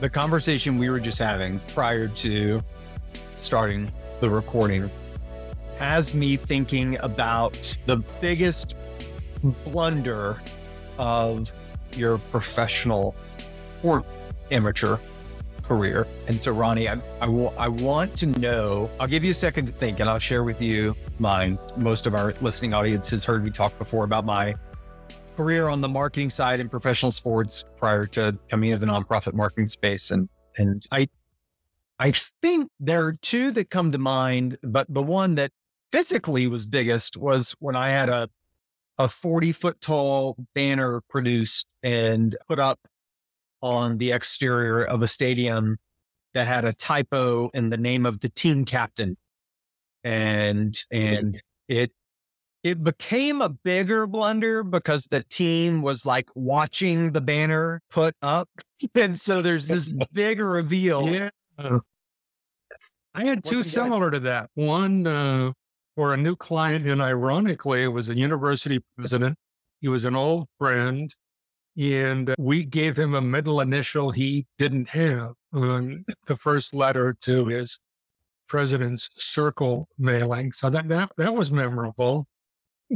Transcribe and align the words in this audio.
the 0.00 0.10
conversation 0.10 0.76
we 0.76 0.90
were 0.90 1.00
just 1.00 1.18
having 1.18 1.58
prior 1.68 2.08
to 2.08 2.60
starting 3.34 3.90
the 4.20 4.28
recording 4.28 4.90
has 5.78 6.14
me 6.14 6.36
thinking 6.36 6.96
about 7.00 7.76
the 7.86 7.96
biggest 8.20 8.74
blunder 9.64 10.40
of 10.98 11.50
your 11.96 12.18
professional 12.18 13.14
or 13.82 14.04
amateur 14.50 14.98
career. 15.62 16.06
And 16.28 16.40
so, 16.40 16.52
Ronnie, 16.52 16.88
I, 16.88 17.00
I, 17.20 17.28
will, 17.28 17.54
I 17.58 17.68
want 17.68 18.14
to 18.16 18.26
know, 18.26 18.90
I'll 19.00 19.06
give 19.06 19.24
you 19.24 19.30
a 19.30 19.34
second 19.34 19.66
to 19.66 19.72
think 19.72 20.00
and 20.00 20.08
I'll 20.08 20.18
share 20.18 20.44
with 20.44 20.60
you 20.60 20.94
mine. 21.18 21.58
Most 21.76 22.06
of 22.06 22.14
our 22.14 22.34
listening 22.40 22.74
audience 22.74 23.10
has 23.10 23.24
heard 23.24 23.44
me 23.44 23.50
talk 23.50 23.76
before 23.78 24.04
about 24.04 24.24
my 24.24 24.54
career 25.36 25.68
on 25.68 25.80
the 25.80 25.88
marketing 25.88 26.30
side 26.30 26.60
in 26.60 26.68
professional 26.68 27.12
sports 27.12 27.64
prior 27.76 28.06
to 28.06 28.38
coming 28.48 28.70
into 28.70 28.84
the 28.84 28.90
nonprofit 28.90 29.34
marketing 29.34 29.68
space. 29.68 30.10
And, 30.10 30.28
and 30.56 30.84
I, 30.90 31.08
I 31.98 32.12
think 32.42 32.70
there 32.80 33.06
are 33.06 33.12
two 33.12 33.50
that 33.52 33.70
come 33.70 33.92
to 33.92 33.98
mind, 33.98 34.58
but 34.62 34.86
the 34.92 35.02
one 35.02 35.34
that 35.36 35.50
physically 35.92 36.46
was 36.46 36.66
biggest 36.66 37.16
was 37.16 37.54
when 37.58 37.76
I 37.76 37.90
had 37.90 38.08
a, 38.08 38.28
a 38.98 39.08
40 39.08 39.52
foot 39.52 39.80
tall 39.80 40.36
banner 40.54 41.00
produced 41.08 41.66
and 41.82 42.36
put 42.48 42.58
up 42.58 42.80
on 43.62 43.98
the 43.98 44.12
exterior 44.12 44.84
of 44.84 45.02
a 45.02 45.06
stadium 45.06 45.78
that 46.32 46.46
had 46.46 46.64
a 46.64 46.72
typo 46.72 47.48
in 47.54 47.70
the 47.70 47.76
name 47.76 48.06
of 48.06 48.20
the 48.20 48.28
team 48.28 48.64
captain. 48.64 49.16
And, 50.02 50.76
and 50.90 51.40
it, 51.68 51.92
it 52.64 52.82
became 52.82 53.42
a 53.42 53.50
bigger 53.50 54.06
blunder 54.06 54.64
because 54.64 55.04
the 55.04 55.22
team 55.22 55.82
was 55.82 56.06
like 56.06 56.30
watching 56.34 57.12
the 57.12 57.20
banner 57.20 57.82
put 57.90 58.16
up. 58.22 58.48
And 58.94 59.18
so 59.18 59.40
there's 59.40 59.66
this 59.66 59.94
bigger 60.12 60.46
reveal. 60.46 61.08
Yeah. 61.08 61.30
I 63.14 63.24
had 63.24 63.42
two 63.42 63.62
similar 63.62 64.10
to 64.10 64.20
that. 64.20 64.50
One 64.54 65.06
uh, 65.06 65.52
for 65.96 66.12
a 66.12 66.16
new 66.18 66.36
client, 66.36 66.86
and 66.86 67.00
ironically, 67.00 67.84
it 67.84 67.88
was 67.88 68.10
a 68.10 68.16
university 68.16 68.80
president. 68.96 69.38
He 69.80 69.88
was 69.88 70.04
an 70.04 70.16
old 70.16 70.48
friend, 70.58 71.08
and 71.78 72.34
we 72.38 72.64
gave 72.64 72.98
him 72.98 73.14
a 73.14 73.22
middle 73.22 73.60
initial 73.60 74.10
he 74.10 74.46
didn't 74.58 74.88
have 74.88 75.32
on 75.54 76.04
the 76.26 76.36
first 76.36 76.74
letter 76.74 77.16
to 77.20 77.46
his 77.46 77.78
president's 78.48 79.08
circle 79.16 79.88
mailing. 79.96 80.52
So 80.52 80.68
that 80.68 80.88
that, 80.88 81.12
that 81.16 81.34
was 81.34 81.50
memorable. 81.50 82.26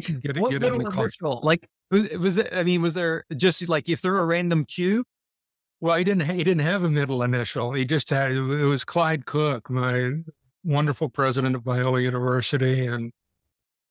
Get, 0.00 0.38
what 0.38 0.50
get 0.50 0.62
it 0.62 0.72
middle 0.72 0.86
initial? 0.88 1.40
Like 1.42 1.68
was, 1.90 2.10
was 2.18 2.38
it? 2.38 2.48
I 2.52 2.62
mean, 2.62 2.82
was 2.82 2.94
there 2.94 3.24
just 3.36 3.68
like 3.68 3.88
if 3.88 4.02
there 4.02 4.18
a 4.18 4.24
random 4.24 4.64
Q? 4.64 5.04
Well, 5.80 5.96
he 5.96 6.04
didn't. 6.04 6.28
He 6.28 6.44
didn't 6.44 6.62
have 6.62 6.82
a 6.84 6.90
middle 6.90 7.22
initial. 7.22 7.72
He 7.72 7.84
just 7.84 8.10
had. 8.10 8.32
It 8.32 8.40
was 8.40 8.84
Clyde 8.84 9.26
Cook, 9.26 9.70
my 9.70 10.12
wonderful 10.64 11.08
president 11.08 11.54
of 11.54 11.62
Biola 11.62 12.02
University 12.02 12.86
and 12.86 13.12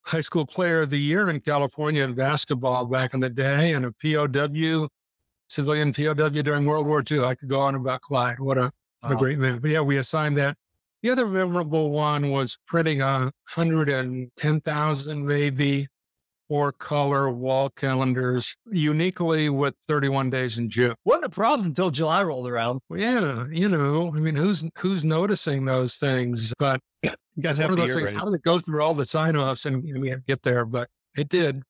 high 0.06 0.22
school 0.22 0.46
player 0.46 0.82
of 0.82 0.90
the 0.90 1.00
year 1.00 1.30
in 1.30 1.40
California 1.40 2.04
in 2.04 2.14
basketball 2.14 2.86
back 2.86 3.14
in 3.14 3.20
the 3.20 3.30
day, 3.30 3.74
and 3.74 3.86
a 3.86 3.92
POW, 3.92 4.88
civilian 5.50 5.94
POW 5.94 6.30
during 6.30 6.66
World 6.66 6.88
War 6.88 7.04
II. 7.10 7.24
I 7.24 7.36
could 7.36 7.50
go 7.50 7.60
on 7.60 7.76
about 7.76 8.02
Clyde. 8.02 8.40
What 8.40 8.58
a, 8.58 8.72
what 9.02 9.14
a 9.14 9.16
great 9.16 9.40
man. 9.40 9.60
But 9.60 9.72
yeah, 9.72 9.82
we 9.82 9.98
assigned 9.98 10.38
that. 10.38 10.58
The 11.04 11.10
other 11.10 11.28
memorable 11.28 11.92
one 11.92 12.32
was 12.32 12.58
printing 12.68 13.02
a 13.02 13.32
hundred 13.48 13.88
and 13.90 14.30
ten 14.36 14.62
thousand 14.62 15.26
maybe 15.26 15.88
four 16.48 16.72
color 16.72 17.30
wall 17.30 17.70
calendars 17.70 18.56
uniquely 18.72 19.50
with 19.50 19.76
31 19.88 20.30
days 20.30 20.58
in 20.58 20.70
June. 20.70 20.96
Wasn't 21.06 21.26
a 21.26 21.30
problem 21.30 21.68
until 21.68 21.90
July 21.90 22.24
rolled 22.24 22.48
around. 22.50 22.82
Well, 22.90 23.00
yeah, 23.00 23.46
you 23.52 23.70
know, 23.70 24.12
I 24.16 24.20
mean, 24.20 24.36
who's 24.36 24.66
who's 24.78 25.04
noticing 25.06 25.66
those 25.66 25.98
things? 25.98 26.54
But 26.58 26.82
you 27.04 27.12
guys 27.42 27.58
have 27.58 27.70
one 27.70 27.80
of 27.80 27.86
those 27.86 27.94
things. 27.94 28.06
Ready. 28.08 28.18
How 28.18 28.26
did 28.26 28.36
it 28.36 28.44
go 28.44 28.60
through 28.60 28.82
all 28.82 28.94
the 28.94 29.06
sign 29.06 29.36
offs 29.36 29.66
and 29.66 29.86
you 29.86 29.94
know, 29.94 30.00
we 30.00 30.10
had 30.10 30.20
to 30.20 30.26
get 30.26 30.44
there? 30.44 30.66
But 30.66 30.90
it 31.18 31.30
did. 31.30 31.64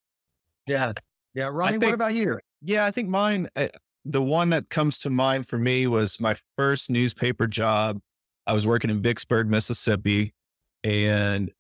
Yeah, 0.66 0.94
yeah. 1.34 1.50
Ronnie, 1.52 1.74
think, 1.74 1.84
what 1.84 1.94
about 1.94 2.14
you? 2.14 2.40
Yeah, 2.62 2.86
I 2.86 2.92
think 2.92 3.10
mine. 3.10 3.50
Uh, 3.56 3.68
the 4.06 4.22
one 4.22 4.52
that 4.52 4.70
comes 4.70 5.00
to 5.00 5.10
mind 5.10 5.48
for 5.48 5.58
me 5.58 5.86
was 5.86 6.20
my 6.20 6.36
first 6.58 6.90
newspaper 6.90 7.46
job. 7.46 8.00
I 8.46 8.54
was 8.54 8.66
working 8.66 8.90
in 8.90 9.02
Vicksburg, 9.02 9.50
Mississippi, 9.50 10.34
and 10.84 11.52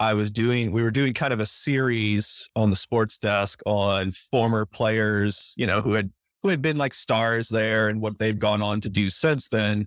I 0.00 0.14
was 0.14 0.30
doing, 0.30 0.72
we 0.72 0.82
were 0.82 0.90
doing 0.90 1.14
kind 1.14 1.32
of 1.32 1.40
a 1.40 1.46
series 1.46 2.48
on 2.56 2.70
the 2.70 2.76
sports 2.76 3.18
desk 3.18 3.60
on 3.64 4.10
former 4.10 4.66
players, 4.66 5.54
you 5.56 5.66
know, 5.66 5.80
who 5.80 5.92
had, 5.94 6.10
who 6.42 6.48
had 6.48 6.60
been 6.60 6.76
like 6.76 6.94
stars 6.94 7.48
there 7.48 7.88
and 7.88 8.00
what 8.00 8.18
they've 8.18 8.38
gone 8.38 8.60
on 8.60 8.80
to 8.80 8.90
do 8.90 9.08
since 9.08 9.48
then. 9.48 9.86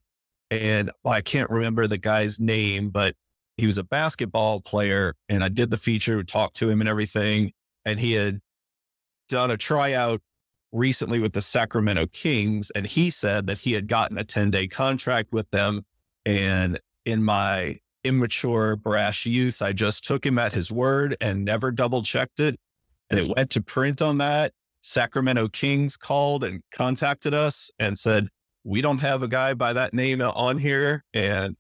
And 0.50 0.92
I 1.06 1.22
can't 1.22 1.50
remember 1.50 1.88
the 1.88 1.98
guy's 1.98 2.40
name, 2.40 2.90
but 2.90 3.16
he 3.58 3.66
was 3.66 3.78
a 3.78 3.84
basketball 3.84 4.62
player 4.62 5.16
and 5.30 5.44
I 5.44 5.50
did 5.50 5.72
the 5.72 5.78
feature, 5.78 6.24
talked 6.24 6.56
to 6.58 6.70
him 6.70 6.80
and 6.80 6.90
everything. 6.90 7.52
And 7.86 8.00
he 8.00 8.14
had 8.14 8.40
done 9.30 9.52
a 9.52 9.58
tryout 9.58 10.22
recently 10.72 11.20
with 11.20 11.34
the 11.34 11.42
Sacramento 11.42 12.08
Kings. 12.08 12.72
And 12.72 12.88
he 12.88 13.10
said 13.10 13.48
that 13.48 13.60
he 13.60 13.74
had 13.74 13.88
gotten 13.88 14.18
a 14.18 14.24
10 14.24 14.52
day 14.52 14.68
contract 14.68 15.32
with 15.32 15.50
them. 15.52 15.86
And 16.26 16.80
in 17.06 17.24
my 17.24 17.80
immature, 18.08 18.76
brash 18.76 19.26
youth. 19.26 19.62
I 19.62 19.74
just 19.74 20.04
took 20.04 20.26
him 20.26 20.40
at 20.40 20.54
his 20.54 20.72
word 20.72 21.16
and 21.22 21.46
never 21.46 21.72
double 21.72 22.02
checked 22.04 22.40
it. 22.40 22.60
And 23.10 23.20
it 23.20 23.36
went 23.36 23.52
to 23.52 23.62
print 23.62 24.02
on 24.02 24.18
that. 24.18 24.54
Sacramento 24.82 25.50
Kings 25.50 25.98
called 25.98 26.44
and 26.44 26.62
contacted 26.72 27.34
us 27.34 27.72
and 27.80 27.98
said, 27.98 28.30
We 28.64 28.82
don't 28.82 29.00
have 29.00 29.24
a 29.24 29.28
guy 29.28 29.54
by 29.54 29.74
that 29.74 29.94
name 29.94 30.22
on 30.22 30.58
here. 30.58 31.04
And 31.14 31.56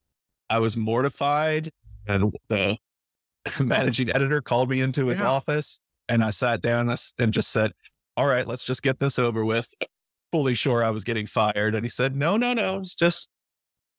I 0.49 0.59
was 0.59 0.77
mortified. 0.77 1.71
And 2.07 2.33
the 2.49 2.77
managing 3.59 4.09
editor 4.09 4.41
called 4.41 4.69
me 4.69 4.81
into 4.81 5.07
his 5.07 5.19
yeah. 5.19 5.27
office 5.27 5.79
and 6.09 6.23
I 6.23 6.29
sat 6.29 6.61
down 6.61 6.93
and 7.19 7.33
just 7.33 7.51
said, 7.51 7.73
All 8.15 8.27
right, 8.27 8.47
let's 8.47 8.63
just 8.63 8.81
get 8.81 8.99
this 8.99 9.19
over 9.19 9.43
with. 9.45 9.73
Fully 10.31 10.53
sure 10.53 10.83
I 10.83 10.89
was 10.89 11.03
getting 11.03 11.25
fired. 11.25 11.75
And 11.75 11.83
he 11.83 11.89
said, 11.89 12.15
No, 12.15 12.37
no, 12.37 12.53
no, 12.53 12.79
it's 12.79 12.95
just 12.95 13.29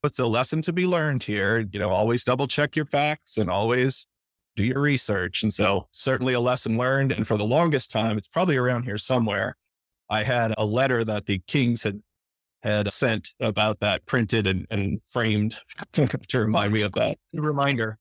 it's 0.04 0.18
a 0.18 0.26
lesson 0.26 0.62
to 0.62 0.72
be 0.72 0.86
learned 0.86 1.22
here. 1.22 1.66
You 1.72 1.78
know, 1.78 1.90
always 1.90 2.24
double 2.24 2.46
check 2.46 2.76
your 2.76 2.86
facts 2.86 3.36
and 3.38 3.50
always 3.50 4.06
do 4.56 4.64
your 4.64 4.80
research. 4.80 5.42
And 5.42 5.52
so, 5.52 5.86
certainly 5.90 6.34
a 6.34 6.40
lesson 6.40 6.76
learned. 6.78 7.12
And 7.12 7.26
for 7.26 7.36
the 7.36 7.44
longest 7.44 7.90
time, 7.90 8.18
it's 8.18 8.28
probably 8.28 8.56
around 8.56 8.84
here 8.84 8.98
somewhere. 8.98 9.56
I 10.10 10.22
had 10.22 10.54
a 10.56 10.64
letter 10.64 11.04
that 11.04 11.26
the 11.26 11.40
Kings 11.46 11.82
had 11.82 12.02
had 12.62 12.90
sent 12.90 13.34
about 13.40 13.78
that 13.80 14.04
printed 14.06 14.46
and, 14.46 14.66
and 14.70 15.00
framed 15.02 15.58
to 15.92 16.40
remind 16.40 16.72
me 16.72 16.82
of 16.82 16.92
that. 16.92 17.18
Reminder. 17.32 17.98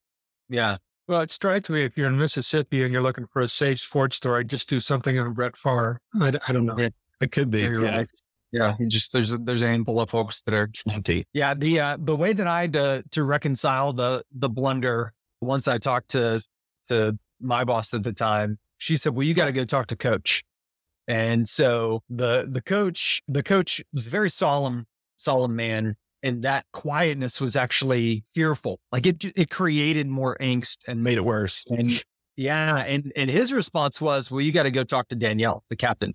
Yeah. 0.50 0.78
Well, 1.08 1.22
it 1.22 1.32
strikes 1.32 1.70
me 1.70 1.84
if 1.84 1.98
you're 1.98 2.08
in 2.08 2.18
Mississippi 2.18 2.84
and 2.84 2.92
you're 2.92 3.02
looking 3.02 3.28
for 3.28 3.42
a 3.42 3.48
safe 3.48 3.80
sports 3.80 4.18
story, 4.18 4.44
just 4.44 4.68
do 4.68 4.80
something 4.80 5.18
on 5.18 5.34
Brett 5.34 5.56
Favre. 5.56 6.02
I, 6.20 6.34
I 6.48 6.52
don't 6.52 6.66
know. 6.66 6.78
It, 6.78 6.94
it 7.22 7.32
could 7.32 7.50
be. 7.50 7.62
Yeah. 7.62 7.98
Right. 7.98 8.12
Yeah, 8.52 8.76
just 8.88 9.12
there's 9.12 9.34
a, 9.34 9.38
there's 9.38 9.62
a 9.62 9.68
handful 9.68 10.00
of 10.00 10.10
folks 10.10 10.42
that 10.42 10.54
are 10.54 10.70
empty. 10.90 11.26
Yeah, 11.34 11.54
the 11.54 11.80
uh, 11.80 11.98
the 12.00 12.16
way 12.16 12.34
that 12.34 12.48
I 12.48 12.62
had 12.62 12.74
to 12.74 13.04
to 13.12 13.24
reconcile 13.24 13.94
the 13.94 14.24
the 14.34 14.50
blunder 14.50 15.14
once 15.42 15.68
I 15.68 15.78
talked 15.78 16.10
to 16.12 16.42
to 16.88 17.18
my 17.42 17.64
boss 17.64 17.94
at 17.94 18.04
the 18.04 18.14
time, 18.14 18.58
she 18.78 18.96
said, 18.98 19.16
"Well, 19.16 19.26
you 19.28 19.34
got 19.34 19.46
to 19.46 19.52
go 19.52 19.66
talk 19.66 19.88
to 19.88 19.96
coach." 19.96 20.44
And 21.08 21.48
so 21.48 22.04
the 22.10 22.48
the 22.50 22.62
coach 22.62 23.22
the 23.28 23.44
coach 23.44 23.82
was 23.94 24.08
a 24.08 24.10
very 24.10 24.30
solemn 24.30 24.86
solemn 25.18 25.56
man, 25.56 25.96
and 26.24 26.44
that 26.44 26.66
quietness 26.72 27.42
was 27.42 27.56
actually 27.56 28.24
fearful. 28.34 28.80
Like 28.92 29.06
it 29.06 29.24
it 29.24 29.50
created 29.50 30.08
more 30.08 30.38
angst 30.40 30.88
and 30.88 31.04
made 31.04 31.18
it 31.18 31.26
worse. 31.26 31.66
And 31.70 32.04
yeah, 32.36 32.78
and 32.78 33.12
and 33.16 33.30
his 33.30 33.52
response 33.52 34.00
was, 34.00 34.32
"Well, 34.32 34.42
you 34.42 34.52
got 34.52 34.64
to 34.64 34.72
go 34.72 34.84
talk 34.84 35.10
to 35.10 35.16
Danielle, 35.16 35.64
the 35.70 35.76
captain." 35.76 36.14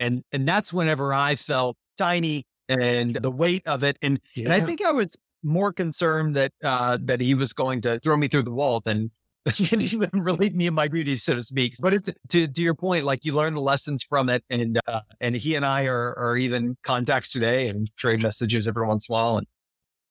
And, 0.00 0.22
and 0.32 0.46
that's 0.46 0.72
whenever 0.72 1.12
I 1.12 1.36
felt 1.36 1.76
tiny 1.96 2.44
and 2.68 3.14
the 3.14 3.30
weight 3.30 3.66
of 3.66 3.82
it. 3.82 3.98
And, 4.02 4.20
yeah. 4.34 4.44
and 4.44 4.52
I 4.52 4.60
think 4.60 4.82
I 4.82 4.92
was 4.92 5.16
more 5.42 5.72
concerned 5.72 6.36
that, 6.36 6.52
uh, 6.62 6.98
that 7.02 7.20
he 7.20 7.34
was 7.34 7.52
going 7.52 7.80
to 7.82 7.98
throw 8.00 8.16
me 8.16 8.28
through 8.28 8.44
the 8.44 8.52
wall 8.52 8.80
than, 8.80 9.10
even 9.58 10.10
relieve 10.12 10.54
me 10.54 10.66
of 10.66 10.74
my 10.74 10.88
duties, 10.88 11.22
so 11.22 11.34
to 11.34 11.42
speak. 11.42 11.74
But 11.80 11.94
it, 11.94 12.18
to 12.30 12.48
to 12.48 12.62
your 12.62 12.74
point, 12.74 13.04
like 13.04 13.24
you 13.24 13.34
learn 13.34 13.54
the 13.54 13.60
lessons 13.60 14.02
from 14.02 14.28
it, 14.28 14.44
and 14.50 14.78
uh, 14.86 15.00
and 15.20 15.34
he 15.34 15.54
and 15.54 15.64
I 15.64 15.86
are 15.86 16.14
are 16.18 16.36
even 16.36 16.76
contacts 16.82 17.30
today 17.30 17.68
and 17.68 17.90
trade 17.96 18.20
messages 18.22 18.68
every 18.68 18.86
once 18.86 19.08
in 19.08 19.12
a 19.12 19.14
while, 19.14 19.38
and 19.38 19.46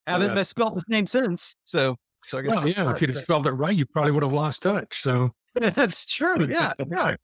haven't 0.07 0.30
yeah. 0.30 0.33
misspelled 0.33 0.75
the 0.75 0.83
same 0.90 1.06
since. 1.06 1.56
So 1.66 1.98
so 2.24 2.40
I 2.40 2.42
guess 2.42 2.56
well, 2.56 2.68
yeah, 2.68 2.92
if 2.92 3.01
you'd 3.01 3.10
have 3.10 3.18
spelled 3.18 3.48
it 3.48 3.51
right, 3.51 3.75
you 3.75 3.86
probably 3.86 4.12
would 4.12 4.24
have 4.24 4.33
lost 4.33 4.63
touch. 4.63 5.00
So 5.00 5.31
that's 5.56 6.06
true. 6.06 6.48
Yeah, 6.50 6.74
yeah. 6.90 7.16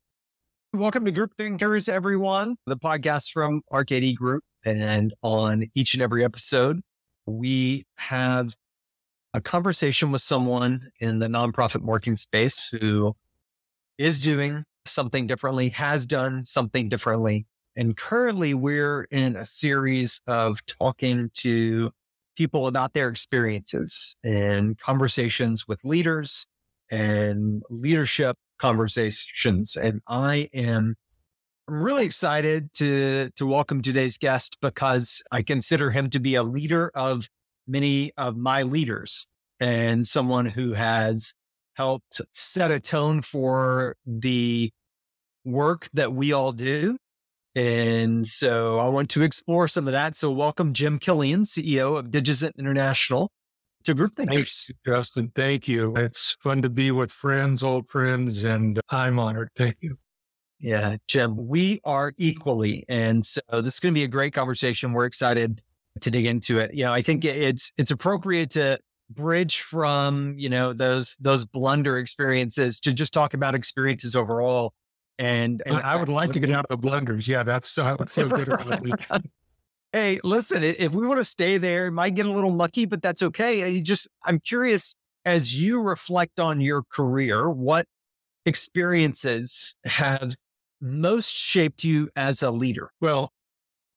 Welcome 0.75 1.05
to 1.05 1.11
Group 1.11 1.35
Thinkers, 1.37 1.87
everyone, 1.87 2.55
the 2.65 2.75
podcast 2.75 3.29
from 3.31 3.61
RKD 3.71 4.15
Group. 4.15 4.43
And 4.65 5.13
on 5.21 5.65
each 5.75 5.93
and 5.93 6.01
every 6.01 6.25
episode, 6.25 6.81
we 7.27 7.85
have 7.97 8.55
a 9.35 9.39
conversation 9.39 10.11
with 10.11 10.23
someone 10.23 10.89
in 10.99 11.19
the 11.19 11.27
nonprofit 11.27 11.83
marketing 11.83 12.17
space 12.17 12.69
who 12.69 13.15
is 13.99 14.19
doing 14.19 14.63
something 14.85 15.27
differently, 15.27 15.69
has 15.69 16.07
done 16.07 16.43
something 16.43 16.89
differently, 16.89 17.45
And 17.75 17.95
currently, 17.95 18.55
we're 18.55 19.03
in 19.11 19.35
a 19.35 19.45
series 19.45 20.21
of 20.25 20.65
talking 20.65 21.29
to 21.35 21.91
people 22.35 22.65
about 22.65 22.93
their 22.93 23.09
experiences 23.09 24.15
and 24.23 24.77
conversations 24.79 25.67
with 25.67 25.85
leaders 25.85 26.47
and 26.89 27.61
leadership 27.69 28.37
conversations. 28.63 29.75
And 29.75 30.01
I 30.07 30.47
am 30.53 30.95
I'm 31.67 31.83
really 31.83 32.05
excited 32.05 32.71
to 32.75 33.29
to 33.35 33.45
welcome 33.45 33.81
today's 33.81 34.17
guest 34.17 34.57
because 34.61 35.21
I 35.33 35.41
consider 35.41 35.91
him 35.91 36.09
to 36.11 36.19
be 36.21 36.35
a 36.35 36.43
leader 36.43 36.89
of 36.95 37.27
many 37.67 38.11
of 38.15 38.37
my 38.37 38.63
leaders 38.63 39.27
and 39.59 40.07
someone 40.07 40.45
who 40.45 40.71
has 40.73 41.33
helped 41.75 42.21
set 42.31 42.71
a 42.71 42.79
tone 42.79 43.21
for 43.21 43.97
the 44.05 44.71
work 45.43 45.89
that 45.91 46.13
we 46.13 46.31
all 46.31 46.53
do. 46.53 46.95
And 47.55 48.25
so 48.25 48.79
I 48.79 48.87
want 48.87 49.09
to 49.09 49.23
explore 49.23 49.67
some 49.67 49.87
of 49.87 49.91
that. 49.91 50.15
So 50.15 50.31
welcome 50.31 50.71
Jim 50.71 50.99
Killion, 50.99 51.41
CEO 51.41 51.97
of 51.97 52.11
Digizent 52.11 52.57
International 52.57 53.29
to 53.83 53.93
Group 53.93 54.15
Thinkers. 54.15 54.35
Thanks, 54.35 54.71
Justin. 54.85 55.31
Thank 55.35 55.67
you. 55.67 55.95
It's 55.95 56.35
fun 56.41 56.61
to 56.61 56.69
be 56.69 56.91
with 56.91 57.11
friends, 57.11 57.63
old 57.63 57.87
friends, 57.87 58.43
and 58.43 58.79
I'm 58.89 59.19
honored. 59.19 59.49
Thank 59.55 59.77
you. 59.81 59.97
Yeah, 60.59 60.95
Jim, 61.07 61.47
we 61.47 61.81
are 61.83 62.13
equally. 62.17 62.85
And 62.87 63.25
so 63.25 63.41
this 63.51 63.75
is 63.75 63.79
going 63.79 63.93
to 63.93 63.99
be 63.99 64.05
a 64.05 64.07
great 64.07 64.33
conversation. 64.33 64.93
We're 64.93 65.05
excited 65.05 65.61
to 65.99 66.09
dig 66.09 66.25
into 66.25 66.59
it. 66.59 66.73
You 66.73 66.85
know, 66.85 66.93
I 66.93 67.01
think 67.01 67.25
it's 67.25 67.71
it's 67.77 67.91
appropriate 67.91 68.51
to 68.51 68.79
bridge 69.09 69.59
from, 69.59 70.35
you 70.37 70.49
know, 70.49 70.71
those 70.73 71.17
those 71.19 71.45
blunder 71.45 71.97
experiences 71.97 72.79
to 72.81 72.93
just 72.93 73.13
talk 73.13 73.33
about 73.33 73.55
experiences 73.55 74.15
overall. 74.15 74.73
And, 75.19 75.61
and 75.65 75.75
I, 75.75 75.93
I 75.93 75.95
would 75.97 76.09
like 76.09 76.31
to 76.31 76.39
get 76.39 76.49
out 76.55 76.65
of 76.65 76.69
the 76.69 76.77
blunders. 76.77 77.27
Yeah, 77.27 77.43
that's 77.43 77.77
would 77.77 78.09
feel 78.09 78.29
good 78.29 78.47
Hey, 79.93 80.19
listen, 80.23 80.63
if 80.63 80.91
we 80.93 81.05
want 81.05 81.19
to 81.19 81.23
stay 81.23 81.59
there, 81.59 81.85
it 81.85 81.91
might 81.91 82.15
get 82.15 82.25
a 82.25 82.31
little 82.31 82.49
mucky, 82.49 82.85
but 82.85 83.03
that's 83.03 83.21
okay. 83.21 83.69
You 83.69 83.79
just 83.79 84.07
I'm 84.25 84.39
curious 84.39 84.95
as 85.23 85.59
you 85.61 85.81
reflect 85.81 86.39
on 86.39 86.59
your 86.59 86.81
career, 86.81 87.47
what 87.47 87.85
experiences 88.45 89.75
have 89.85 90.33
most 90.81 91.33
shaped 91.35 91.83
you 91.83 92.09
as 92.15 92.41
a 92.41 92.49
leader? 92.49 92.89
Well, 92.99 93.31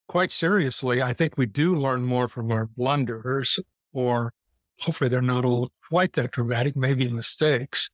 quite 0.06 0.30
seriously, 0.30 1.00
I 1.02 1.14
think 1.14 1.38
we 1.38 1.46
do 1.46 1.74
learn 1.74 2.02
more 2.02 2.28
from 2.28 2.52
our 2.52 2.66
blunders, 2.66 3.58
or 3.94 4.34
hopefully 4.80 5.08
they're 5.08 5.22
not 5.22 5.46
all 5.46 5.70
quite 5.88 6.12
that 6.12 6.32
dramatic, 6.32 6.76
maybe 6.76 7.08
mistakes. 7.08 7.88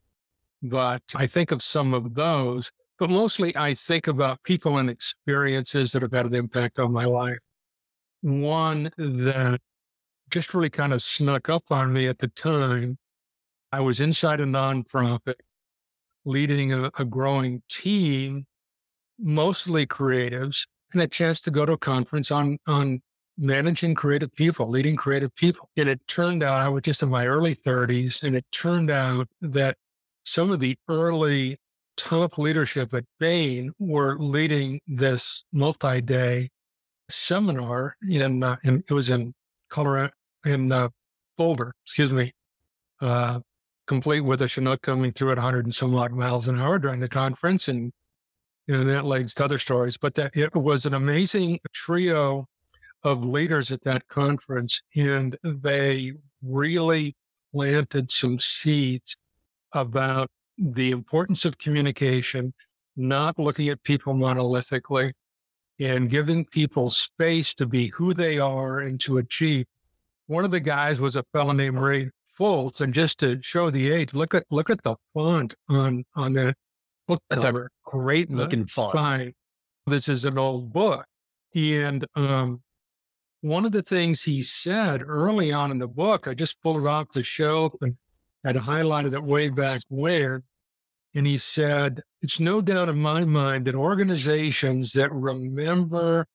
But 0.61 1.03
I 1.15 1.29
think 1.29 1.53
of 1.53 1.63
some 1.63 1.95
of 1.95 2.15
those, 2.15 2.73
but 2.99 3.11
mostly 3.11 3.57
I 3.57 3.75
think 3.75 4.09
about 4.09 4.43
people 4.43 4.79
and 4.79 4.91
experiences 4.91 5.93
that 5.93 6.03
have 6.03 6.13
had 6.13 6.27
an 6.27 6.35
impact 6.35 6.81
on 6.81 6.93
my 6.93 7.05
life. 7.05 7.39
One 8.23 8.91
that 8.97 9.61
just 10.31 10.55
really 10.55 10.71
kind 10.71 10.93
of 10.93 11.03
snuck 11.03 11.49
up 11.49 11.65
on 11.71 11.93
me 11.93 12.07
at 12.07 12.19
the 12.19 12.29
time. 12.29 12.99
I 13.71 13.81
was 13.81 14.01
inside 14.01 14.41
a 14.41 14.45
nonprofit 14.45 15.35
leading 16.25 16.73
a, 16.73 16.91
a 16.99 17.05
growing 17.05 17.63
team, 17.69 18.47
mostly 19.19 19.87
creatives, 19.87 20.67
and 20.93 21.03
a 21.03 21.07
chance 21.07 21.41
to 21.43 21.51
go 21.51 21.67
to 21.67 21.73
a 21.73 21.79
conference 21.79 22.31
on 22.31 22.59
on 22.67 23.01
managing 23.39 23.95
creative 23.95 24.33
people, 24.35 24.69
leading 24.69 24.97
creative 24.97 25.35
people. 25.35 25.69
And 25.77 25.89
it 25.89 26.07
turned 26.07 26.43
out 26.43 26.61
I 26.61 26.69
was 26.69 26.83
just 26.83 27.03
in 27.03 27.09
my 27.09 27.27
early 27.27 27.55
30s, 27.55 28.23
and 28.23 28.37
it 28.37 28.45
turned 28.53 28.91
out 28.91 29.29
that 29.41 29.77
some 30.25 30.51
of 30.51 30.61
the 30.61 30.77
early 30.89 31.57
top 31.97 32.39
leadership 32.39 32.95
at 32.95 33.05
Bain 33.19 33.73
were 33.79 34.17
leading 34.19 34.81
this 34.87 35.45
multi-day 35.53 36.49
seminar 37.13 37.97
in, 38.09 38.43
uh, 38.43 38.57
in 38.65 38.83
it 38.89 38.93
was 38.93 39.11
in 39.11 39.35
Colorado 39.69 40.13
in 40.45 40.73
uh, 40.73 40.89
Boulder, 41.37 41.73
excuse 41.85 42.13
me, 42.13 42.33
uh, 43.01 43.41
complete 43.87 44.21
with 44.21 44.43
a 44.43 44.49
Chinook 44.49 44.83
coming 44.83 45.13
through 45.13 45.33
at 45.33 45.39
100 45.39 45.65
and 45.65 45.75
some 45.75 45.95
odd 45.95 46.13
miles 46.13 46.49
an 46.49 46.61
hour 46.61 46.79
during 46.79 47.01
the 47.01 47.09
conference, 47.09 47.69
and 47.69 47.93
you 48.67 48.77
know, 48.77 48.85
that 48.85 49.05
leads 49.05 49.35
to 49.35 49.45
other 49.45 49.59
stories. 49.59 49.97
But 49.97 50.15
that 50.15 50.37
it 50.37 50.55
was 50.55 50.87
an 50.87 50.95
amazing 50.95 51.61
trio 51.73 52.47
of 53.03 53.25
leaders 53.25 53.73
at 53.73 53.83
that 53.83 54.07
conference, 54.09 54.83
and 54.95 55.37
they 55.43 56.13
really 56.43 57.17
planted 57.53 58.11
some 58.11 58.39
seeds 58.39 59.17
about 59.73 60.29
the 60.59 60.91
importance 60.91 61.45
of 61.45 61.59
communication, 61.59 62.53
not 62.97 63.39
looking 63.39 63.69
at 63.69 63.83
people 63.83 64.15
monolithically, 64.15 65.13
and 65.83 66.09
giving 66.09 66.45
people 66.45 66.89
space 66.91 67.55
to 67.55 67.67
be 67.67 67.89
who 67.89 68.15
they 68.15 68.39
are 68.39 68.81
and 68.81 69.01
to 69.01 69.19
achieve. 69.19 69.67
One 70.27 70.45
of 70.45 70.51
the 70.51 70.61
guys 70.61 71.01
was 71.01 71.17
a 71.17 71.23
fellow 71.25 71.53
named 71.53 71.79
Ray 71.79 72.11
Fultz, 72.39 72.81
and 72.81 72.95
just 72.95 73.19
to 73.21 73.43
show 73.43 73.71
the 73.71 73.91
age, 73.91 74.15
look 74.15 74.35
at 74.35 74.45
look 74.51 74.71
at 74.71 74.83
the 74.83 74.97
font 75.13 75.55
on 75.69 76.05
on 76.15 76.33
the 76.33 76.55
book 77.07 77.23
cover. 77.31 77.71
Great 77.85 78.31
looking 78.31 78.67
font. 78.67 78.93
Fine. 78.93 79.35
This 79.87 80.09
is 80.09 80.25
an 80.25 80.39
old 80.39 80.73
book, 80.73 81.05
and 81.55 82.07
um, 82.15 82.63
one 83.41 83.65
of 83.65 83.73
the 83.73 83.83
things 83.83 84.23
he 84.23 84.41
said 84.41 85.03
early 85.05 85.53
on 85.53 85.73
in 85.73 85.79
the 85.79 85.89
book, 85.89 86.29
I 86.29 86.35
just 86.35 86.63
pulled 86.63 86.83
it 86.83 86.87
off 86.87 87.09
the 87.13 87.25
shelf 87.25 87.75
and 87.81 87.97
had 88.45 88.57
highlighted 88.57 89.15
it 89.15 89.23
way 89.23 89.49
back 89.49 89.81
where. 89.89 90.43
And 91.15 91.27
he 91.27 91.39
said, 91.39 92.03
It's 92.21 92.41
no 92.41 92.61
doubt 92.61 92.89
in 92.89 92.99
my 92.99 93.25
mind 93.25 93.67
that 93.67 93.75
organizations 93.75 94.93
that 94.93 95.13
remember 95.13 96.27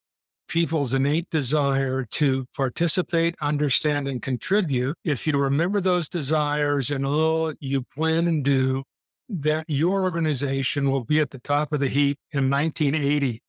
people's 0.47 0.93
innate 0.93 1.29
desire 1.29 2.05
to 2.05 2.45
participate, 2.55 3.35
understand, 3.41 4.07
and 4.07 4.21
contribute, 4.21 4.95
if 5.03 5.27
you 5.27 5.37
remember 5.37 5.81
those 5.81 6.07
desires 6.07 6.89
and 6.89 7.05
all 7.05 7.53
you 7.59 7.83
plan 7.83 8.27
and 8.27 8.43
do, 8.43 8.83
that 9.29 9.65
your 9.67 10.03
organization 10.03 10.89
will 10.89 11.03
be 11.03 11.19
at 11.19 11.31
the 11.31 11.39
top 11.39 11.73
of 11.73 11.81
the 11.81 11.89
heap 11.89 12.17
in 12.31 12.49
1980 12.49 13.41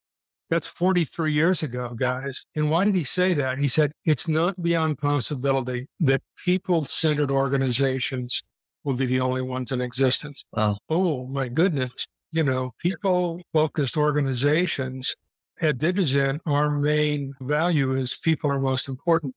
that's 0.51 0.67
43 0.67 1.33
years 1.33 1.63
ago, 1.63 1.95
guys. 1.95 2.47
And 2.57 2.71
why 2.71 2.85
did 2.85 2.95
he 2.95 3.05
say 3.05 3.35
that? 3.35 3.59
He 3.59 3.69
said, 3.69 3.93
it's 4.05 4.29
not 4.29 4.61
beyond 4.63 4.99
possibility 4.99 5.87
that 6.01 6.23
people 6.43 6.85
centered 6.85 7.31
organizations 7.31 8.43
will 8.89 8.97
be 8.97 9.07
the 9.07 9.21
only 9.21 9.43
ones 9.43 9.71
in 9.71 9.81
existence. 9.83 10.45
Wow. 10.53 10.79
Oh, 10.89 11.27
my 11.27 11.49
goodness. 11.49 12.07
You 12.33 12.43
know, 12.43 12.73
people 12.81 13.43
focused 13.53 13.97
organizations 13.97 15.15
at 15.61 15.77
Digizent, 15.79 16.41
our 16.47 16.71
main 16.71 17.35
value 17.41 17.95
is 17.95 18.17
people 18.17 18.51
are 18.51 18.61
most 18.61 18.89
important. 18.89 19.35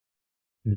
Hmm. 0.64 0.74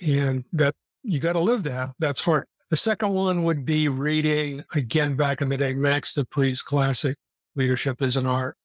And 0.00 0.44
that 0.52 0.74
you 1.02 1.18
got 1.18 1.34
to 1.34 1.40
live 1.40 1.62
that. 1.64 1.90
That's 1.98 2.24
hard. 2.24 2.46
The 2.70 2.76
second 2.76 3.10
one 3.10 3.42
would 3.44 3.64
be 3.64 3.88
reading 3.88 4.64
again 4.74 5.16
back 5.16 5.42
in 5.42 5.48
the 5.48 5.56
day, 5.56 5.74
Max 5.74 6.14
De 6.14 6.24
Pree's 6.24 6.62
classic 6.62 7.16
Leadership 7.54 8.00
is 8.00 8.16
an 8.16 8.26
Art 8.26 8.56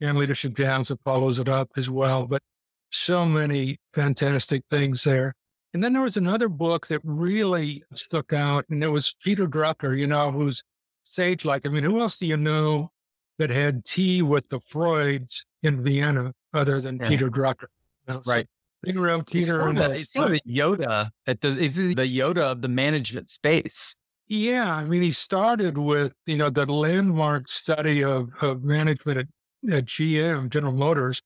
and 0.00 0.18
Leadership 0.18 0.54
Jazz 0.54 0.88
that 0.88 1.00
follows 1.02 1.38
it 1.38 1.48
up 1.48 1.70
as 1.76 1.88
well. 1.88 2.26
But 2.26 2.42
so 2.90 3.24
many 3.24 3.78
fantastic 3.94 4.62
things 4.70 5.04
there. 5.04 5.34
And 5.72 5.84
then 5.84 5.92
there 5.92 6.02
was 6.02 6.16
another 6.16 6.48
book 6.48 6.88
that 6.88 7.00
really 7.04 7.84
stuck 7.94 8.32
out, 8.32 8.64
and 8.70 8.82
it 8.82 8.88
was 8.88 9.14
Peter 9.22 9.46
Drucker, 9.46 9.96
you 9.96 10.06
know, 10.06 10.32
who's 10.32 10.64
sage 11.04 11.44
like. 11.44 11.64
I 11.64 11.68
mean, 11.68 11.84
who 11.84 12.00
else 12.00 12.16
do 12.16 12.26
you 12.26 12.36
know 12.36 12.90
that 13.38 13.50
had 13.50 13.84
tea 13.84 14.22
with 14.22 14.48
the 14.48 14.58
Freuds 14.60 15.44
in 15.62 15.82
Vienna 15.82 16.32
other 16.52 16.80
than 16.80 16.96
yeah. 16.96 17.08
Peter 17.08 17.30
Drucker? 17.30 17.66
You 18.08 18.14
know, 18.14 18.22
right. 18.26 18.46
So 18.84 18.98
around 18.98 19.26
Peter 19.26 19.68
and 19.68 19.78
it's 19.78 20.10
sort 20.12 20.32
of 20.32 20.40
Yoda 20.48 21.10
that 21.26 21.40
does 21.40 21.58
is 21.58 21.76
the 21.76 22.18
Yoda 22.18 22.38
of 22.38 22.62
the 22.62 22.68
management 22.68 23.28
space. 23.28 23.94
Yeah, 24.26 24.74
I 24.74 24.84
mean, 24.84 25.02
he 25.02 25.10
started 25.10 25.76
with 25.76 26.14
you 26.24 26.38
know 26.38 26.50
the 26.50 26.64
landmark 26.64 27.48
study 27.48 28.02
of, 28.02 28.30
of 28.40 28.62
management 28.64 29.18
at 29.18 29.26
at 29.70 29.84
GM, 29.84 30.48
General 30.48 30.72
Motors, 30.72 31.20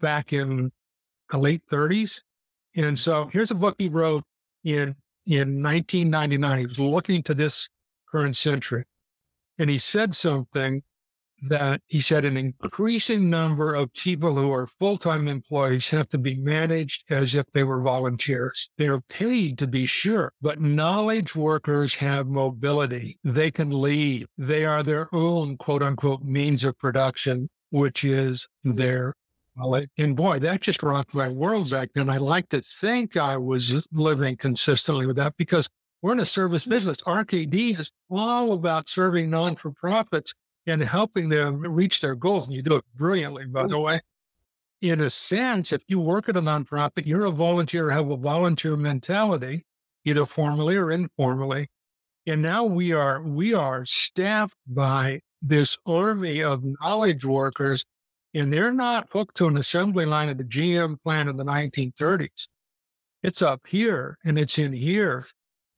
back 0.00 0.32
in 0.32 0.70
the 1.28 1.38
late 1.38 1.62
30s. 1.70 2.22
And 2.76 2.98
so 2.98 3.28
here's 3.32 3.50
a 3.50 3.54
book 3.54 3.76
he 3.78 3.88
wrote 3.88 4.24
in 4.64 4.96
in 5.26 5.62
1999. 5.62 6.58
He 6.58 6.66
was 6.66 6.78
looking 6.78 7.22
to 7.24 7.34
this 7.34 7.68
current 8.10 8.36
century, 8.36 8.84
and 9.58 9.70
he 9.70 9.78
said 9.78 10.14
something 10.14 10.82
that 11.48 11.82
he 11.86 12.00
said 12.00 12.24
an 12.24 12.36
increasing 12.36 13.28
number 13.28 13.74
of 13.74 13.92
people 13.92 14.34
who 14.36 14.50
are 14.52 14.66
full 14.66 14.96
time 14.96 15.28
employees 15.28 15.90
have 15.90 16.08
to 16.08 16.18
be 16.18 16.34
managed 16.34 17.04
as 17.10 17.34
if 17.34 17.46
they 17.52 17.64
were 17.64 17.82
volunteers. 17.82 18.70
They're 18.78 19.02
paid 19.02 19.58
to 19.58 19.66
be 19.66 19.86
sure, 19.86 20.32
but 20.40 20.60
knowledge 20.60 21.36
workers 21.36 21.94
have 21.96 22.26
mobility. 22.26 23.18
They 23.22 23.50
can 23.50 23.70
lead. 23.70 24.26
They 24.38 24.64
are 24.64 24.82
their 24.82 25.14
own 25.14 25.56
quote 25.56 25.82
unquote 25.82 26.22
means 26.22 26.64
of 26.64 26.78
production 26.78 27.48
which 27.70 28.04
is 28.04 28.48
their 28.64 29.14
and 29.98 30.16
boy, 30.16 30.38
that 30.40 30.60
just 30.60 30.82
rocked 30.82 31.14
my 31.14 31.28
world 31.28 31.70
back 31.70 31.90
then. 31.94 32.10
I 32.10 32.18
like 32.18 32.48
to 32.50 32.60
think 32.60 33.16
I 33.16 33.36
was 33.36 33.88
living 33.92 34.36
consistently 34.36 35.06
with 35.06 35.16
that 35.16 35.36
because 35.36 35.68
we're 36.02 36.12
in 36.12 36.20
a 36.20 36.26
service 36.26 36.62
mm-hmm. 36.62 36.70
business. 36.70 37.00
RKD 37.02 37.78
is 37.78 37.90
all 38.10 38.52
about 38.52 38.88
serving 38.88 39.30
non 39.30 39.56
for 39.56 39.70
profits 39.70 40.34
and 40.66 40.82
helping 40.82 41.28
them 41.28 41.60
reach 41.60 42.00
their 42.00 42.14
goals. 42.14 42.48
And 42.48 42.56
you 42.56 42.62
do 42.62 42.76
it 42.76 42.84
brilliantly, 42.94 43.46
by 43.46 43.64
mm. 43.64 43.68
the 43.68 43.78
way. 43.78 44.00
In 44.82 45.00
a 45.00 45.08
sense, 45.08 45.72
if 45.72 45.82
you 45.88 46.00
work 46.00 46.28
at 46.28 46.36
a 46.36 46.42
nonprofit, 46.42 47.06
you're 47.06 47.24
a 47.24 47.30
volunteer, 47.30 47.90
have 47.90 48.10
a 48.10 48.16
volunteer 48.16 48.76
mentality, 48.76 49.62
either 50.04 50.26
formally 50.26 50.76
or 50.76 50.90
informally. 50.90 51.68
And 52.26 52.42
now 52.42 52.64
we 52.64 52.92
are 52.92 53.22
we 53.22 53.54
are 53.54 53.84
staffed 53.84 54.56
by 54.66 55.20
this 55.40 55.78
army 55.86 56.42
of 56.42 56.62
knowledge 56.80 57.24
workers, 57.24 57.84
and 58.36 58.52
they're 58.52 58.72
not 58.72 59.08
hooked 59.10 59.36
to 59.36 59.46
an 59.46 59.56
assembly 59.56 60.04
line 60.04 60.28
at 60.28 60.38
the 60.38 60.44
GM 60.44 61.00
plant 61.02 61.28
in 61.28 61.36
the 61.36 61.44
1930s. 61.44 62.48
It's 63.22 63.42
up 63.42 63.66
here 63.66 64.18
and 64.24 64.38
it's 64.38 64.58
in 64.58 64.72
here, 64.72 65.24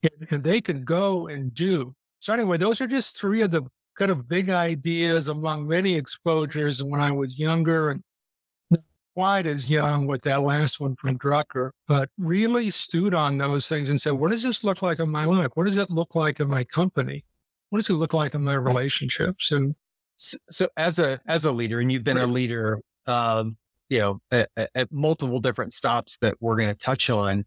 and, 0.02 0.28
and 0.30 0.44
they 0.44 0.60
can 0.60 0.84
go 0.84 1.28
and 1.28 1.54
do. 1.54 1.94
So 2.18 2.32
anyway, 2.32 2.56
those 2.56 2.80
are 2.80 2.86
just 2.86 3.18
three 3.18 3.42
of 3.42 3.52
the 3.52 3.62
kind 3.96 4.10
of 4.10 4.28
big 4.28 4.50
ideas 4.50 5.28
among 5.28 5.66
many 5.66 5.94
exposures 5.94 6.82
when 6.82 7.00
I 7.00 7.12
was 7.12 7.38
younger 7.38 7.90
and 7.90 8.02
quite 9.14 9.46
as 9.46 9.68
young 9.68 10.06
with 10.06 10.22
that 10.22 10.42
last 10.42 10.78
one 10.78 10.94
from 10.94 11.18
Drucker, 11.18 11.70
but 11.88 12.08
really 12.18 12.70
stewed 12.70 13.14
on 13.14 13.38
those 13.38 13.68
things 13.68 13.90
and 13.90 14.00
said, 14.00 14.12
what 14.12 14.30
does 14.30 14.44
this 14.44 14.62
look 14.62 14.82
like 14.82 15.00
in 15.00 15.10
my 15.10 15.24
life? 15.24 15.48
What 15.54 15.64
does 15.64 15.76
it 15.76 15.90
look 15.90 16.14
like 16.14 16.38
in 16.38 16.48
my 16.48 16.62
company? 16.62 17.24
What 17.70 17.80
does 17.80 17.90
it 17.90 17.94
look 17.94 18.14
like 18.14 18.34
in 18.34 18.44
my 18.44 18.54
relationships? 18.54 19.50
And 19.50 19.74
so, 20.18 20.36
so 20.50 20.68
as 20.76 20.98
a 20.98 21.20
as 21.26 21.44
a 21.44 21.52
leader, 21.52 21.80
and 21.80 21.90
you've 21.90 22.04
been 22.04 22.16
right. 22.16 22.24
a 22.24 22.26
leader, 22.26 22.80
um, 23.06 23.56
you 23.88 23.98
know, 23.98 24.20
at, 24.30 24.50
at 24.56 24.92
multiple 24.92 25.40
different 25.40 25.72
stops 25.72 26.18
that 26.20 26.36
we're 26.40 26.56
going 26.56 26.68
to 26.68 26.74
touch 26.74 27.08
on, 27.08 27.44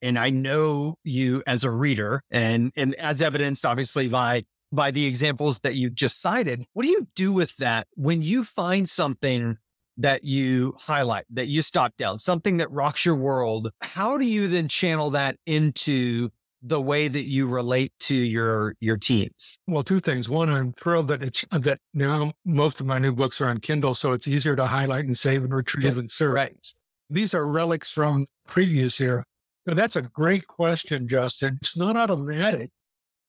and 0.00 0.18
I 0.18 0.30
know 0.30 0.96
you 1.04 1.42
as 1.46 1.64
a 1.64 1.70
reader, 1.70 2.22
and 2.30 2.72
and 2.76 2.94
as 2.94 3.20
evidenced, 3.20 3.66
obviously 3.66 4.08
by 4.08 4.44
by 4.70 4.90
the 4.90 5.04
examples 5.04 5.60
that 5.60 5.74
you 5.74 5.90
just 5.90 6.20
cited. 6.20 6.64
What 6.72 6.84
do 6.84 6.88
you 6.88 7.06
do 7.14 7.32
with 7.32 7.56
that 7.58 7.86
when 7.94 8.22
you 8.22 8.42
find 8.42 8.88
something 8.88 9.58
that 9.98 10.24
you 10.24 10.74
highlight, 10.78 11.26
that 11.30 11.48
you 11.48 11.60
stop 11.60 11.96
down, 11.98 12.18
something 12.18 12.56
that 12.56 12.70
rocks 12.70 13.04
your 13.04 13.14
world? 13.14 13.70
How 13.82 14.16
do 14.16 14.24
you 14.24 14.48
then 14.48 14.68
channel 14.68 15.10
that 15.10 15.36
into 15.44 16.30
the 16.62 16.80
way 16.80 17.08
that 17.08 17.24
you 17.24 17.46
relate 17.46 17.92
to 18.00 18.14
your 18.14 18.74
your 18.80 18.96
teams? 18.96 19.58
Well, 19.66 19.82
two 19.82 20.00
things. 20.00 20.28
One, 20.28 20.48
I'm 20.48 20.72
thrilled 20.72 21.08
that 21.08 21.22
it's 21.22 21.44
that 21.50 21.78
now 21.92 22.32
most 22.44 22.80
of 22.80 22.86
my 22.86 22.98
new 22.98 23.12
books 23.12 23.40
are 23.40 23.48
on 23.48 23.58
Kindle, 23.58 23.94
so 23.94 24.12
it's 24.12 24.28
easier 24.28 24.54
to 24.56 24.66
highlight 24.66 25.04
and 25.04 25.16
save 25.16 25.42
and 25.44 25.52
retrieve 25.54 25.98
and 25.98 26.10
search. 26.10 26.34
Right. 26.34 26.72
These 27.10 27.34
are 27.34 27.46
relics 27.46 27.90
from 27.90 28.26
previous 28.46 29.00
era. 29.00 29.24
Now, 29.66 29.74
that's 29.74 29.96
a 29.96 30.02
great 30.02 30.46
question, 30.46 31.06
Justin. 31.06 31.58
It's 31.60 31.76
not 31.76 31.96
automatic. 31.96 32.70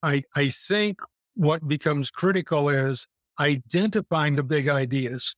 I 0.01 0.21
I 0.35 0.49
think 0.49 0.99
what 1.35 1.67
becomes 1.67 2.11
critical 2.11 2.69
is 2.69 3.07
identifying 3.39 4.35
the 4.35 4.43
big 4.43 4.67
ideas, 4.67 5.35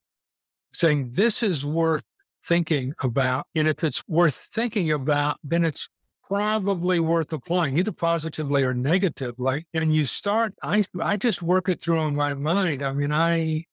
saying 0.73 1.11
this 1.13 1.41
is 1.41 1.65
worth 1.65 2.03
thinking 2.43 2.93
about. 3.01 3.47
And 3.55 3.67
if 3.67 3.83
it's 3.83 4.03
worth 4.07 4.49
thinking 4.53 4.91
about, 4.91 5.37
then 5.43 5.63
it's 5.63 5.87
probably 6.27 6.99
worth 6.99 7.31
applying 7.33 7.77
either 7.77 7.91
positively 7.91 8.63
or 8.63 8.73
negatively. 8.73 9.65
And 9.73 9.93
you 9.93 10.05
start, 10.05 10.53
I, 10.63 10.83
I 10.99 11.17
just 11.17 11.41
work 11.41 11.69
it 11.69 11.81
through 11.81 12.01
in 12.01 12.15
my 12.15 12.33
mind. 12.33 12.81
I 12.81 12.91
mean, 12.93 13.11
I, 13.11 13.63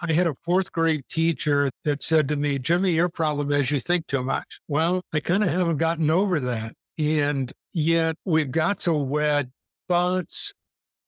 I 0.00 0.12
had 0.12 0.26
a 0.26 0.34
fourth 0.44 0.72
grade 0.72 1.04
teacher 1.08 1.70
that 1.84 2.02
said 2.02 2.28
to 2.28 2.36
me, 2.36 2.58
Jimmy, 2.58 2.92
your 2.92 3.08
problem 3.08 3.52
is 3.52 3.70
you 3.70 3.80
think 3.80 4.06
too 4.06 4.22
much. 4.22 4.60
Well, 4.68 5.02
I 5.12 5.20
kind 5.20 5.42
of 5.42 5.50
haven't 5.50 5.78
gotten 5.78 6.10
over 6.10 6.40
that. 6.40 6.74
And 6.98 7.52
yet 7.72 8.16
we've 8.24 8.50
got 8.50 8.80
to 8.80 8.92
wed 8.92 9.50
thoughts 9.88 10.52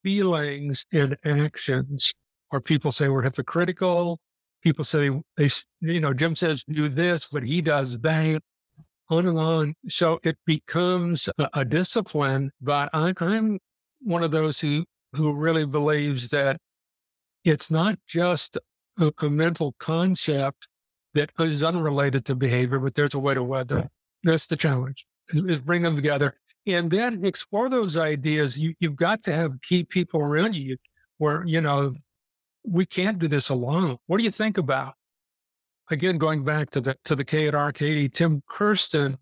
feelings 0.02 0.86
and 0.92 1.16
actions. 1.24 2.12
Or 2.52 2.60
people 2.60 2.90
say 2.90 3.08
we're 3.08 3.22
hypocritical. 3.22 4.18
People 4.62 4.84
say 4.84 5.10
they, 5.36 5.48
you 5.80 6.00
know, 6.00 6.12
Jim 6.12 6.34
says 6.34 6.64
do 6.64 6.88
this, 6.88 7.26
but 7.26 7.44
he 7.44 7.62
does 7.62 7.98
that. 8.00 8.40
On 9.10 9.26
and 9.26 9.38
on. 9.38 9.74
So 9.88 10.20
it 10.22 10.38
becomes 10.46 11.28
a, 11.38 11.48
a 11.52 11.64
discipline. 11.64 12.52
But 12.60 12.88
I, 12.92 13.12
I'm 13.18 13.58
one 14.00 14.22
of 14.22 14.30
those 14.30 14.60
who 14.60 14.84
who 15.14 15.34
really 15.34 15.66
believes 15.66 16.28
that 16.28 16.58
it's 17.44 17.70
not 17.70 17.98
just 18.06 18.56
a, 18.98 19.12
a 19.20 19.28
mental 19.28 19.74
concept 19.78 20.68
that 21.14 21.30
is 21.40 21.64
unrelated 21.64 22.24
to 22.26 22.34
behavior, 22.36 22.78
but 22.78 22.94
there's 22.94 23.14
a 23.14 23.18
way 23.18 23.34
to 23.34 23.42
weather. 23.42 23.88
That's 24.22 24.46
the 24.46 24.56
challenge 24.56 25.06
is 25.32 25.60
bring 25.60 25.82
them 25.82 25.96
together 25.96 26.34
and 26.66 26.90
then 26.90 27.24
explore 27.24 27.68
those 27.68 27.96
ideas. 27.96 28.58
You, 28.58 28.74
you've 28.80 28.96
got 28.96 29.22
to 29.24 29.32
have 29.32 29.60
key 29.62 29.84
people 29.84 30.20
around 30.20 30.56
you 30.56 30.76
where, 31.18 31.44
you 31.46 31.60
know, 31.60 31.94
we 32.64 32.84
can't 32.86 33.18
do 33.18 33.28
this 33.28 33.48
alone. 33.48 33.98
What 34.06 34.18
do 34.18 34.24
you 34.24 34.30
think 34.30 34.58
about? 34.58 34.94
Again, 35.90 36.18
going 36.18 36.44
back 36.44 36.70
to 36.70 36.80
the 36.80 36.96
to 37.04 37.16
the 37.16 37.24
K 37.24 37.48
at 37.48 37.54
RKD, 37.54 38.12
Tim 38.12 38.42
Kirsten 38.48 39.18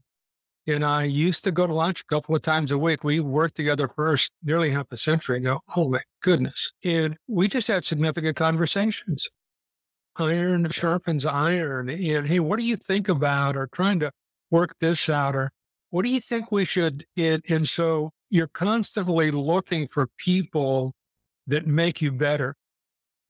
and 0.68 0.84
I 0.84 1.04
used 1.04 1.44
to 1.44 1.50
go 1.50 1.66
to 1.66 1.72
lunch 1.72 2.02
a 2.02 2.14
couple 2.14 2.36
of 2.36 2.42
times 2.42 2.72
a 2.72 2.78
week. 2.78 3.02
We 3.02 3.20
worked 3.20 3.56
together 3.56 3.88
first 3.88 4.32
nearly 4.42 4.70
half 4.70 4.92
a 4.92 4.98
century 4.98 5.38
ago. 5.38 5.60
Oh 5.76 5.88
my 5.88 6.00
goodness. 6.20 6.72
And 6.84 7.16
we 7.26 7.48
just 7.48 7.68
had 7.68 7.84
significant 7.84 8.36
conversations. 8.36 9.28
Iron 10.16 10.68
sharpens 10.68 11.24
iron. 11.24 11.88
And 11.88 12.28
hey, 12.28 12.40
what 12.40 12.58
do 12.58 12.66
you 12.66 12.76
think 12.76 13.08
about 13.08 13.56
or 13.56 13.68
trying 13.68 14.00
to 14.00 14.12
work 14.50 14.76
this 14.78 15.08
out 15.08 15.34
or 15.34 15.50
what 15.90 16.04
do 16.04 16.10
you 16.10 16.20
think 16.20 16.52
we 16.52 16.66
should? 16.66 17.06
And 17.16 17.66
so 17.66 18.10
you're 18.28 18.48
constantly 18.48 19.30
looking 19.30 19.88
for 19.88 20.08
people 20.18 20.92
that 21.46 21.66
make 21.66 22.02
you 22.02 22.12
better. 22.12 22.56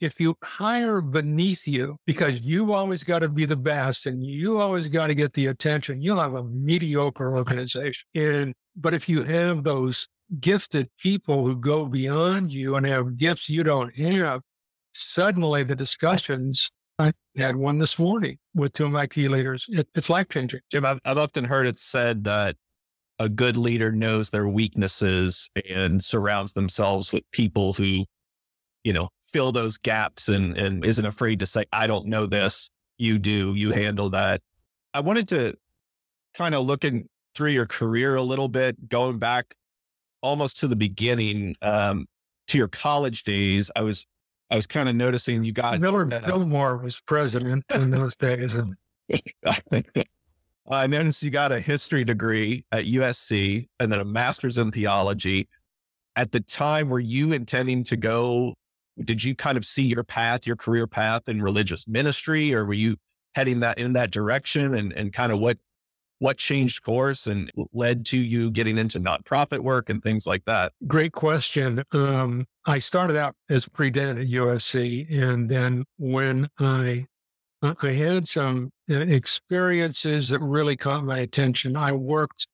If 0.00 0.20
you 0.20 0.36
hire 0.42 1.00
beneath 1.00 1.66
you 1.66 1.96
because 2.06 2.40
you 2.40 2.72
always 2.72 3.02
got 3.02 3.20
to 3.20 3.28
be 3.28 3.44
the 3.44 3.56
best 3.56 4.06
and 4.06 4.24
you 4.24 4.58
always 4.58 4.88
got 4.88 5.08
to 5.08 5.14
get 5.14 5.32
the 5.32 5.46
attention, 5.46 6.00
you'll 6.00 6.20
have 6.20 6.34
a 6.34 6.44
mediocre 6.44 7.36
organization. 7.36 8.06
And 8.14 8.54
but 8.76 8.94
if 8.94 9.08
you 9.08 9.22
have 9.24 9.64
those 9.64 10.08
gifted 10.40 10.88
people 10.98 11.44
who 11.44 11.56
go 11.56 11.86
beyond 11.86 12.52
you 12.52 12.76
and 12.76 12.86
have 12.86 13.16
gifts 13.16 13.50
you 13.50 13.64
don't 13.64 13.94
have, 13.96 14.42
suddenly 14.94 15.64
the 15.64 15.74
discussions 15.74 16.70
I 16.98 17.12
had 17.36 17.56
one 17.56 17.78
this 17.78 17.98
morning 17.98 18.38
with 18.54 18.72
two 18.72 18.86
of 18.86 18.90
my 18.90 19.06
key 19.06 19.28
leaders. 19.28 19.66
It, 19.68 19.88
it's 19.94 20.10
life 20.10 20.28
changing. 20.28 20.60
Jim, 20.70 20.84
I've, 20.84 20.98
I've 21.04 21.18
often 21.18 21.44
heard 21.44 21.66
it 21.66 21.78
said 21.78 22.24
that 22.24 22.56
a 23.20 23.28
good 23.28 23.56
leader 23.56 23.92
knows 23.92 24.30
their 24.30 24.48
weaknesses 24.48 25.48
and 25.68 26.02
surrounds 26.02 26.52
themselves 26.52 27.12
with 27.12 27.22
people 27.30 27.72
who, 27.72 28.04
you 28.82 28.92
know, 28.92 29.08
fill 29.32 29.52
those 29.52 29.78
gaps 29.78 30.28
and, 30.28 30.56
and 30.56 30.84
isn't 30.84 31.06
afraid 31.06 31.40
to 31.40 31.46
say, 31.46 31.64
I 31.72 31.86
don't 31.86 32.06
know 32.06 32.26
this. 32.26 32.70
You 32.98 33.18
do, 33.18 33.54
you 33.54 33.70
handle 33.70 34.10
that. 34.10 34.40
I 34.92 35.00
wanted 35.00 35.28
to 35.28 35.54
kind 36.34 36.54
of 36.54 36.64
look 36.66 36.84
in 36.84 37.08
through 37.34 37.50
your 37.50 37.66
career 37.66 38.16
a 38.16 38.22
little 38.22 38.48
bit, 38.48 38.88
going 38.88 39.18
back 39.18 39.54
almost 40.22 40.58
to 40.58 40.68
the 40.68 40.76
beginning, 40.76 41.54
um, 41.62 42.06
to 42.48 42.58
your 42.58 42.68
college 42.68 43.22
days. 43.22 43.70
I 43.76 43.82
was 43.82 44.06
I 44.50 44.56
was 44.56 44.66
kind 44.66 44.88
of 44.88 44.96
noticing 44.96 45.44
you 45.44 45.52
got 45.52 45.80
Millard 45.80 46.12
uh, 46.12 46.20
Fillmore 46.20 46.78
was 46.78 47.00
president 47.00 47.64
in 47.72 47.90
those 47.90 48.16
days. 48.16 48.56
And 48.56 48.74
I 50.70 50.86
noticed 50.86 51.22
you 51.22 51.30
got 51.30 51.52
a 51.52 51.60
history 51.60 52.04
degree 52.04 52.64
at 52.72 52.84
USC 52.84 53.68
and 53.78 53.92
then 53.92 54.00
a 54.00 54.04
master's 54.04 54.58
in 54.58 54.70
theology. 54.70 55.48
At 56.16 56.32
the 56.32 56.40
time, 56.40 56.88
were 56.88 56.98
you 56.98 57.32
intending 57.32 57.84
to 57.84 57.96
go? 57.96 58.54
Did 59.04 59.24
you 59.24 59.34
kind 59.34 59.56
of 59.56 59.64
see 59.64 59.84
your 59.84 60.04
path, 60.04 60.46
your 60.46 60.56
career 60.56 60.86
path 60.86 61.28
in 61.28 61.42
religious 61.42 61.86
ministry, 61.86 62.54
or 62.54 62.64
were 62.64 62.74
you 62.74 62.96
heading 63.34 63.60
that 63.60 63.78
in 63.78 63.92
that 63.94 64.10
direction? 64.10 64.74
And 64.74 64.92
and 64.92 65.12
kind 65.12 65.32
of 65.32 65.38
what 65.38 65.58
what 66.20 66.36
changed 66.36 66.82
course 66.82 67.26
and 67.26 67.50
led 67.72 68.04
to 68.06 68.18
you 68.18 68.50
getting 68.50 68.76
into 68.76 68.98
nonprofit 68.98 69.60
work 69.60 69.88
and 69.88 70.02
things 70.02 70.26
like 70.26 70.44
that? 70.46 70.72
Great 70.86 71.12
question. 71.12 71.82
Um, 71.92 72.46
I 72.66 72.78
started 72.78 73.16
out 73.16 73.34
as 73.48 73.68
pre-den 73.68 74.18
at 74.18 74.26
USC, 74.26 75.06
and 75.10 75.48
then 75.48 75.84
when 75.96 76.48
I 76.58 77.06
I 77.62 77.90
had 77.90 78.28
some 78.28 78.70
uh, 78.90 78.98
experiences 78.98 80.28
that 80.28 80.40
really 80.40 80.76
caught 80.76 81.04
my 81.04 81.18
attention. 81.18 81.76
I 81.76 81.92
worked 81.92 82.46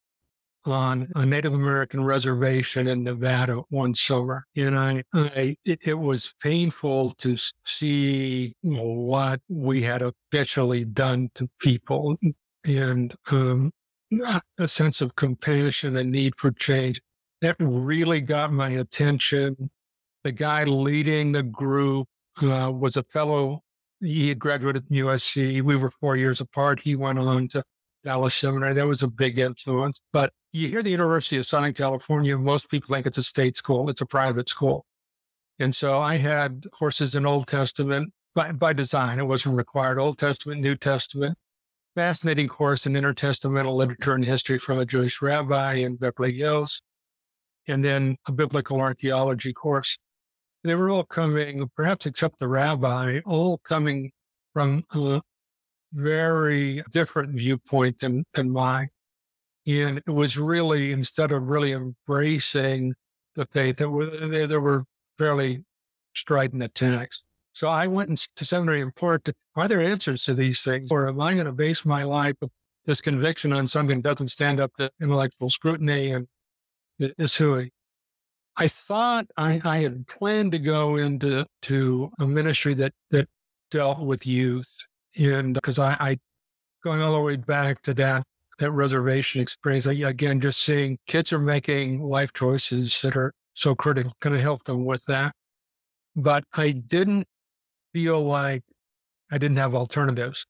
on 0.66 1.08
a 1.14 1.26
Native 1.26 1.52
American 1.52 2.04
reservation 2.04 2.88
in 2.88 3.04
Nevada 3.04 3.62
one 3.68 3.94
summer, 3.94 4.44
and 4.56 4.78
I, 4.78 5.02
I 5.12 5.56
it, 5.64 5.80
it, 5.84 5.98
was 5.98 6.34
painful 6.42 7.10
to 7.18 7.36
see 7.64 8.54
what 8.62 9.40
we 9.48 9.82
had 9.82 10.02
officially 10.02 10.84
done 10.84 11.30
to 11.34 11.48
people 11.60 12.16
and 12.64 13.14
um, 13.30 13.72
a 14.58 14.68
sense 14.68 15.00
of 15.00 15.16
compassion 15.16 15.96
and 15.96 16.10
need 16.10 16.34
for 16.36 16.50
change. 16.52 17.00
That 17.40 17.56
really 17.58 18.20
got 18.20 18.52
my 18.52 18.70
attention. 18.70 19.70
The 20.22 20.32
guy 20.32 20.64
leading 20.64 21.32
the 21.32 21.42
group 21.42 22.08
uh, 22.42 22.72
was 22.74 22.96
a 22.96 23.02
fellow. 23.04 23.60
He 24.00 24.28
had 24.28 24.38
graduated 24.38 24.86
from 24.86 24.96
USC. 24.96 25.62
We 25.62 25.76
were 25.76 25.90
four 25.90 26.16
years 26.16 26.40
apart. 26.40 26.80
He 26.80 26.96
went 26.96 27.18
on 27.18 27.48
to 27.48 27.62
Dallas 28.04 28.34
Seminary. 28.34 28.74
That 28.74 28.86
was 28.86 29.02
a 29.02 29.08
big 29.08 29.38
influence. 29.38 30.00
But 30.12 30.32
you 30.54 30.68
hear 30.68 30.82
the 30.82 30.90
University 30.90 31.36
of 31.36 31.46
Southern 31.46 31.74
California, 31.74 32.38
most 32.38 32.70
people 32.70 32.94
think 32.94 33.06
it's 33.06 33.18
a 33.18 33.22
state 33.22 33.56
school, 33.56 33.90
it's 33.90 34.00
a 34.00 34.06
private 34.06 34.48
school. 34.48 34.86
And 35.58 35.74
so 35.74 35.98
I 35.98 36.16
had 36.16 36.66
courses 36.72 37.16
in 37.16 37.26
Old 37.26 37.46
Testament 37.46 38.12
by, 38.34 38.52
by 38.52 38.72
design. 38.72 39.18
It 39.18 39.26
wasn't 39.26 39.56
required. 39.56 39.98
Old 39.98 40.18
Testament, 40.18 40.62
New 40.62 40.76
Testament. 40.76 41.36
Fascinating 41.96 42.48
course 42.48 42.86
in 42.86 42.94
intertestamental 42.94 43.74
literature 43.74 44.14
and 44.14 44.24
history 44.24 44.58
from 44.58 44.78
a 44.78 44.86
Jewish 44.86 45.20
rabbi 45.20 45.74
in 45.74 45.96
Beverly 45.96 46.32
Hills. 46.32 46.82
And 47.66 47.84
then 47.84 48.16
a 48.26 48.32
biblical 48.32 48.80
archaeology 48.80 49.52
course. 49.52 49.98
They 50.62 50.74
were 50.74 50.90
all 50.90 51.04
coming, 51.04 51.68
perhaps 51.76 52.06
except 52.06 52.38
the 52.38 52.48
rabbi, 52.48 53.20
all 53.26 53.58
coming 53.58 54.12
from 54.52 54.84
a 54.94 55.20
very 55.92 56.82
different 56.90 57.34
viewpoint 57.34 57.98
than, 57.98 58.24
than 58.34 58.50
mine. 58.50 58.88
And 59.66 59.98
it 59.98 60.10
was 60.10 60.38
really, 60.38 60.92
instead 60.92 61.32
of 61.32 61.44
really 61.44 61.72
embracing 61.72 62.94
the 63.34 63.46
faith, 63.46 63.76
there 63.76 63.90
were, 63.90 64.06
there 64.06 64.60
were 64.60 64.84
fairly 65.18 65.64
strident 66.14 66.62
attacks. 66.62 67.22
So 67.52 67.68
I 67.68 67.86
went 67.86 68.28
to 68.36 68.44
seminary 68.44 68.80
in 68.80 68.92
part 68.92 69.24
to, 69.24 69.34
are 69.56 69.68
there 69.68 69.80
answers 69.80 70.24
to 70.24 70.34
these 70.34 70.62
things? 70.62 70.90
Or 70.90 71.08
am 71.08 71.20
I 71.20 71.34
going 71.34 71.46
to 71.46 71.52
base 71.52 71.84
my 71.84 72.02
life 72.02 72.36
of 72.42 72.50
this 72.84 73.00
conviction 73.00 73.52
on 73.52 73.66
something 73.66 74.02
that 74.02 74.10
doesn't 74.10 74.28
stand 74.28 74.60
up 74.60 74.72
to 74.78 74.90
intellectual 75.00 75.48
scrutiny 75.50 76.12
and 76.12 76.28
is 76.98 77.36
who 77.36 77.66
I 78.56 78.68
thought 78.68 79.26
I, 79.36 79.60
I 79.64 79.78
had 79.78 80.06
planned 80.06 80.52
to 80.52 80.58
go 80.58 80.96
into 80.96 81.46
to 81.62 82.10
a 82.20 82.26
ministry 82.26 82.74
that 82.74 82.92
that 83.10 83.28
dealt 83.70 84.00
with 84.00 84.26
youth, 84.26 84.86
and 85.18 85.54
because 85.54 85.78
I, 85.78 85.96
I 85.98 86.18
going 86.84 87.00
all 87.00 87.14
the 87.14 87.20
way 87.20 87.36
back 87.36 87.82
to 87.82 87.94
that 87.94 88.24
that 88.58 88.70
reservation 88.70 89.40
experience, 89.40 89.86
again, 89.86 90.40
just 90.40 90.60
seeing 90.60 90.98
kids 91.06 91.32
are 91.32 91.38
making 91.38 92.02
life 92.02 92.32
choices 92.32 93.00
that 93.02 93.16
are 93.16 93.32
so 93.54 93.74
critical, 93.74 94.12
going 94.20 94.36
to 94.36 94.42
help 94.42 94.64
them 94.64 94.84
with 94.84 95.04
that. 95.06 95.34
But 96.16 96.44
I 96.54 96.70
didn't 96.70 97.26
feel 97.92 98.20
like 98.22 98.62
I 99.30 99.38
didn't 99.38 99.56
have 99.56 99.74
alternatives. 99.74 100.46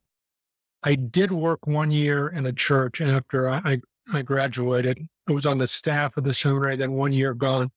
I 0.82 0.96
did 0.96 1.32
work 1.32 1.66
one 1.66 1.90
year 1.90 2.28
in 2.28 2.44
a 2.44 2.52
church 2.52 3.00
after 3.00 3.48
I, 3.48 3.78
I, 4.12 4.22
graduated. 4.22 4.98
I 5.28 5.32
was 5.32 5.46
on 5.46 5.56
the 5.56 5.66
staff 5.66 6.16
of 6.18 6.24
the 6.24 6.34
seminary, 6.34 6.76
then 6.76 6.92
one 6.92 7.12
year 7.12 7.32
gone. 7.32 7.70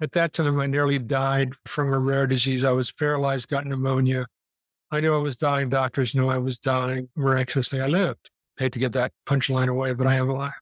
At 0.00 0.12
that 0.12 0.34
time, 0.34 0.60
I 0.60 0.66
nearly 0.66 0.98
died 0.98 1.54
from 1.64 1.92
a 1.92 1.98
rare 1.98 2.26
disease. 2.26 2.64
I 2.64 2.72
was 2.72 2.92
paralyzed, 2.92 3.48
got 3.48 3.66
pneumonia. 3.66 4.26
I 4.90 5.00
knew 5.00 5.14
I 5.14 5.18
was 5.18 5.36
dying. 5.36 5.70
Doctors 5.70 6.14
knew 6.14 6.28
I 6.28 6.38
was 6.38 6.58
dying. 6.58 7.08
Miraculously, 7.16 7.80
I 7.80 7.86
lived. 7.86 8.30
I 8.58 8.64
hate 8.64 8.72
to 8.72 8.78
get 8.78 8.92
that 8.92 9.12
punchline 9.26 9.68
away, 9.68 9.94
but 9.94 10.06
I 10.06 10.16
am 10.16 10.28
alive. 10.28 10.52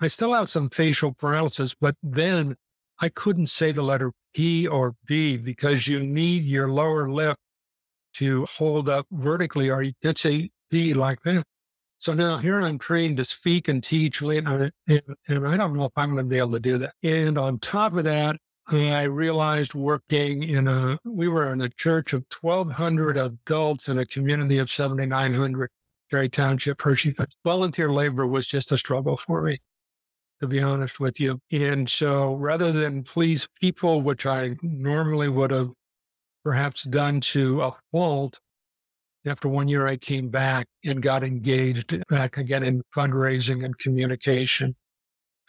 I 0.00 0.06
still 0.06 0.32
have 0.32 0.48
some 0.48 0.70
facial 0.70 1.12
paralysis, 1.12 1.74
but 1.74 1.96
then 2.02 2.56
I 3.00 3.08
couldn't 3.08 3.48
say 3.48 3.72
the 3.72 3.82
letter 3.82 4.12
P 4.34 4.66
or 4.66 4.94
B 5.06 5.36
because 5.36 5.88
you 5.88 6.00
need 6.00 6.44
your 6.44 6.70
lower 6.70 7.10
lip 7.10 7.36
to 8.14 8.46
hold 8.46 8.88
up 8.88 9.06
vertically, 9.10 9.70
or 9.70 9.84
could 10.02 10.18
say 10.18 10.50
P 10.70 10.94
like 10.94 11.22
that. 11.22 11.44
So 11.98 12.14
now 12.14 12.38
here 12.38 12.60
I'm 12.60 12.78
trained 12.78 13.16
to 13.16 13.24
speak 13.24 13.66
and 13.66 13.82
teach, 13.82 14.22
and, 14.22 14.70
and 14.86 15.46
I 15.46 15.56
don't 15.56 15.76
know 15.76 15.84
if 15.84 15.92
I'm 15.96 16.12
going 16.12 16.24
to 16.24 16.30
be 16.30 16.38
able 16.38 16.52
to 16.52 16.60
do 16.60 16.78
that. 16.78 16.94
And 17.02 17.36
on 17.36 17.58
top 17.58 17.94
of 17.94 18.04
that, 18.04 18.36
I 18.70 19.04
realized 19.04 19.74
working 19.74 20.42
in 20.42 20.68
a, 20.68 20.98
we 21.04 21.26
were 21.26 21.52
in 21.52 21.60
a 21.62 21.70
church 21.70 22.12
of 22.12 22.24
1,200 22.40 23.16
adults 23.16 23.88
in 23.88 23.98
a 23.98 24.06
community 24.06 24.58
of 24.58 24.70
7,900, 24.70 25.70
Perry 26.10 26.28
Township, 26.28 26.80
Hershey. 26.80 27.12
But 27.12 27.34
volunteer 27.44 27.92
labor 27.92 28.26
was 28.26 28.46
just 28.46 28.72
a 28.72 28.78
struggle 28.78 29.16
for 29.16 29.42
me, 29.42 29.58
to 30.40 30.48
be 30.48 30.60
honest 30.60 31.00
with 31.00 31.20
you. 31.20 31.40
And 31.50 31.88
so 31.88 32.34
rather 32.34 32.72
than 32.72 33.02
please 33.02 33.48
people, 33.60 34.02
which 34.02 34.26
I 34.26 34.56
normally 34.62 35.28
would 35.28 35.50
have 35.50 35.70
perhaps 36.44 36.84
done 36.84 37.20
to 37.20 37.62
a 37.62 37.76
fault, 37.92 38.40
after 39.26 39.48
one 39.48 39.68
year, 39.68 39.86
I 39.86 39.96
came 39.96 40.28
back 40.28 40.66
and 40.84 41.02
got 41.02 41.22
engaged 41.22 42.02
back 42.08 42.38
again 42.38 42.62
in 42.62 42.82
fundraising 42.96 43.64
and 43.64 43.76
communication. 43.78 44.74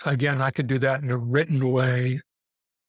Again, 0.05 0.41
I 0.41 0.51
could 0.51 0.67
do 0.67 0.79
that 0.79 1.01
in 1.01 1.11
a 1.11 1.17
written 1.17 1.71
way 1.71 2.19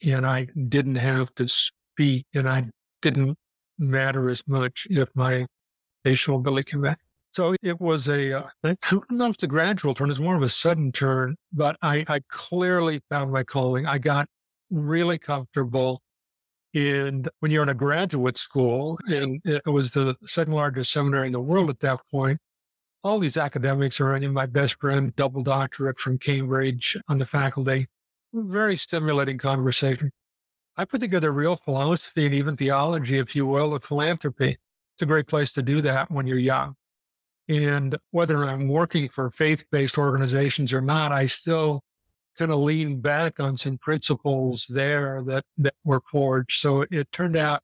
and 0.04 0.26
I 0.26 0.46
didn't 0.68 0.96
have 0.96 1.34
to 1.34 1.46
speak, 1.48 2.26
and 2.34 2.48
I 2.48 2.70
didn't 3.02 3.36
matter 3.78 4.28
as 4.30 4.42
much 4.46 4.86
if 4.90 5.08
my 5.14 5.46
facial 6.04 6.36
ability 6.36 6.72
came 6.72 6.82
back. 6.82 6.98
So 7.32 7.54
it 7.62 7.80
was 7.80 8.08
a, 8.08 8.44
uh, 8.64 8.74
don't 8.90 9.10
know 9.10 9.26
if 9.26 9.34
it's 9.34 9.44
a 9.44 9.48
gradual 9.48 9.94
turn, 9.94 10.10
it's 10.10 10.18
more 10.18 10.36
of 10.36 10.42
a 10.42 10.48
sudden 10.48 10.90
turn, 10.90 11.36
but 11.52 11.76
I, 11.80 12.04
I 12.08 12.20
clearly 12.28 13.00
found 13.08 13.32
my 13.32 13.44
calling. 13.44 13.86
I 13.86 13.98
got 13.98 14.28
really 14.70 15.18
comfortable. 15.18 16.02
And 16.74 17.28
when 17.40 17.50
you're 17.50 17.62
in 17.62 17.68
a 17.68 17.74
graduate 17.74 18.36
school, 18.36 18.98
and 19.06 19.40
it 19.44 19.66
was 19.66 19.92
the 19.92 20.16
second 20.26 20.54
largest 20.54 20.92
seminary 20.92 21.26
in 21.26 21.32
the 21.32 21.40
world 21.40 21.70
at 21.70 21.80
that 21.80 22.00
point, 22.10 22.38
all 23.02 23.18
these 23.18 23.36
academics 23.36 24.00
are 24.00 24.14
in. 24.14 24.32
My 24.32 24.46
best 24.46 24.78
friend, 24.80 25.14
double 25.16 25.42
doctorate 25.42 25.98
from 25.98 26.18
Cambridge 26.18 26.96
on 27.08 27.18
the 27.18 27.26
faculty 27.26 27.86
very 28.32 28.76
stimulating 28.76 29.38
conversation. 29.38 30.10
I 30.76 30.84
put 30.84 31.00
together 31.00 31.32
real 31.32 31.56
philosophy 31.56 32.26
and 32.26 32.34
even 32.34 32.56
theology, 32.56 33.18
if 33.18 33.34
you 33.34 33.46
will, 33.46 33.74
of 33.74 33.84
philanthropy. 33.84 34.56
It's 34.94 35.02
a 35.02 35.06
great 35.06 35.26
place 35.26 35.52
to 35.52 35.62
do 35.62 35.80
that 35.82 36.10
when 36.10 36.26
you're 36.26 36.38
young. 36.38 36.74
And 37.50 37.98
whether 38.12 38.44
I'm 38.44 38.68
working 38.68 39.08
for 39.08 39.28
faith 39.30 39.64
based 39.72 39.98
organizations 39.98 40.72
or 40.72 40.80
not, 40.80 41.10
I 41.10 41.26
still 41.26 41.82
kind 42.38 42.52
of 42.52 42.60
lean 42.60 43.00
back 43.00 43.40
on 43.40 43.56
some 43.56 43.76
principles 43.76 44.68
there 44.70 45.20
that, 45.26 45.44
that 45.58 45.74
were 45.82 46.00
forged. 46.08 46.60
So 46.60 46.86
it 46.88 47.10
turned 47.10 47.36
out 47.36 47.62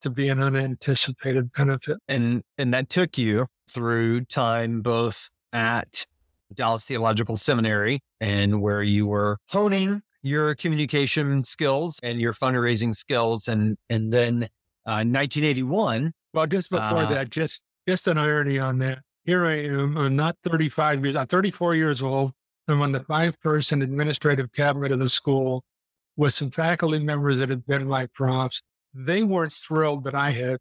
to 0.00 0.08
be 0.08 0.30
an 0.30 0.40
unanticipated 0.40 1.52
benefit. 1.52 1.98
And 2.08 2.42
and 2.56 2.72
that 2.72 2.88
took 2.88 3.18
you 3.18 3.46
through 3.68 4.24
time 4.24 4.80
both 4.80 5.28
at 5.52 6.06
Dallas 6.54 6.86
Theological 6.86 7.36
Seminary 7.36 8.00
and 8.22 8.62
where 8.62 8.82
you 8.82 9.06
were 9.06 9.36
honing 9.50 10.00
your 10.22 10.54
communication 10.54 11.44
skills 11.44 12.00
and 12.02 12.22
your 12.22 12.32
fundraising 12.32 12.94
skills. 12.94 13.48
And, 13.48 13.76
and 13.90 14.14
then 14.14 14.44
uh, 14.86 15.04
1981. 15.04 16.12
Well, 16.32 16.46
just 16.46 16.70
before 16.70 16.98
uh, 16.98 17.06
that, 17.06 17.28
just, 17.28 17.64
just 17.86 18.08
an 18.08 18.18
irony 18.18 18.58
on 18.58 18.78
that. 18.78 19.00
Here 19.24 19.46
I 19.46 19.64
am, 19.64 19.96
I'm 19.96 20.16
not 20.16 20.36
35 20.44 21.04
years, 21.04 21.16
I'm 21.16 21.26
34 21.26 21.74
years 21.74 22.02
old. 22.02 22.32
I'm 22.68 22.80
on 22.80 22.92
the 22.92 23.00
five 23.00 23.38
person 23.40 23.82
administrative 23.82 24.52
cabinet 24.52 24.92
of 24.92 24.98
the 24.98 25.08
school 25.08 25.64
with 26.16 26.32
some 26.32 26.50
faculty 26.50 26.98
members 26.98 27.40
that 27.40 27.50
had 27.50 27.66
been 27.66 27.86
my 27.86 28.06
profs. 28.14 28.62
They 28.94 29.22
weren't 29.22 29.52
thrilled 29.52 30.04
that 30.04 30.14
I 30.14 30.30
had 30.30 30.58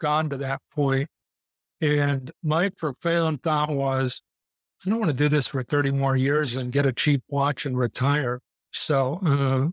gone 0.00 0.30
to 0.30 0.36
that 0.38 0.60
point. 0.72 1.08
And 1.80 2.30
my 2.42 2.70
profound 2.70 3.42
thought 3.42 3.70
was, 3.70 4.22
I 4.84 4.90
don't 4.90 4.98
want 4.98 5.10
to 5.10 5.16
do 5.16 5.28
this 5.28 5.46
for 5.46 5.62
30 5.62 5.92
more 5.92 6.16
years 6.16 6.56
and 6.56 6.72
get 6.72 6.86
a 6.86 6.92
cheap 6.92 7.22
watch 7.28 7.66
and 7.66 7.78
retire. 7.78 8.40
So 8.72 9.20
uh, 9.24 9.68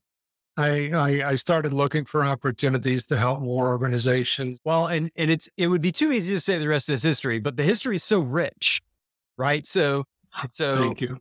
I, 0.55 0.91
I, 0.91 1.29
I 1.29 1.35
started 1.35 1.73
looking 1.73 2.05
for 2.05 2.23
opportunities 2.23 3.05
to 3.07 3.17
help 3.17 3.41
more 3.41 3.69
organizations. 3.69 4.59
Well, 4.63 4.87
and 4.87 5.11
and 5.15 5.31
it's 5.31 5.49
it 5.57 5.67
would 5.67 5.81
be 5.81 5.91
too 5.91 6.11
easy 6.11 6.35
to 6.35 6.39
say 6.39 6.59
the 6.59 6.67
rest 6.67 6.89
of 6.89 6.93
this 6.93 7.03
history, 7.03 7.39
but 7.39 7.57
the 7.57 7.63
history 7.63 7.95
is 7.95 8.03
so 8.03 8.19
rich, 8.19 8.81
right? 9.37 9.65
So 9.65 10.03
ah, 10.35 10.47
so 10.51 10.75
thank 10.75 11.01
you. 11.01 11.17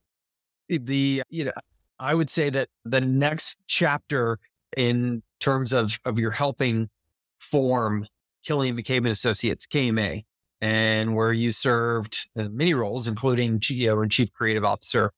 The 0.69 1.23
you 1.29 1.45
know 1.45 1.53
I 1.99 2.15
would 2.15 2.31
say 2.31 2.51
that 2.51 2.69
the 2.85 3.01
next 3.01 3.59
chapter 3.67 4.39
in 4.77 5.23
terms 5.41 5.73
of 5.73 5.99
of 6.05 6.19
your 6.19 6.31
helping 6.31 6.89
form 7.39 8.07
Killion 8.47 8.79
McCabe 8.79 8.99
and 8.99 9.09
Associates 9.09 9.67
KMA 9.67 10.25
and 10.61 11.17
where 11.17 11.33
you 11.33 11.53
served 11.53 12.31
uh, 12.39 12.49
many 12.49 12.73
roles, 12.73 13.09
including 13.09 13.59
CEO 13.59 14.01
and 14.03 14.11
Chief 14.11 14.33
Creative 14.33 14.65
Officer. 14.65 15.11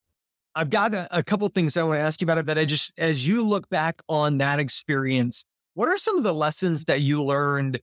I've 0.54 0.70
got 0.70 0.94
a, 0.94 1.08
a 1.16 1.22
couple 1.22 1.48
things 1.48 1.76
I 1.76 1.82
want 1.82 1.98
to 1.98 2.02
ask 2.02 2.20
you 2.20 2.26
about 2.26 2.38
it 2.38 2.46
that 2.46 2.58
I 2.58 2.64
just, 2.64 2.92
as 2.98 3.26
you 3.26 3.46
look 3.46 3.68
back 3.68 4.02
on 4.08 4.38
that 4.38 4.58
experience, 4.58 5.44
what 5.74 5.88
are 5.88 5.98
some 5.98 6.16
of 6.16 6.24
the 6.24 6.34
lessons 6.34 6.84
that 6.84 7.00
you 7.00 7.22
learned 7.22 7.80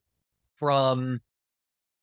from 0.57 1.19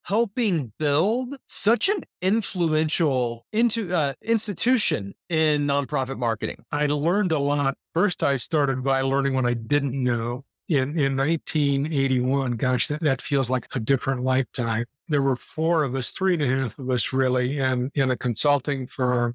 helping 0.02 0.72
build 0.78 1.36
such 1.46 1.88
an 1.88 2.02
influential 2.20 3.46
into 3.52 3.94
uh, 3.94 4.12
institution 4.22 5.14
in 5.28 5.66
nonprofit 5.66 6.18
marketing? 6.18 6.56
I 6.70 6.86
learned 6.86 7.32
a 7.32 7.38
lot. 7.38 7.76
First, 7.94 8.22
I 8.22 8.36
started 8.36 8.84
by 8.84 9.00
learning 9.00 9.34
what 9.34 9.46
I 9.46 9.54
didn't 9.54 9.94
know. 9.94 10.44
In, 10.68 10.98
in 10.98 11.16
1981, 11.16 12.52
gosh, 12.52 12.88
that, 12.88 13.00
that 13.00 13.22
feels 13.22 13.48
like 13.48 13.66
a 13.74 13.80
different 13.80 14.22
lifetime 14.22 14.84
there 15.08 15.22
were 15.22 15.36
four 15.36 15.84
of 15.84 15.94
us, 15.94 16.10
three 16.10 16.34
and 16.34 16.42
a 16.42 16.46
half 16.46 16.78
of 16.78 16.90
us 16.90 17.12
really, 17.12 17.58
and 17.58 17.90
in 17.94 18.10
a 18.10 18.16
consulting 18.16 18.86
firm 18.86 19.34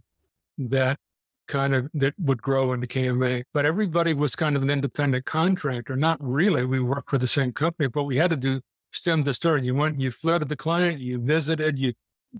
that 0.57 0.99
kind 1.47 1.75
of 1.75 1.89
that 1.93 2.13
would 2.19 2.41
grow 2.41 2.73
into 2.73 2.87
KMA. 2.87 3.43
But 3.53 3.65
everybody 3.65 4.13
was 4.13 4.35
kind 4.35 4.55
of 4.55 4.63
an 4.63 4.69
independent 4.69 5.25
contractor. 5.25 5.95
Not 5.95 6.17
really. 6.21 6.65
We 6.65 6.79
worked 6.79 7.09
for 7.09 7.17
the 7.17 7.27
same 7.27 7.51
company, 7.51 7.87
but 7.87 8.03
we 8.03 8.15
had 8.17 8.29
to 8.31 8.37
do 8.37 8.61
stem 8.91 9.23
to 9.23 9.33
stern. 9.33 9.63
You 9.63 9.75
went, 9.75 9.99
you 9.99 10.11
flooded 10.11 10.49
the 10.49 10.55
client, 10.55 10.99
you 10.99 11.19
visited, 11.19 11.79
you 11.79 11.93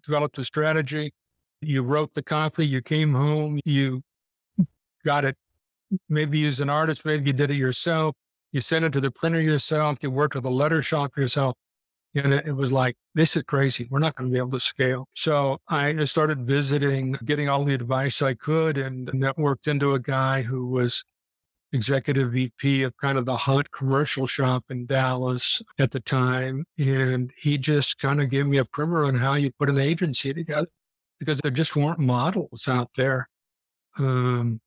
developed 0.04 0.38
a 0.38 0.44
strategy, 0.44 1.12
you 1.62 1.82
wrote 1.82 2.14
the 2.14 2.24
copy, 2.24 2.66
you 2.66 2.82
came 2.82 3.14
home, 3.14 3.60
you 3.66 4.02
got 5.04 5.26
it. 5.26 5.36
Maybe 6.10 6.46
as 6.48 6.60
an 6.60 6.70
artist, 6.70 7.06
maybe 7.06 7.28
you 7.28 7.34
did 7.34 7.52
it 7.52 7.56
yourself. 7.56 8.16
You 8.52 8.62
sent 8.62 8.86
it 8.86 8.94
to 8.94 9.02
the 9.02 9.12
printer 9.12 9.42
yourself. 9.42 9.98
You 10.02 10.12
worked 10.12 10.36
with 10.36 10.46
a 10.46 10.50
letter 10.50 10.82
shop 10.82 11.18
yourself. 11.18 11.56
And 12.16 12.34
it, 12.34 12.48
it 12.48 12.54
was 12.54 12.72
like, 12.72 12.96
this 13.16 13.36
is 13.36 13.44
crazy. 13.44 13.88
We're 13.90 14.00
not 14.00 14.16
going 14.16 14.30
to 14.30 14.34
be 14.34 14.38
able 14.38 14.52
to 14.52 14.60
scale. 14.60 15.08
So 15.16 15.58
I 15.68 16.04
started 16.06 16.46
visiting, 16.48 17.14
getting 17.26 17.50
all 17.50 17.64
the 17.64 17.74
advice 17.74 18.22
I 18.22 18.36
could, 18.36 18.78
and 18.78 19.08
networked 19.08 19.68
into 19.68 19.94
a 19.94 20.00
guy 20.00 20.44
who 20.44 20.68
was 20.68 21.04
executive 21.74 22.32
VP 22.32 22.84
of 22.84 22.96
kind 22.98 23.18
of 23.18 23.26
the 23.26 23.36
hot 23.36 23.72
commercial 23.72 24.28
shop 24.28 24.64
in 24.70 24.86
Dallas 24.86 25.62
at 25.80 25.92
the 25.92 26.00
time. 26.00 26.66
And 26.78 27.32
he 27.36 27.58
just 27.58 27.98
kind 27.98 28.22
of 28.22 28.30
gave 28.30 28.46
me 28.46 28.58
a 28.58 28.66
primer 28.66 29.06
on 29.06 29.16
how 29.16 29.34
you 29.34 29.52
put 29.60 29.70
an 29.70 29.80
agency 29.80 30.34
together 30.34 30.68
because 31.20 31.40
there 31.40 31.52
just 31.52 31.76
weren't 31.76 32.00
models 32.00 32.68
out 32.68 32.90
there. 32.96 33.28
Um, 33.98 34.60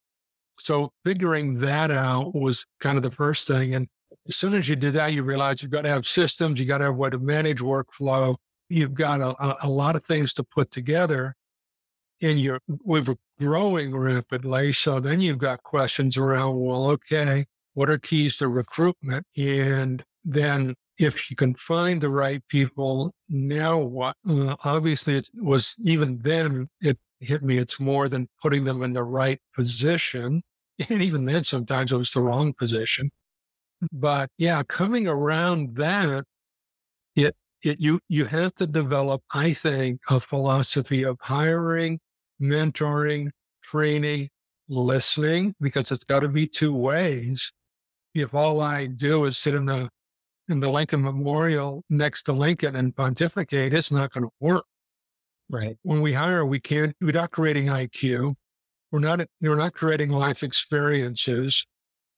so 0.59 0.90
figuring 1.04 1.61
that 1.61 1.90
out 1.90 2.35
was 2.35 2.66
kind 2.80 2.96
of 2.96 3.02
the 3.02 3.11
first 3.11 3.46
thing. 3.46 3.74
And 3.74 3.88
as 4.29 4.37
soon 4.37 4.55
as 4.55 4.69
you 4.69 4.77
do 4.77 4.91
that, 4.91 5.12
you 5.12 5.23
realize 5.23 5.62
you've 5.62 5.73
got 5.73 5.83
to 5.83 5.89
have 5.89 6.07
systems, 6.07 6.59
You've 6.59 6.69
got 6.69 6.79
to 6.79 6.85
have 6.85 6.95
a 6.95 6.97
way 6.97 7.11
to 7.11 7.19
manage 7.19 7.61
workflow. 7.61 8.37
You've 8.69 8.95
got 8.95 9.21
a, 9.21 9.57
a 9.65 9.69
lot 9.69 9.97
of 9.97 10.05
things 10.05 10.33
to 10.35 10.45
put 10.45 10.71
together 10.71 11.35
and 12.23 12.41
you're 12.41 12.61
we 12.85 13.01
were 13.01 13.17
growing 13.39 13.95
rapidly. 13.95 14.73
So 14.73 15.01
then 15.01 15.21
you've 15.21 15.39
got 15.39 15.62
questions 15.62 16.17
around, 16.17 16.59
well, 16.59 16.91
okay, 16.91 17.45
what 17.75 17.91
are 17.91 17.99
keys 17.99 18.39
to 18.39 18.49
recruitment? 18.49 19.27
And 19.37 20.03
then 20.25 20.75
if 20.99 21.31
you 21.31 21.37
can 21.37 21.55
find 21.55 22.01
the 22.01 22.09
right 22.09 22.43
people, 22.49 23.12
now 23.29 23.79
what? 23.79 24.17
Uh, 24.29 24.57
obviously, 24.65 25.17
it 25.17 25.29
was 25.35 25.77
even 25.85 26.19
then 26.23 26.69
it 26.81 26.99
hit 27.21 27.43
me. 27.43 27.59
It's 27.59 27.79
more 27.79 28.09
than 28.09 28.29
putting 28.43 28.65
them 28.65 28.83
in 28.83 28.93
the 28.93 29.05
right 29.05 29.41
position. 29.55 30.43
And 30.91 31.03
even 31.03 31.25
then, 31.25 31.43
sometimes 31.43 31.91
it 31.91 31.97
was 31.97 32.12
the 32.12 32.21
wrong 32.21 32.53
position. 32.53 33.11
But 33.93 34.31
yeah, 34.39 34.62
coming 34.65 35.07
around 35.07 35.77
that, 35.77 36.25
it, 37.15 37.35
it, 37.62 37.81
you, 37.81 38.01
you 38.09 38.25
have 38.25 38.55
to 38.57 38.67
develop, 38.67 39.23
I 39.33 39.53
think, 39.53 40.01
a 40.09 40.21
philosophy 40.21 41.03
of 41.03 41.19
hiring 41.21 42.01
mentoring, 42.41 43.31
training, 43.62 44.29
listening, 44.69 45.55
because 45.61 45.91
it's 45.91 46.05
got 46.05 46.21
to 46.21 46.29
be 46.29 46.47
two 46.47 46.75
ways. 46.75 47.53
If 48.15 48.35
all 48.35 48.61
I 48.61 48.87
do 48.87 49.25
is 49.27 49.37
sit 49.37 49.55
in 49.55 49.67
the 49.67 49.89
in 50.49 50.61
the 50.61 50.71
Lincoln 50.71 51.03
Memorial 51.03 51.83
next 51.91 52.23
to 52.25 52.33
Lincoln 52.33 52.77
and 52.77 52.95
pontificate, 52.95 53.75
it's 53.75 53.91
not 53.91 54.12
going 54.12 54.25
to 54.25 54.31
work. 54.39 54.65
Right. 55.51 55.77
When 55.83 56.01
we 56.01 56.12
hire, 56.12 56.45
we 56.47 56.61
can't. 56.61 56.95
We're 57.01 57.12
not 57.12 57.31
creating 57.31 57.67
IQ. 57.67 58.35
We're 58.91 59.01
not. 59.01 59.21
We're 59.41 59.57
not 59.57 59.75
creating 59.75 60.11
life 60.11 60.43
experiences. 60.43 61.67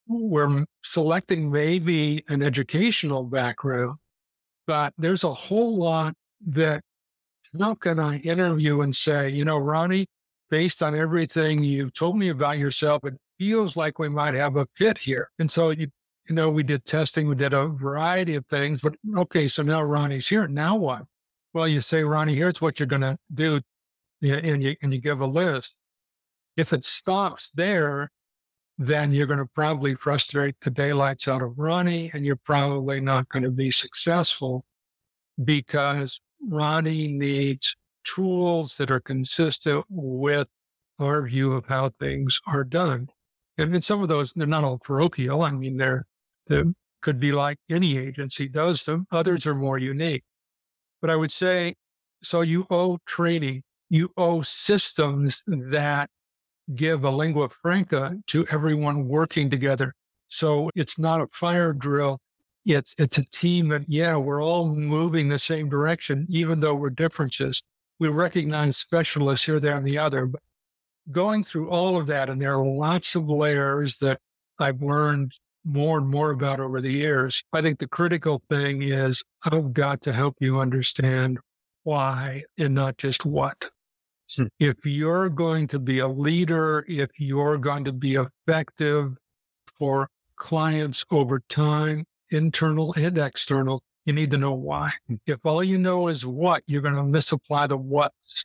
We're 0.09 0.65
selecting 0.83 1.51
maybe 1.53 2.25
an 2.29 2.43
educational 2.43 3.25
background, 3.25 3.99
but 4.67 4.95
there's 4.97 5.23
a 5.23 5.33
whole 5.33 5.77
lot 5.77 6.15
that 6.47 6.83
how 7.59 7.75
can 7.75 8.01
I 8.01 8.19
interview 8.19 8.81
and 8.81 8.95
say, 8.95 9.29
you 9.29 9.45
know, 9.45 9.59
Ronnie, 9.59 10.07
based 10.51 10.83
on 10.83 10.95
everything 10.95 11.63
you've 11.63 11.93
told 11.93 12.17
me 12.17 12.31
about 12.31 12.59
yourself, 12.59 13.05
it 13.05 13.15
feels 13.39 13.77
like 13.77 13.99
we 13.99 14.09
might 14.09 14.35
have 14.35 14.57
a 14.57 14.67
fit 14.75 14.97
here. 14.99 15.31
And 15.39 15.51
so 15.51 15.71
you, 15.71 15.89
you 16.29 16.35
know, 16.35 16.49
we 16.51 16.63
did 16.63 16.85
testing, 16.85 17.29
we 17.29 17.35
did 17.35 17.53
a 17.53 17.69
variety 17.69 18.35
of 18.35 18.47
things, 18.47 18.81
but 18.81 18.97
okay, 19.17 19.47
so 19.47 19.63
now 19.63 19.83
Ronnie's 19.83 20.29
here. 20.29 20.49
Now 20.49 20.77
what? 20.77 21.03
Well, 21.53 21.69
you 21.69 21.81
say, 21.81 22.03
Ronnie, 22.03 22.35
here's 22.35 22.63
what 22.63 22.79
you're 22.81 22.87
going 22.87 23.03
to 23.03 23.19
do. 23.33 23.61
And 24.21 24.63
you, 24.63 24.75
and 24.83 24.93
you 24.93 25.01
give 25.01 25.21
a 25.21 25.27
list. 25.27 25.81
If 26.57 26.73
it 26.73 26.83
stops 26.83 27.51
there, 27.51 28.11
then 28.79 29.13
you're 29.13 29.27
going 29.27 29.41
to 29.41 29.51
probably 29.53 29.97
frustrate 29.97 30.55
the 30.61 30.71
daylights 30.71 31.27
out 31.27 31.43
of 31.43 31.59
Ronnie 31.59 32.11
and 32.15 32.25
you're 32.25 32.37
probably 32.37 33.01
not 33.01 33.29
going 33.29 33.43
to 33.43 33.51
be 33.51 33.73
successful 33.73 34.65
because 35.45 36.21
Ronnie 36.49 37.13
needs 37.13 37.77
tools 38.05 38.77
that 38.79 38.91
are 38.91 39.01
consistent 39.01 39.85
with 39.89 40.49
our 41.01 41.27
view 41.27 41.53
of 41.53 41.67
how 41.67 41.89
things 41.89 42.41
are 42.47 42.65
done. 42.65 43.09
And 43.57 43.75
in 43.75 43.83
some 43.83 44.01
of 44.01 44.09
those, 44.09 44.33
they're 44.33 44.47
not 44.47 44.63
all 44.63 44.79
parochial. 44.79 45.43
I 45.43 45.51
mean, 45.51 45.77
they're, 45.77 46.07
they 46.47 46.63
could 47.03 47.19
be 47.19 47.33
like 47.33 47.59
any 47.69 47.99
agency 47.99 48.49
does 48.49 48.85
them. 48.85 49.07
Others 49.11 49.47
are 49.47 49.55
more 49.55 49.79
unique. 49.79 50.23
But 51.01 51.11
I 51.11 51.17
would 51.17 51.33
say, 51.33 51.75
so 52.23 52.41
you 52.43 52.67
owe 52.71 52.99
training, 53.07 53.63
you 53.91 54.11
owe 54.17 54.43
systems 54.43 55.45
that 55.47 56.11
give 56.75 57.05
a 57.05 57.11
lingua 57.11 57.49
franca 57.49 58.17
to 58.27 58.47
everyone 58.51 59.09
working 59.09 59.51
together. 59.51 59.95
So 60.29 60.71
it's 60.75 60.99
not 60.99 61.21
a 61.21 61.27
fire 61.33 61.73
drill 61.73 62.21
it's 62.67 62.95
it's 62.99 63.17
a 63.19 63.25
team 63.25 63.69
that 63.69 63.85
yeah 63.89 64.17
we're 64.17 64.43
all 64.43 64.75
moving 64.75 65.29
the 65.29 65.39
same 65.39 65.69
direction 65.69 66.27
even 66.29 66.61
though 66.61 66.75
we're 66.75 66.91
differences 66.91 67.63
we 67.99 68.09
recognize 68.09 68.77
specialists 68.77 69.47
here 69.47 69.61
there 69.61 69.77
and 69.77 69.87
the 69.87 69.97
other 69.97 70.27
but 70.27 70.43
going 71.11 71.43
through 71.43 71.71
all 71.71 71.97
of 71.97 72.07
that 72.07 72.29
and 72.29 72.43
there 72.43 72.53
are 72.53 72.67
lots 72.67 73.15
of 73.15 73.29
layers 73.29 73.99
that 73.99 74.19
i've 74.59 74.83
learned 74.83 75.33
more 75.65 75.99
and 75.99 76.09
more 76.09 76.33
about 76.33 76.61
over 76.61 76.81
the 76.81 76.93
years 76.93 77.43
i 77.53 77.63
think 77.63 77.79
the 77.79 77.89
critical 77.89 78.43
thing 78.51 78.83
is 78.83 79.25
i've 79.51 79.73
got 79.73 80.01
to 80.01 80.13
help 80.13 80.35
you 80.41 80.59
understand 80.59 81.39
why 81.89 82.43
and 82.59 82.75
not 82.75 82.99
just 82.99 83.25
what. 83.25 83.71
If 84.59 84.85
you're 84.85 85.29
going 85.29 85.67
to 85.67 85.79
be 85.79 85.99
a 86.01 86.09
leader 86.09 86.85
if 86.89 87.11
you're 87.19 87.59
going 87.59 87.85
to 87.85 87.93
be 87.93 88.17
effective 88.17 89.17
for 89.79 90.09
clients 90.37 91.05
over 91.11 91.41
time 91.49 92.05
internal 92.31 92.95
and 92.95 93.19
external. 93.19 93.83
You 94.05 94.13
need 94.13 94.31
to 94.31 94.39
know 94.39 94.53
why. 94.53 94.93
If 95.27 95.45
all 95.45 95.63
you 95.63 95.79
know 95.79 96.09
is 96.09 96.25
what, 96.25 96.63
you're 96.67 96.83
going 96.83 96.95
to 96.95 97.03
misapply 97.03 97.67
the 97.67 97.77
what's. 97.77 98.45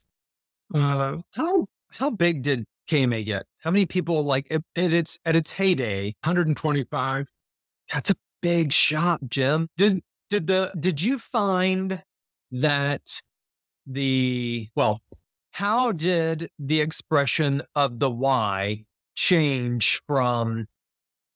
Uh, 0.74 1.18
how 1.36 1.68
how 1.92 2.10
big 2.10 2.42
did 2.42 2.66
KMA 2.90 3.24
get? 3.26 3.44
How 3.60 3.72
many 3.72 3.86
people 3.86 4.24
like 4.24 4.52
at, 4.52 4.64
its 4.76 5.20
at 5.26 5.36
its 5.36 5.52
heyday? 5.52 6.16
125. 6.24 7.28
That's 7.94 8.10
a 8.10 8.16
big 8.42 8.74
shop, 8.74 9.22
Jim. 9.30 9.70
Did 9.78 10.02
did 10.30 10.48
the 10.48 10.74
did 10.78 11.02
you 11.02 11.18
find 11.18 12.04
that 12.52 13.22
the 13.86 14.68
well, 14.76 15.02
how 15.54 15.92
did 15.92 16.50
the 16.58 16.82
expression 16.82 17.62
of 17.76 18.00
the 18.00 18.10
why 18.10 18.86
change 19.16 20.02
from 20.08 20.66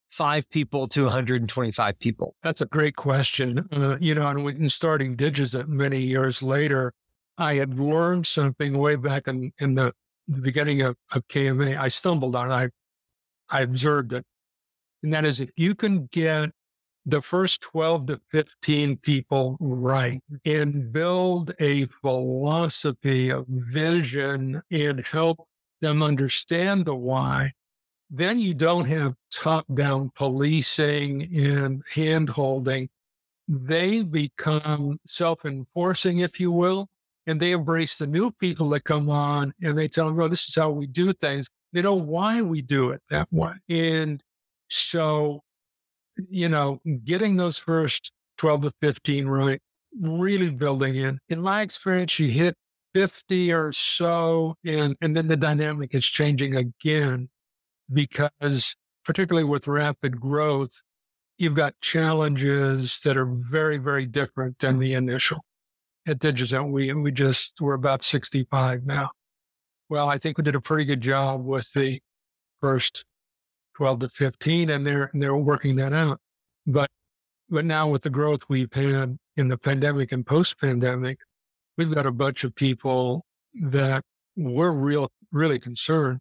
five 0.09 0.49
people 0.49 0.87
to 0.87 1.03
125 1.03 1.99
people? 1.99 2.35
That's 2.41 2.61
a 2.61 2.65
great 2.65 2.95
question. 2.95 3.67
Uh, 3.71 3.97
you 4.01 4.15
know, 4.15 4.27
and 4.27 4.43
when 4.43 4.69
starting 4.69 5.15
Digizent 5.15 5.67
many 5.67 5.99
years 5.99 6.41
later, 6.41 6.93
I 7.37 7.55
had 7.55 7.77
learned 7.77 8.25
something 8.25 8.79
way 8.79 8.95
back 8.95 9.27
in, 9.27 9.51
in 9.59 9.75
the, 9.75 9.93
the 10.27 10.41
beginning 10.41 10.81
of, 10.81 10.95
of 11.11 11.27
KMA. 11.27 11.77
I 11.77 11.87
stumbled 11.87 12.35
on 12.35 12.49
it. 12.49 12.55
I, 12.55 12.69
I 13.49 13.61
observed 13.61 14.13
it. 14.13 14.25
And 15.03 15.13
that 15.13 15.25
is 15.25 15.41
if 15.41 15.51
you 15.55 15.75
can 15.75 16.07
get 16.07 16.49
the 17.07 17.21
first 17.21 17.61
12 17.61 18.07
to 18.07 18.21
15 18.31 18.97
people 18.97 19.55
right 19.61 20.21
and 20.45 20.91
build 20.91 21.53
a 21.59 21.85
philosophy, 21.85 23.29
a 23.29 23.45
vision, 23.47 24.61
and 24.69 25.05
help 25.05 25.47
them 25.79 26.03
understand 26.03 26.85
the 26.85 26.93
why, 26.93 27.53
then 28.09 28.39
you 28.39 28.53
don't 28.53 28.85
have 28.85 29.15
top 29.31 29.65
down 29.73 30.11
policing 30.15 31.23
and 31.33 31.81
hand 31.93 32.29
holding. 32.29 32.89
They 33.47 34.03
become 34.03 34.99
self 35.05 35.45
enforcing, 35.45 36.19
if 36.19 36.41
you 36.41 36.51
will, 36.51 36.89
and 37.25 37.39
they 37.39 37.53
embrace 37.53 37.97
the 37.97 38.07
new 38.07 38.31
people 38.31 38.67
that 38.69 38.83
come 38.83 39.09
on 39.09 39.53
and 39.63 39.77
they 39.77 39.87
tell 39.87 40.07
them, 40.07 40.19
oh, 40.19 40.27
this 40.27 40.49
is 40.49 40.55
how 40.55 40.71
we 40.71 40.87
do 40.87 41.13
things. 41.13 41.47
They 41.71 41.81
know 41.81 41.95
why 41.95 42.41
we 42.41 42.61
do 42.61 42.89
it 42.91 43.01
that 43.09 43.31
way. 43.31 43.53
And 43.69 44.21
so, 44.67 45.43
you 46.29 46.49
know, 46.49 46.79
getting 47.03 47.35
those 47.35 47.57
first 47.57 48.11
12 48.37 48.63
to 48.63 48.71
15 48.81 49.27
right, 49.27 49.59
really 49.99 50.49
building 50.49 50.95
in. 50.95 51.19
In 51.29 51.41
my 51.41 51.61
experience, 51.61 52.19
you 52.19 52.29
hit 52.29 52.55
50 52.93 53.51
or 53.53 53.71
so, 53.71 54.55
and, 54.65 54.95
and 55.01 55.15
then 55.15 55.27
the 55.27 55.37
dynamic 55.37 55.93
is 55.93 56.05
changing 56.05 56.55
again 56.55 57.29
because 57.91 58.75
particularly 59.05 59.43
with 59.43 59.67
rapid 59.67 60.19
growth, 60.19 60.81
you've 61.37 61.55
got 61.55 61.73
challenges 61.81 62.99
that 63.01 63.17
are 63.17 63.25
very, 63.25 63.77
very 63.77 64.05
different 64.05 64.59
than 64.59 64.79
the 64.79 64.93
initial. 64.93 65.39
At 66.07 66.19
Digizent, 66.19 66.71
we, 66.71 66.91
we 66.93 67.11
just, 67.11 67.59
we're 67.61 67.73
about 67.73 68.01
65 68.01 68.85
now. 68.85 69.11
Well, 69.89 70.09
I 70.09 70.17
think 70.17 70.37
we 70.37 70.43
did 70.43 70.55
a 70.55 70.61
pretty 70.61 70.85
good 70.85 71.01
job 71.01 71.45
with 71.45 71.71
the 71.73 71.99
first 72.59 73.05
12 73.77 73.99
to 73.99 74.09
15 74.09 74.71
and 74.71 74.85
they're, 74.85 75.11
they're 75.13 75.37
working 75.37 75.75
that 75.75 75.93
out. 75.93 76.19
But, 76.65 76.89
but 77.49 77.63
now 77.63 77.87
with 77.87 78.01
the 78.01 78.09
growth 78.09 78.41
we've 78.49 78.73
had 78.73 79.17
in 79.37 79.47
the 79.47 79.57
pandemic 79.57 80.11
and 80.11 80.25
post 80.25 80.59
pandemic, 80.59 81.19
we've 81.77 81.93
got 81.93 82.07
a 82.07 82.11
bunch 82.11 82.43
of 82.43 82.55
people 82.55 83.23
that 83.61 84.01
we're 84.35 84.71
real, 84.71 85.09
really 85.31 85.59
concerned 85.59 86.19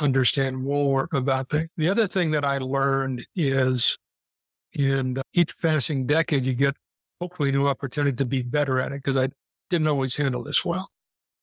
understand 0.00 0.58
more 0.58 1.08
about 1.12 1.48
things. 1.48 1.68
The 1.76 1.88
other 1.88 2.06
thing 2.06 2.30
that 2.32 2.44
I 2.44 2.58
learned 2.58 3.26
is 3.34 3.98
uh, 4.78 5.02
each 5.32 5.58
passing 5.58 6.06
decade, 6.06 6.46
you 6.46 6.54
get 6.54 6.76
hopefully 7.20 7.50
new 7.50 7.66
opportunity 7.66 8.14
to 8.16 8.26
be 8.26 8.42
better 8.42 8.78
at 8.78 8.92
it 8.92 9.02
because 9.02 9.16
I 9.16 9.28
didn't 9.70 9.88
always 9.88 10.16
handle 10.16 10.44
this 10.44 10.64
well. 10.64 10.88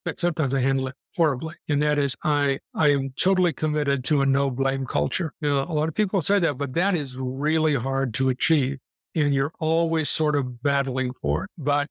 But 0.06 0.20
sometimes 0.20 0.54
I 0.54 0.60
handle 0.60 0.88
it 0.88 0.96
horribly. 1.15 1.56
And 1.68 1.82
that 1.82 1.98
is 2.00 2.15
I 2.24 2.60
I 2.76 2.89
am 2.89 3.13
totally 3.20 3.52
committed 3.52 4.04
to 4.06 4.22
a 4.22 4.26
no 4.26 4.52
blame 4.52 4.86
culture. 4.86 5.34
You 5.41 5.50
know, 5.50 5.63
a 5.63 5.74
lot 5.74 5.89
of 5.89 5.96
people 5.96 6.22
say 6.22 6.39
that, 6.39 6.58
but 6.58 6.74
that 6.74 6.96
is 6.96 7.18
really 7.18 7.74
hard 7.76 8.13
to 8.15 8.30
achieve. 8.30 8.78
And 9.15 9.34
you're 9.34 9.54
always 9.60 10.10
sort 10.10 10.36
of 10.36 10.62
battling 10.62 11.13
for 11.22 11.46
it. 11.46 11.50
But 11.58 11.88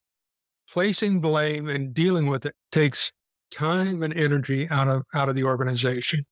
placing 0.70 1.20
blame 1.20 1.68
and 1.68 1.92
dealing 1.92 2.26
with 2.26 2.46
it 2.46 2.54
takes 2.70 3.12
time 3.50 4.02
and 4.02 4.14
energy 4.14 4.68
out 4.70 4.88
of 4.88 5.02
out 5.14 5.28
of 5.28 5.34
the 5.34 5.44
organization. 5.44 6.24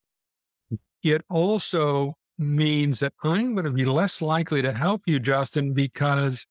It 1.03 1.21
also 1.29 2.15
means 2.37 2.99
that 3.01 3.13
I'm 3.23 3.53
going 3.53 3.65
to 3.65 3.71
be 3.71 3.85
less 3.85 4.21
likely 4.21 4.61
to 4.61 4.71
help 4.71 5.01
you, 5.05 5.19
Justin, 5.19 5.73
because 5.73 6.45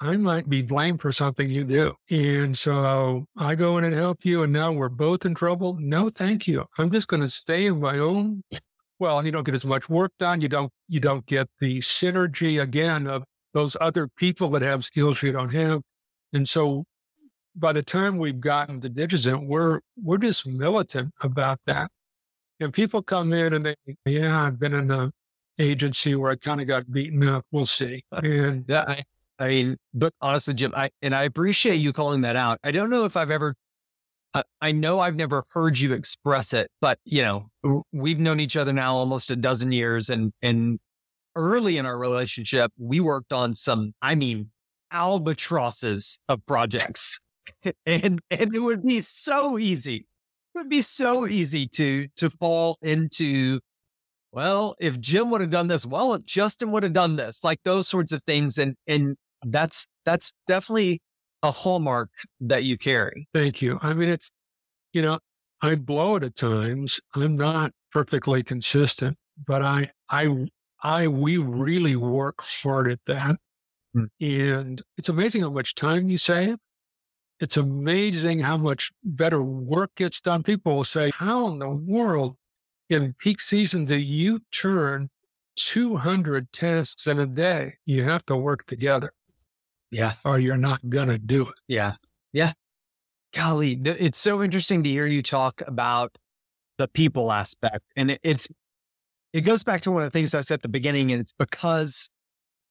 I 0.00 0.16
might 0.16 0.48
be 0.48 0.62
blamed 0.62 1.00
for 1.00 1.10
something 1.10 1.50
you 1.50 1.64
do. 1.64 1.94
And 2.10 2.56
so 2.56 3.26
I 3.36 3.54
go 3.56 3.78
in 3.78 3.84
and 3.84 3.94
help 3.94 4.24
you, 4.24 4.44
and 4.44 4.52
now 4.52 4.70
we're 4.72 4.88
both 4.88 5.24
in 5.24 5.34
trouble. 5.34 5.76
No, 5.80 6.08
thank 6.08 6.46
you. 6.46 6.64
I'm 6.78 6.90
just 6.90 7.08
going 7.08 7.22
to 7.22 7.28
stay 7.28 7.66
in 7.66 7.80
my 7.80 7.98
own. 7.98 8.42
Well, 9.00 9.24
you 9.24 9.32
don't 9.32 9.44
get 9.44 9.54
as 9.54 9.66
much 9.66 9.88
work 9.88 10.12
done. 10.18 10.40
You 10.40 10.48
don't 10.48 10.72
you 10.88 11.00
don't 11.00 11.26
get 11.26 11.48
the 11.60 11.78
synergy 11.78 12.60
again 12.62 13.06
of 13.06 13.24
those 13.54 13.76
other 13.80 14.08
people 14.16 14.50
that 14.50 14.62
have 14.62 14.84
skills 14.84 15.22
you 15.22 15.32
don't 15.32 15.52
have. 15.52 15.82
And 16.32 16.48
so 16.48 16.84
by 17.56 17.72
the 17.72 17.82
time 17.82 18.18
we've 18.18 18.40
gotten 18.40 18.80
to 18.80 18.90
Digizent, 18.90 19.46
we're 19.46 19.80
we're 20.02 20.18
just 20.18 20.46
militant 20.46 21.12
about 21.22 21.60
that. 21.66 21.90
And 22.60 22.72
people 22.72 23.02
come 23.02 23.32
in 23.32 23.52
and 23.52 23.66
they, 23.66 23.74
yeah, 24.04 24.44
I've 24.44 24.58
been 24.58 24.74
in 24.74 24.88
the 24.88 25.12
agency 25.60 26.14
where 26.14 26.32
I 26.32 26.36
kind 26.36 26.60
of 26.60 26.66
got 26.66 26.90
beaten 26.90 27.26
up. 27.28 27.44
We'll 27.52 27.66
see. 27.66 28.04
Uh, 28.12 28.20
and 28.24 28.64
yeah, 28.68 28.84
I, 28.86 29.02
I 29.38 29.48
mean, 29.48 29.76
but 29.94 30.12
honestly, 30.20 30.54
Jim, 30.54 30.72
I 30.76 30.90
and 31.02 31.14
I 31.14 31.22
appreciate 31.22 31.76
you 31.76 31.92
calling 31.92 32.22
that 32.22 32.36
out. 32.36 32.58
I 32.64 32.70
don't 32.70 32.90
know 32.90 33.04
if 33.04 33.16
I've 33.16 33.30
ever. 33.30 33.54
Uh, 34.34 34.42
I 34.60 34.72
know 34.72 35.00
I've 35.00 35.16
never 35.16 35.44
heard 35.52 35.78
you 35.78 35.92
express 35.92 36.52
it, 36.52 36.70
but 36.80 36.98
you 37.04 37.22
know, 37.22 37.82
we've 37.92 38.18
known 38.18 38.40
each 38.40 38.56
other 38.56 38.72
now 38.72 38.94
almost 38.94 39.30
a 39.30 39.36
dozen 39.36 39.72
years, 39.72 40.08
and 40.10 40.32
and 40.42 40.78
early 41.36 41.78
in 41.78 41.86
our 41.86 41.98
relationship, 41.98 42.72
we 42.78 43.00
worked 43.00 43.32
on 43.32 43.54
some, 43.54 43.92
I 44.02 44.16
mean, 44.16 44.50
albatrosses 44.92 46.18
of 46.28 46.44
projects, 46.46 47.20
and 47.86 48.20
and 48.30 48.54
it 48.54 48.60
would 48.60 48.84
be 48.84 49.00
so 49.00 49.58
easy. 49.58 50.06
It 50.54 50.58
would 50.58 50.68
be 50.68 50.82
so 50.82 51.26
easy 51.28 51.68
to 51.68 52.08
to 52.16 52.28
fall 52.28 52.76
into 52.82 53.60
well, 54.32 54.74
if 54.78 55.00
Jim 55.00 55.30
would 55.30 55.40
have 55.40 55.50
done 55.50 55.68
this, 55.68 55.86
well, 55.86 56.14
if 56.14 56.24
Justin 56.24 56.70
would 56.72 56.82
have 56.82 56.92
done 56.92 57.16
this, 57.16 57.42
like 57.42 57.60
those 57.64 57.88
sorts 57.88 58.12
of 58.12 58.22
things. 58.24 58.58
And 58.58 58.74
and 58.86 59.16
that's 59.44 59.86
that's 60.04 60.32
definitely 60.46 61.00
a 61.42 61.50
hallmark 61.50 62.10
that 62.40 62.64
you 62.64 62.76
carry. 62.76 63.28
Thank 63.32 63.62
you. 63.62 63.78
I 63.82 63.94
mean, 63.94 64.08
it's 64.08 64.30
you 64.92 65.02
know, 65.02 65.18
I 65.62 65.74
blow 65.74 66.16
it 66.16 66.24
at 66.24 66.36
times. 66.36 67.00
I'm 67.14 67.36
not 67.36 67.72
perfectly 67.92 68.42
consistent, 68.42 69.16
but 69.46 69.62
I 69.62 69.90
I 70.10 70.46
I 70.82 71.08
we 71.08 71.38
really 71.38 71.96
work 71.96 72.42
hard 72.42 72.88
at 72.88 73.00
that. 73.06 73.36
Hmm. 73.94 74.04
And 74.20 74.82
it's 74.96 75.08
amazing 75.08 75.42
how 75.42 75.50
much 75.50 75.74
time 75.74 76.08
you 76.08 76.18
save. 76.18 76.56
It's 77.40 77.56
amazing 77.56 78.40
how 78.40 78.56
much 78.56 78.90
better 79.04 79.42
work 79.42 79.94
gets 79.94 80.20
done. 80.20 80.42
People 80.42 80.74
will 80.76 80.84
say, 80.84 81.10
How 81.14 81.46
in 81.48 81.60
the 81.60 81.68
world 81.70 82.36
in 82.88 83.14
peak 83.18 83.40
season 83.40 83.84
do 83.84 83.96
you 83.96 84.40
turn 84.50 85.08
200 85.56 86.52
tasks 86.52 87.06
in 87.06 87.18
a 87.20 87.26
day? 87.26 87.74
You 87.86 88.02
have 88.04 88.24
to 88.26 88.36
work 88.36 88.66
together. 88.66 89.12
Yeah. 89.90 90.12
Or 90.24 90.38
you're 90.38 90.56
not 90.56 90.80
going 90.88 91.08
to 91.08 91.18
do 91.18 91.48
it. 91.48 91.54
Yeah. 91.66 91.94
Yeah. 92.32 92.52
Golly, 93.32 93.72
it's 93.84 94.18
so 94.18 94.42
interesting 94.42 94.82
to 94.82 94.88
hear 94.88 95.06
you 95.06 95.22
talk 95.22 95.62
about 95.66 96.16
the 96.78 96.88
people 96.88 97.30
aspect. 97.32 97.84
And 97.96 98.18
it's, 98.22 98.48
it 99.32 99.42
goes 99.42 99.62
back 99.62 99.82
to 99.82 99.90
one 99.90 100.02
of 100.02 100.10
the 100.10 100.18
things 100.18 100.34
I 100.34 100.40
said 100.40 100.54
at 100.54 100.62
the 100.62 100.68
beginning, 100.68 101.12
and 101.12 101.20
it's 101.20 101.32
because 101.32 102.08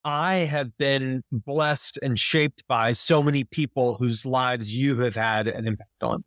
I 0.04 0.36
have 0.36 0.76
been 0.78 1.22
blessed 1.32 2.00
and 2.02 2.18
shaped 2.18 2.64
by 2.68 2.94
so 2.94 3.22
many 3.22 3.44
people 3.44 3.96
whose 3.96 4.26
lives 4.26 4.74
you 4.76 5.00
have 5.02 5.16
had 5.16 5.48
an 5.48 5.68
impact 5.68 6.02
on. 6.02 6.24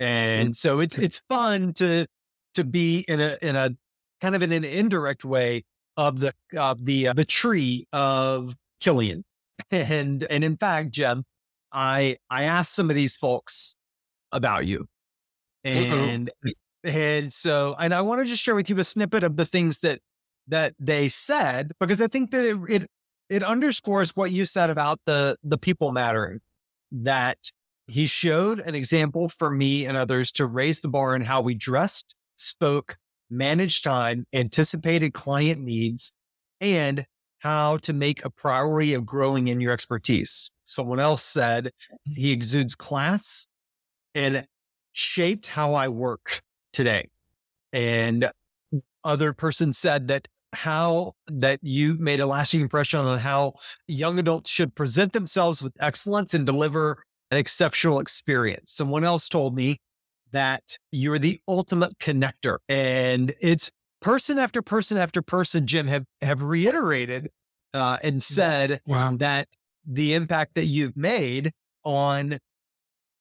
And 0.00 0.56
so 0.56 0.80
it's 0.80 0.96
it's 0.96 1.20
fun 1.28 1.74
to 1.74 2.06
to 2.54 2.64
be 2.64 3.04
in 3.06 3.20
a 3.20 3.36
in 3.42 3.54
a 3.54 3.70
kind 4.20 4.34
of 4.34 4.42
in 4.42 4.52
an 4.52 4.64
indirect 4.64 5.24
way 5.24 5.64
of 5.96 6.20
the 6.20 6.32
of 6.56 6.84
the 6.86 7.08
uh, 7.08 7.12
the 7.12 7.26
tree 7.26 7.86
of 7.92 8.56
Killion. 8.82 9.22
And 9.70 10.24
and 10.24 10.44
in 10.44 10.56
fact, 10.56 10.90
Jim, 10.90 11.24
I 11.72 12.16
I 12.28 12.44
asked 12.44 12.74
some 12.74 12.90
of 12.90 12.96
these 12.96 13.16
folks 13.16 13.76
about 14.32 14.66
you. 14.66 14.86
And 15.64 16.30
Uh-oh. 16.46 16.90
and 16.90 17.32
so 17.32 17.74
and 17.78 17.92
I 17.92 18.00
want 18.02 18.20
to 18.20 18.24
just 18.24 18.42
share 18.42 18.54
with 18.54 18.70
you 18.70 18.78
a 18.78 18.84
snippet 18.84 19.22
of 19.22 19.36
the 19.36 19.44
things 19.46 19.80
that 19.80 20.00
that 20.48 20.74
they 20.78 21.08
said 21.08 21.72
because 21.78 22.00
I 22.00 22.06
think 22.06 22.30
that 22.30 22.44
it, 22.44 22.58
it 22.68 22.86
it 23.28 23.42
underscores 23.42 24.16
what 24.16 24.32
you 24.32 24.46
said 24.46 24.70
about 24.70 25.00
the 25.06 25.36
the 25.42 25.58
people 25.58 25.92
mattering 25.92 26.40
that 26.92 27.38
he 27.86 28.06
showed 28.06 28.60
an 28.60 28.74
example 28.74 29.28
for 29.28 29.50
me 29.50 29.84
and 29.84 29.96
others 29.96 30.32
to 30.32 30.46
raise 30.46 30.80
the 30.80 30.88
bar 30.88 31.14
in 31.14 31.22
how 31.22 31.40
we 31.40 31.54
dressed 31.54 32.14
spoke, 32.36 32.96
managed 33.28 33.84
time, 33.84 34.26
anticipated 34.32 35.12
client 35.12 35.60
needs, 35.60 36.12
and 36.60 37.04
how 37.40 37.78
to 37.78 37.92
make 37.92 38.24
a 38.24 38.30
priority 38.30 38.94
of 38.94 39.04
growing 39.04 39.48
in 39.48 39.60
your 39.60 39.72
expertise. 39.72 40.50
Someone 40.64 41.00
else 41.00 41.22
said 41.22 41.72
he 42.04 42.32
exudes 42.32 42.74
class 42.74 43.46
and 44.14 44.46
shaped 44.92 45.48
how 45.48 45.74
I 45.74 45.88
work 45.88 46.42
today. 46.72 47.08
And 47.72 48.30
other 49.04 49.32
person 49.32 49.72
said 49.72 50.08
that 50.08 50.28
how 50.52 51.14
that 51.28 51.60
you 51.62 51.96
made 51.98 52.20
a 52.20 52.26
lasting 52.26 52.60
impression 52.60 53.00
on 53.00 53.18
how 53.18 53.54
young 53.86 54.18
adults 54.18 54.50
should 54.50 54.74
present 54.74 55.12
themselves 55.12 55.62
with 55.62 55.72
excellence 55.80 56.34
and 56.34 56.44
deliver 56.44 57.04
an 57.30 57.38
exceptional 57.38 58.00
experience. 58.00 58.72
Someone 58.72 59.04
else 59.04 59.28
told 59.28 59.54
me 59.54 59.78
that 60.32 60.78
you're 60.92 61.18
the 61.18 61.40
ultimate 61.48 61.98
connector. 61.98 62.58
And 62.68 63.32
it's 63.40 63.70
person 64.00 64.38
after 64.38 64.62
person 64.62 64.98
after 64.98 65.22
person, 65.22 65.66
Jim, 65.66 65.86
have, 65.86 66.04
have 66.22 66.42
reiterated 66.42 67.30
uh, 67.74 67.98
and 68.02 68.22
said 68.22 68.80
wow. 68.86 69.14
that 69.16 69.48
the 69.86 70.14
impact 70.14 70.54
that 70.54 70.66
you've 70.66 70.96
made 70.96 71.52
on 71.84 72.38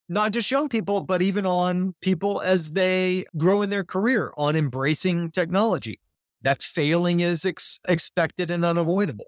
not 0.10 0.32
just 0.32 0.50
young 0.50 0.68
people, 0.68 1.02
but 1.02 1.22
even 1.22 1.46
on 1.46 1.94
people 2.02 2.42
as 2.42 2.72
they 2.72 3.26
grow 3.38 3.62
in 3.62 3.70
their 3.70 3.84
career 3.84 4.34
on 4.38 4.56
embracing 4.56 5.30
technology, 5.32 6.00
that 6.42 6.64
failing 6.64 7.20
is 7.20 7.46
ex- 7.46 7.80
expected 7.88 8.50
and 8.50 8.66
unavoidable. 8.66 9.26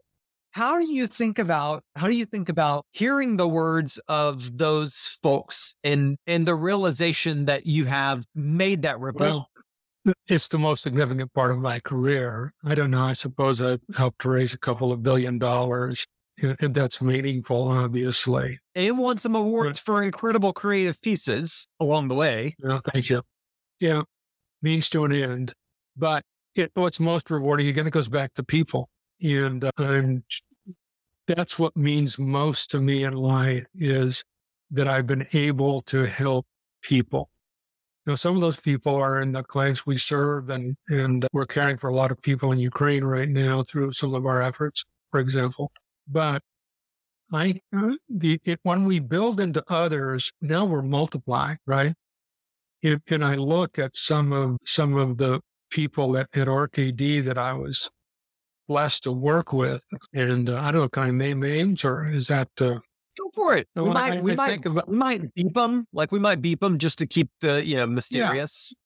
How 0.54 0.80
do 0.80 0.92
you 0.92 1.08
think 1.08 1.40
about 1.40 1.84
how 1.96 2.08
do 2.08 2.16
you 2.16 2.26
think 2.26 2.50
about 2.50 2.86
hearing 2.92 3.38
the 3.38 3.48
words 3.48 4.02
of 4.10 4.58
those 4.58 5.18
folks 5.24 5.76
and 5.82 6.18
and 6.28 6.46
the 6.46 6.56
realization 6.56 7.46
that 7.46 7.66
you 7.66 7.86
have 7.86 8.26
made 8.36 8.82
that 8.82 9.00
ripple? 9.00 9.26
Well, 9.26 9.50
it's 10.28 10.48
the 10.48 10.58
most 10.58 10.84
significant 10.84 11.34
part 11.34 11.52
of 11.52 11.60
my 11.60 11.80
career. 11.80 12.54
I 12.64 12.76
don't 12.76 12.92
know. 12.92 13.04
I 13.04 13.14
suppose 13.14 13.62
I 13.62 13.78
helped 13.96 14.26
raise 14.26 14.54
a 14.54 14.58
couple 14.58 14.92
of 14.92 15.04
billion 15.04 15.38
dollars. 15.38 16.06
And 16.42 16.74
that's 16.74 17.02
meaningful, 17.02 17.68
obviously. 17.68 18.58
And 18.74 18.98
won 18.98 19.18
some 19.20 19.36
awards 19.36 19.78
for 19.78 20.02
incredible 20.02 20.54
creative 20.54 21.00
pieces 21.02 21.68
along 21.80 22.08
the 22.08 22.16
way. 22.16 22.56
Yeah, 22.64 22.80
thank 22.92 23.10
you. 23.12 23.22
Yeah, 23.80 24.02
means 24.62 24.90
to 24.90 25.06
an 25.06 25.12
end. 25.12 25.54
But 25.96 26.24
it, 26.56 26.72
what's 26.74 27.00
most 27.00 27.30
rewarding, 27.30 27.68
again, 27.68 27.86
it 27.86 27.92
goes 27.92 28.08
back 28.08 28.34
to 28.34 28.44
people. 28.44 28.90
And 29.22 29.70
I'm, 29.78 30.24
that's 31.28 31.60
what 31.60 31.78
means 31.78 32.18
most 32.18 32.72
to 32.72 32.80
me 32.80 33.04
in 33.04 33.14
life 33.14 33.66
is 33.76 34.24
that 34.72 34.88
I've 34.88 35.06
been 35.08 35.28
able 35.34 35.82
to 35.82 36.06
help 36.06 36.48
people. 36.82 37.30
Know, 38.12 38.16
some 38.16 38.36
of 38.36 38.42
those 38.42 38.60
people 38.60 38.96
are 38.96 39.22
in 39.22 39.32
the 39.32 39.42
clients 39.42 39.86
we 39.86 39.96
serve, 39.96 40.50
and 40.50 40.76
and 40.90 41.26
we're 41.32 41.46
caring 41.46 41.78
for 41.78 41.90
a 41.90 41.96
lot 41.96 42.12
of 42.12 42.22
people 42.22 42.52
in 42.52 42.60
Ukraine 42.60 43.06
right 43.06 43.30
now 43.30 43.64
through 43.64 43.94
some 43.94 44.14
of 44.14 44.26
our 44.26 44.42
efforts, 44.42 44.84
for 45.12 45.22
example. 45.22 45.72
But 46.10 46.42
I, 47.32 47.62
the 48.10 48.42
it, 48.44 48.60
when 48.64 48.84
we 48.84 49.00
build 49.00 49.40
into 49.40 49.64
others, 49.70 50.34
now 50.42 50.66
we're 50.66 50.82
multiplying, 50.82 51.58
right? 51.66 51.94
It, 52.82 53.02
and 53.08 53.24
I 53.24 53.36
look 53.36 53.80
at 53.80 53.96
some 53.96 54.34
of 54.34 54.58
some 54.66 54.98
of 54.98 55.18
the 55.18 55.40
people 55.70 56.18
at, 56.18 56.28
at 56.34 56.48
RKD 56.48 57.24
that 57.24 57.38
I 57.38 57.54
was 57.54 57.90
blessed 58.68 59.04
to 59.04 59.14
work 59.14 59.54
with. 59.54 59.86
And 60.14 60.50
uh, 60.50 60.60
I 60.60 60.74
don't 60.74 60.82
know, 60.82 60.90
can 60.90 61.04
I 61.04 61.12
name 61.12 61.40
names 61.40 61.86
or 61.86 62.12
is 62.12 62.28
that? 62.28 62.50
Uh, 62.60 62.80
Go 63.18 63.30
for 63.34 63.56
it. 63.56 63.68
We 63.76 63.90
might, 63.90 64.14
I, 64.14 64.22
we, 64.22 64.32
I 64.32 64.36
might 64.36 64.66
about, 64.66 64.88
we 64.88 64.98
might 64.98 65.34
beep 65.34 65.54
them. 65.54 65.88
Like 65.94 66.12
we 66.12 66.20
might 66.20 66.42
beep 66.42 66.60
them 66.62 66.78
just 66.78 66.98
to 67.00 67.08
keep 67.08 67.30
the, 67.42 67.66
you 67.66 67.78
know, 67.78 67.88
mysterious. 67.88 68.74
Yeah. 68.74 68.78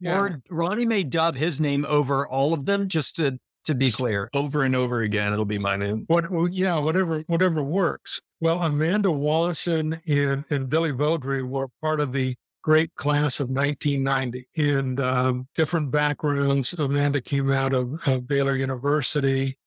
Yeah. 0.00 0.18
Or 0.18 0.42
Ronnie 0.48 0.86
may 0.86 1.02
dub 1.02 1.36
his 1.36 1.60
name 1.60 1.84
over 1.88 2.26
all 2.26 2.54
of 2.54 2.66
them 2.66 2.88
just 2.88 3.16
to, 3.16 3.38
to 3.64 3.74
be 3.74 3.90
clear. 3.90 4.30
Over 4.32 4.62
and 4.62 4.76
over 4.76 5.00
again, 5.00 5.32
it'll 5.32 5.44
be 5.44 5.58
my 5.58 5.76
name. 5.76 6.04
What? 6.06 6.30
Well, 6.30 6.48
yeah, 6.48 6.78
whatever, 6.78 7.24
whatever 7.26 7.62
works. 7.62 8.20
Well, 8.40 8.62
Amanda 8.62 9.08
Wallison 9.08 10.00
and, 10.06 10.44
and 10.50 10.68
Billy 10.68 10.92
Vaudry 10.92 11.42
were 11.42 11.68
part 11.82 12.00
of 12.00 12.12
the 12.12 12.36
great 12.62 12.94
class 12.94 13.40
of 13.40 13.48
1990 13.48 14.48
in 14.54 15.00
um, 15.00 15.48
different 15.54 15.90
backgrounds. 15.90 16.72
Amanda 16.74 17.20
came 17.20 17.50
out 17.50 17.72
of, 17.72 18.00
of 18.06 18.28
Baylor 18.28 18.54
University, 18.54 19.58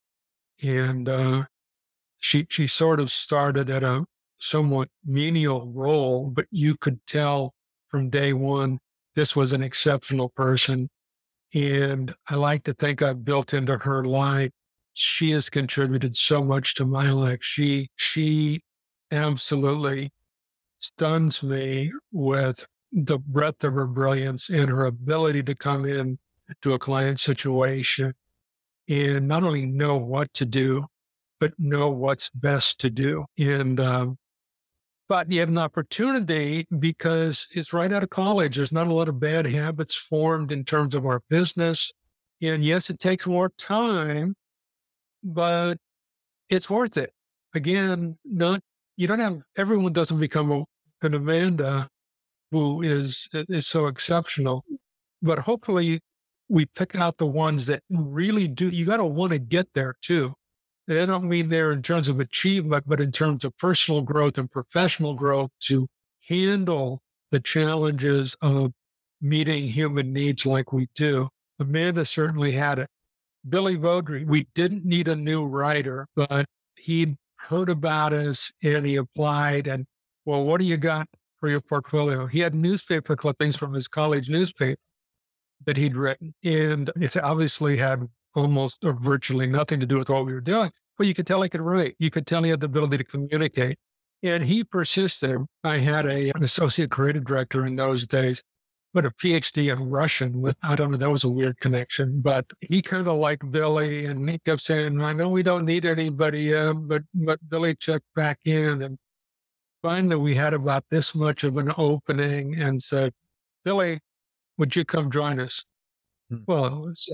and 0.62 1.10
uh, 1.10 1.44
she 2.22 2.46
she 2.50 2.68
sort 2.68 3.00
of 3.02 3.12
started 3.12 3.70
at 3.70 3.84
a 3.84 4.06
somewhat 4.38 4.90
menial 5.06 5.68
role, 5.74 6.30
but 6.30 6.46
you 6.52 6.78
could 6.78 7.06
tell 7.06 7.54
from 7.90 8.10
day 8.10 8.32
one 8.32 8.80
this 9.16 9.36
was 9.36 9.52
an 9.52 9.62
exceptional 9.62 10.30
person. 10.30 10.90
And 11.54 12.14
I 12.30 12.36
like 12.36 12.64
to 12.64 12.74
think 12.74 13.02
I've 13.02 13.26
built 13.26 13.54
into 13.54 13.78
her 13.78 14.06
life. 14.06 14.52
She 14.94 15.32
has 15.32 15.50
contributed 15.50 16.16
so 16.16 16.44
much 16.44 16.76
to 16.76 16.86
my 16.86 17.12
life. 17.12 17.44
She 17.44 17.90
she 17.96 18.62
absolutely 19.12 20.12
stuns 20.80 21.44
me 21.44 21.92
with 22.12 22.66
the 22.92 23.18
breadth 23.18 23.64
of 23.64 23.74
her 23.74 23.88
brilliance 23.88 24.50
and 24.50 24.70
her 24.70 24.86
ability 24.86 25.44
to 25.44 25.56
come 25.56 25.86
in 25.86 26.20
to 26.62 26.74
a 26.74 26.80
client 26.80 27.20
situation 27.20 28.14
and 28.90 29.28
not 29.28 29.44
only 29.44 29.66
know 29.66 29.98
what 29.98 30.34
to 30.36 30.46
do, 30.46 30.86
but 31.42 31.54
know 31.58 31.90
what's 31.90 32.30
best 32.30 32.80
to 32.80 32.90
do. 32.92 33.26
And 33.38 33.80
um, 33.80 34.18
but 35.10 35.30
you 35.30 35.42
have 35.42 35.50
an 35.50 35.58
opportunity 35.58 36.68
because 36.80 37.48
it's 37.54 37.74
right 37.74 37.92
out 37.92 38.04
of 38.04 38.12
college. 38.12 38.56
There's 38.56 38.72
not 38.72 38.88
a 38.88 38.94
lot 38.94 39.10
of 39.10 39.20
bad 39.20 39.48
habits 39.48 39.96
formed 39.96 40.54
in 40.54 40.64
terms 40.64 40.96
of 40.96 41.06
our 41.06 41.22
business. 41.30 41.92
And 42.42 42.64
yes, 42.64 42.90
it 42.90 43.00
takes 43.00 43.28
more 43.28 43.50
time, 43.58 44.36
but 45.24 45.78
it's 46.50 46.70
worth 46.70 46.96
it. 46.96 47.12
Again, 47.56 48.18
not 48.24 48.62
you 48.96 49.08
don't 49.08 49.20
have 49.20 49.42
everyone 49.58 49.94
doesn't 49.94 50.20
become 50.20 50.52
a, 50.52 50.64
an 51.02 51.16
Amanda 51.16 51.90
who 52.52 52.84
is 52.84 53.30
is 53.34 53.66
so 53.66 53.88
exceptional, 53.88 54.64
but 55.24 55.40
hopefully 55.40 56.02
we 56.50 56.68
pick 56.68 56.96
out 56.96 57.18
the 57.18 57.26
ones 57.26 57.66
that 57.66 57.82
really 57.90 58.48
do. 58.48 58.70
You 58.70 58.86
got 58.86 58.98
to 58.98 59.06
want 59.06 59.32
to 59.34 59.40
get 59.40 59.74
there 59.74 59.96
too. 60.02 60.36
And 60.92 61.00
I 61.00 61.06
don't 61.06 61.30
mean 61.30 61.48
there 61.48 61.72
in 61.72 61.82
terms 61.82 62.10
of 62.10 62.20
achievement, 62.20 62.84
but 62.86 63.00
in 63.00 63.14
terms 63.14 63.46
of 63.46 63.56
personal 63.56 64.02
growth 64.02 64.38
and 64.38 64.52
professional 64.52 65.14
growth 65.14 65.50
to 65.62 65.88
handle 66.28 67.00
the 67.32 67.40
challenges 67.40 68.36
of 68.42 68.74
meeting 69.22 69.64
human 69.64 70.12
needs 70.12 70.46
like 70.46 70.74
we 70.74 70.90
do. 70.94 71.30
Amanda 71.62 72.04
certainly 72.04 72.52
had 72.52 72.78
it. 72.78 72.90
Billy 73.48 73.78
Vaudry, 73.78 74.26
we 74.26 74.48
didn't 74.54 74.84
need 74.84 75.08
a 75.08 75.16
new 75.16 75.46
writer, 75.46 76.08
but 76.14 76.46
he'd 76.76 77.16
heard 77.38 77.70
about 77.70 78.12
us 78.12 78.52
and 78.62 78.86
he 78.86 78.98
applied. 78.98 79.68
And 79.68 79.86
well, 80.26 80.44
what 80.44 80.60
do 80.60 80.66
you 80.66 80.76
got 80.76 81.08
for 81.40 81.48
your 81.48 81.62
portfolio? 81.62 82.28
He 82.28 82.40
had 82.40 82.54
newspaper 82.54 83.16
clippings 83.16 83.56
from 83.56 83.74
his 83.74 83.88
college 83.88 84.30
newspaper 84.30 84.82
that 85.66 85.78
he'd 85.78 85.96
written. 85.96 86.34
And 86.44 86.92
it 87.00 87.16
obviously 87.16 87.78
had 87.78 88.10
almost 88.36 88.84
or 88.84 88.94
virtually 88.94 89.48
nothing 89.48 89.80
to 89.80 89.86
do 89.86 89.98
with 89.98 90.10
what 90.10 90.26
we 90.26 90.34
were 90.34 90.42
doing. 90.42 90.72
But 90.98 91.08
you 91.08 91.14
could 91.14 91.28
tell 91.28 91.42
he 91.42 91.50
could 91.50 91.62
write. 91.62 91.96
You 92.00 92.10
could 92.10 92.28
tell 92.28 92.44
he 92.44 92.50
had 92.50 92.60
the 92.60 92.68
ability 92.68 92.98
to 93.00 93.04
communicate. 93.04 93.78
And 94.24 94.44
he 94.44 94.64
persisted. 94.64 95.40
I 95.64 95.80
had 95.80 96.06
a, 96.06 96.32
an 96.36 96.44
associate 96.44 96.92
creative 96.92 97.26
director 97.26 97.66
in 97.66 97.76
those 97.76 98.06
days, 98.06 98.44
but 98.94 99.06
a 99.06 99.12
PhD 99.12 99.74
in 99.74 99.90
Russian. 99.90 100.42
With, 100.42 100.56
I 100.62 100.76
don't 100.76 100.92
know, 100.92 100.98
that 100.98 101.10
was 101.10 101.24
a 101.24 101.30
weird 101.30 101.60
connection, 101.60 102.22
but 102.22 102.46
he 102.62 102.82
kind 102.84 103.08
of 103.08 103.18
liked 103.18 103.50
Billy 103.50 104.06
and 104.06 104.30
he 104.30 104.38
kept 104.40 104.62
saying, 104.62 105.02
I 105.02 105.14
know 105.14 105.30
we 105.30 105.42
don't 105.42 105.66
need 105.66 105.86
anybody, 105.86 106.54
uh, 106.54 106.74
but, 106.74 107.02
but 107.16 107.40
Billy 107.50 107.76
checked 107.76 108.06
back 108.16 108.40
in. 108.46 108.84
And 108.84 109.00
finally, 109.82 110.18
we 110.18 110.36
had 110.36 110.54
about 110.54 110.86
this 110.92 111.16
much 111.16 111.44
of 111.44 111.58
an 111.58 111.74
opening 111.78 112.62
and 112.62 112.80
said, 112.82 113.14
Billy, 113.66 114.00
would 114.60 114.76
you 114.76 114.86
come 114.86 115.10
join 115.10 115.40
us? 115.40 115.66
Hmm. 116.30 116.38
Well, 116.46 116.66
it, 116.66 116.80
was, 116.80 117.10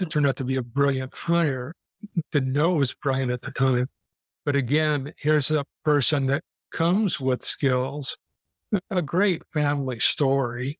it 0.00 0.10
turned 0.10 0.26
out 0.26 0.36
to 0.36 0.44
be 0.44 0.56
a 0.56 0.62
brilliant 0.62 1.14
hire. 1.14 1.74
Didn't 2.30 2.52
know 2.52 2.74
it 2.74 2.78
was 2.78 2.94
brilliant 2.94 3.30
at 3.30 3.42
the 3.42 3.50
time. 3.50 3.88
But 4.44 4.56
again, 4.56 5.12
here's 5.18 5.50
a 5.50 5.64
person 5.84 6.26
that 6.26 6.42
comes 6.70 7.20
with 7.20 7.42
skills, 7.42 8.16
a 8.90 9.02
great 9.02 9.42
family 9.52 9.98
story, 9.98 10.78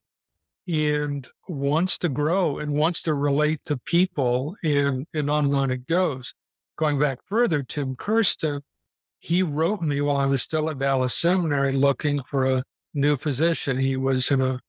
and 0.68 1.26
wants 1.48 1.98
to 1.98 2.08
grow 2.08 2.58
and 2.58 2.72
wants 2.72 3.02
to 3.02 3.14
relate 3.14 3.60
to 3.66 3.76
people, 3.78 4.56
and, 4.62 5.06
and 5.14 5.30
on 5.30 5.46
and 5.46 5.54
on 5.54 5.70
it 5.70 5.86
goes. 5.86 6.34
Going 6.76 6.98
back 6.98 7.18
further, 7.26 7.62
Tim 7.62 7.96
Kirsten, 7.96 8.60
he 9.18 9.42
wrote 9.42 9.82
me 9.82 10.00
while 10.00 10.16
I 10.16 10.26
was 10.26 10.42
still 10.42 10.68
at 10.68 10.78
Dallas 10.78 11.14
Seminary 11.14 11.72
looking 11.72 12.22
for 12.22 12.44
a 12.44 12.62
new 12.94 13.16
physician. 13.16 13.78
He 13.78 13.96
was 13.96 14.30
in 14.30 14.40
a 14.40 14.60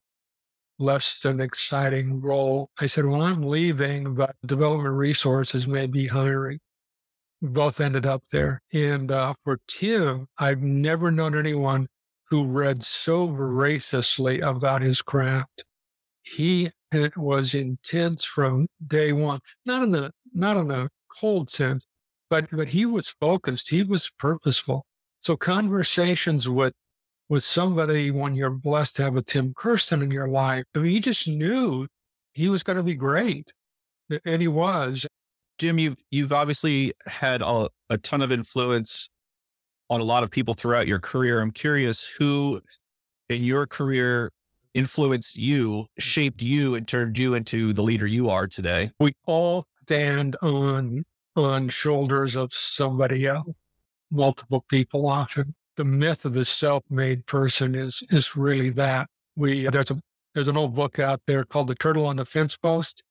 less 0.79 1.19
than 1.19 1.39
exciting 1.39 2.21
role. 2.21 2.69
I 2.79 2.85
said, 2.85 3.05
Well, 3.05 3.21
I'm 3.21 3.41
leaving, 3.41 4.15
but 4.15 4.35
development 4.45 4.95
resources 4.95 5.67
may 5.67 5.87
be 5.87 6.07
hiring. 6.07 6.59
We 7.41 7.49
both 7.49 7.81
ended 7.81 8.05
up 8.05 8.23
there. 8.31 8.61
And 8.73 9.11
uh, 9.11 9.33
for 9.43 9.59
Tim, 9.67 10.27
I've 10.37 10.61
never 10.61 11.11
known 11.11 11.37
anyone 11.37 11.87
who 12.29 12.45
read 12.45 12.83
so 12.83 13.27
voraciously 13.27 14.39
about 14.41 14.81
his 14.81 15.01
craft. 15.01 15.63
He 16.23 16.71
it 16.91 17.17
was 17.17 17.53
intense 17.53 18.23
from 18.23 18.67
day 18.85 19.11
one, 19.11 19.39
not 19.65 19.83
in 19.83 19.91
the 19.91 20.11
not 20.33 20.57
in 20.57 20.71
a 20.71 20.89
cold 21.19 21.49
sense, 21.49 21.85
but 22.29 22.47
but 22.51 22.69
he 22.69 22.85
was 22.85 23.09
focused. 23.19 23.69
He 23.69 23.83
was 23.83 24.09
purposeful. 24.17 24.85
So 25.19 25.35
conversations 25.35 26.47
with 26.47 26.73
with 27.29 27.43
somebody 27.43 28.11
when 28.11 28.33
you're 28.33 28.49
blessed 28.49 28.95
to 28.97 29.03
have 29.03 29.15
a 29.15 29.21
Tim 29.21 29.53
Kirsten 29.55 30.01
in 30.01 30.11
your 30.11 30.27
life. 30.27 30.63
I 30.75 30.79
mean, 30.79 30.91
he 30.91 30.99
just 30.99 31.27
knew 31.27 31.87
he 32.33 32.49
was 32.49 32.63
going 32.63 32.77
to 32.77 32.83
be 32.83 32.95
great. 32.95 33.51
And 34.25 34.41
he 34.41 34.47
was. 34.47 35.05
Jim, 35.57 35.79
you've 35.79 35.97
you've 36.11 36.31
obviously 36.31 36.93
had 37.07 37.41
a, 37.41 37.67
a 37.89 37.97
ton 37.97 38.21
of 38.21 38.31
influence 38.31 39.09
on 39.89 40.01
a 40.01 40.03
lot 40.03 40.23
of 40.23 40.31
people 40.31 40.53
throughout 40.53 40.87
your 40.87 40.99
career. 40.99 41.41
I'm 41.41 41.51
curious 41.51 42.05
who 42.05 42.61
in 43.29 43.43
your 43.43 43.65
career 43.65 44.31
influenced 44.73 45.35
you, 45.35 45.87
shaped 45.97 46.41
you, 46.41 46.75
and 46.75 46.87
turned 46.87 47.17
you 47.17 47.33
into 47.33 47.73
the 47.73 47.81
leader 47.81 48.05
you 48.05 48.29
are 48.29 48.47
today. 48.47 48.91
We 48.99 49.13
all 49.25 49.65
stand 49.83 50.35
on 50.41 51.03
on 51.35 51.69
shoulders 51.69 52.35
of 52.35 52.53
somebody 52.53 53.27
else, 53.27 53.47
multiple 54.11 54.63
people 54.69 55.07
often 55.07 55.55
the 55.77 55.85
myth 55.85 56.25
of 56.25 56.33
the 56.33 56.43
self-made 56.43 57.25
person 57.25 57.75
is 57.75 58.03
is 58.09 58.35
really 58.35 58.69
that 58.71 59.07
we 59.35 59.67
there's 59.67 59.91
a 59.91 59.99
there's 60.33 60.47
an 60.47 60.57
old 60.57 60.75
book 60.75 60.99
out 60.99 61.21
there 61.25 61.43
called 61.43 61.67
The 61.67 61.75
Turtle 61.75 62.05
on 62.05 62.17
the 62.17 62.25
Fence 62.25 62.57
Post. 62.57 63.03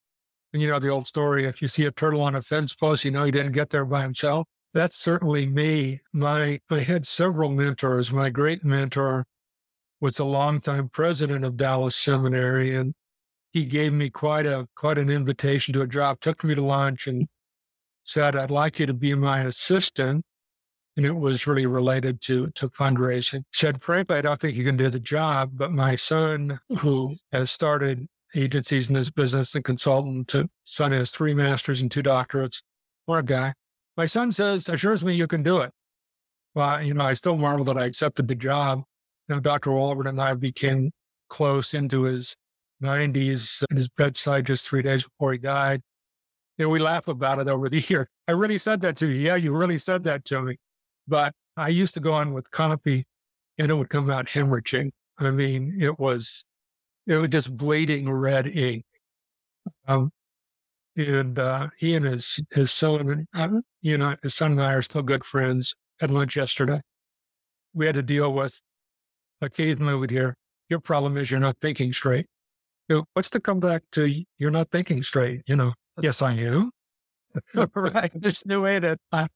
And 0.53 0.63
you 0.63 0.69
know 0.69 0.79
the 0.79 0.89
old 0.89 1.07
story, 1.07 1.45
if 1.45 1.61
you 1.61 1.69
see 1.69 1.85
a 1.87 1.91
turtle 1.91 2.23
on 2.23 2.35
a 2.35 2.41
fence 2.41 2.75
post, 2.75 3.05
you 3.05 3.11
know 3.11 3.25
he 3.25 3.31
didn't 3.31 3.53
get 3.53 3.71
there 3.71 3.85
by 3.85 4.03
himself. 4.03 4.47
That's 4.73 4.97
certainly 4.97 5.47
me. 5.47 6.01
My 6.13 6.61
I 6.71 6.79
had 6.81 7.07
several 7.07 7.51
mentors. 7.51 8.13
My 8.13 8.31
great 8.31 8.65
mentor 8.65 9.27
was 10.01 10.19
a 10.19 10.25
longtime 10.25 10.89
president 10.91 11.45
of 11.45 11.57
Dallas 11.57 11.97
Seminary, 11.97 12.75
and 12.75 12.95
he 13.53 13.65
gave 13.65 13.93
me 13.93 14.09
quite 14.09 14.47
a 14.47 14.67
quite 14.77 14.99
an 14.99 15.11
invitation 15.11 15.75
to 15.75 15.83
a 15.83 15.87
job, 15.87 16.21
took 16.21 16.45
me 16.45 16.55
to 16.55 16.63
lunch 16.63 17.07
and 17.07 17.27
said, 18.05 18.37
I'd 18.37 18.51
like 18.51 18.79
you 18.79 18.87
to 18.87 18.95
be 18.95 19.15
my 19.15 19.41
assistant 19.41 20.25
and 20.97 21.05
it 21.05 21.15
was 21.15 21.47
really 21.47 21.67
related 21.67 22.21
to 22.23 22.49
to 22.53 22.69
fundraising. 22.71 23.43
Said, 23.53 23.83
frankly, 23.83 24.17
I 24.17 24.23
don't 24.23 24.41
think 24.41 24.57
you 24.57 24.65
can 24.65 24.77
do 24.77 24.89
the 24.89 25.01
job, 25.01 25.51
but 25.55 25.73
my 25.73 25.95
son, 25.95 26.59
who 26.79 27.15
has 27.33 27.51
started 27.51 28.07
agencies 28.35 28.89
in 28.89 28.95
this 28.95 29.11
business 29.11 29.55
and 29.55 29.65
consultant, 29.65 30.29
to, 30.29 30.49
son 30.65 30.93
has 30.93 31.11
three 31.11 31.35
masters 31.35 31.81
and 31.81 31.91
two 31.91 32.03
doctorates. 32.03 32.63
A 33.09 33.23
guy! 33.23 33.55
My 33.97 34.07
son 34.07 34.33
says, 34.33 34.69
assures 34.69 35.05
me 35.05 35.15
you 35.15 35.27
can 35.27 35.43
do 35.43 35.61
it. 35.61 35.71
Well, 36.55 36.83
you 36.83 36.95
know, 36.95 37.05
I 37.05 37.13
still 37.13 37.37
marvel 37.37 37.65
that 37.67 37.79
I 37.79 37.85
accepted 37.85 38.29
the 38.29 38.35
job. 38.35 38.83
Dr. 39.29 39.71
Walvoord 39.71 40.09
and 40.09 40.21
I 40.21 40.35
became 40.35 40.91
close 41.29 41.75
into 41.75 42.03
his 42.03 42.37
90s 42.83 43.63
at 43.63 43.77
his 43.77 43.89
bedside 43.89 44.47
just 44.47 44.69
three 44.69 44.83
days 44.83 45.05
before 45.05 45.33
he 45.33 45.39
died. 45.39 45.83
And 46.59 46.71
we 46.71 46.79
laugh 46.79 47.09
about 47.09 47.39
it 47.39 47.49
over 47.49 47.69
the 47.69 47.81
year. 47.89 48.09
I 48.29 48.33
really 48.33 48.59
said 48.59 48.81
that 48.83 48.97
to 48.97 49.07
you. 49.07 49.15
Yeah, 49.15 49.37
you 49.37 49.55
really 49.55 49.79
said 49.79 50.05
that 50.05 50.25
to 50.27 50.43
me. 50.43 50.57
But 51.09 51.33
I 51.57 51.69
used 51.69 51.95
to 51.95 52.01
go 52.01 52.13
on 52.13 52.33
with 52.33 52.51
copy 52.51 53.05
and 53.59 53.71
it 53.71 53.75
would 53.75 53.91
come 53.91 54.11
out 54.11 54.27
hemorrhaging. 54.27 54.91
I 55.19 55.31
mean, 55.31 55.79
it 55.81 55.99
was, 55.99 56.45
it 57.07 57.17
was 57.17 57.29
just 57.31 57.57
bleeding 57.57 58.11
red 58.11 58.47
ink. 58.47 58.85
Um, 59.87 60.11
and 60.97 61.39
uh, 61.39 61.69
he 61.77 61.95
and 61.95 62.05
his 62.05 62.41
his 62.51 62.73
son, 62.73 63.27
you 63.83 63.99
know, 63.99 64.17
his 64.23 64.35
son 64.35 64.53
and 64.53 64.63
I 64.63 64.73
are 64.73 64.83
still 64.83 65.03
good 65.03 65.25
friends. 65.25 65.75
At 66.01 66.11
lunch 66.11 66.37
yesterday, 66.37 66.81
we 67.75 67.87
had 67.87 67.95
to 67.95 68.03
deal 68.03 68.33
with. 68.33 68.61
Occasionally, 69.43 69.95
we'd 69.95 70.11
hear, 70.11 70.35
"Your 70.71 70.81
problem 70.81 71.17
is 71.17 71.31
you're 71.31 71.41
not 71.41 71.59
thinking 71.61 71.93
straight." 71.93 72.27
You 72.89 72.97
know, 72.97 73.05
what's 73.15 73.31
to 73.31 73.41
come 73.41 73.61
back 73.61 73.83
to? 73.93 74.25
You're 74.39 74.51
not 74.51 74.71
thinking 74.71 75.03
straight. 75.03 75.43
You 75.47 75.57
know, 75.57 75.75
yes, 76.01 76.23
I 76.23 76.35
am. 76.35 76.71
right. 77.75 78.11
There's 78.15 78.47
no 78.47 78.63
way 78.63 78.79
that 78.79 78.99
I, 79.13 79.29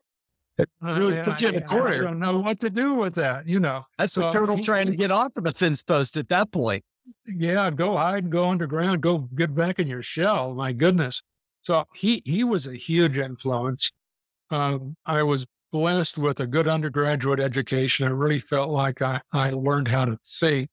really 0.80 1.18
I- 1.20 1.22
put 1.22 1.40
you 1.40 1.48
in 1.48 1.54
a 1.56 1.58
I- 1.58 1.64
I 1.64 1.66
corner. 1.66 2.02
don't 2.02 2.18
know 2.18 2.38
what 2.40 2.58
to 2.60 2.70
do 2.70 2.94
with 2.94 3.14
that, 3.16 3.46
you 3.48 3.60
know. 3.60 3.84
That's 3.98 4.12
So 4.14 4.22
the 4.22 4.32
turtle 4.32 4.56
he- 4.56 4.62
trying 4.62 4.86
to 4.86 4.96
get 4.96 5.10
off 5.10 5.36
of 5.36 5.46
a 5.46 5.52
fence 5.52 5.82
post 5.82 6.16
at 6.16 6.28
that 6.28 6.50
point. 6.52 6.84
yeah, 7.26 7.70
go 7.70 7.96
hide, 7.96 8.30
go 8.30 8.48
underground, 8.48 9.00
go 9.02 9.18
get 9.18 9.54
back 9.54 9.78
in 9.78 9.86
your 9.88 10.02
shell. 10.02 10.54
My 10.54 10.72
goodness. 10.72 11.22
So 11.62 11.84
he 11.94 12.22
he 12.24 12.44
was 12.44 12.66
a 12.66 12.74
huge 12.74 13.18
influence. 13.18 13.90
Um, 14.50 14.96
I 15.06 15.22
was 15.22 15.46
blessed 15.72 16.18
with 16.18 16.40
a 16.40 16.46
good 16.46 16.66
undergraduate 16.66 17.38
education. 17.40 18.06
I 18.06 18.10
really 18.10 18.40
felt 18.40 18.70
like 18.70 19.02
I, 19.02 19.20
I 19.32 19.50
learned 19.50 19.88
how 19.88 20.04
to 20.06 20.18
think 20.24 20.68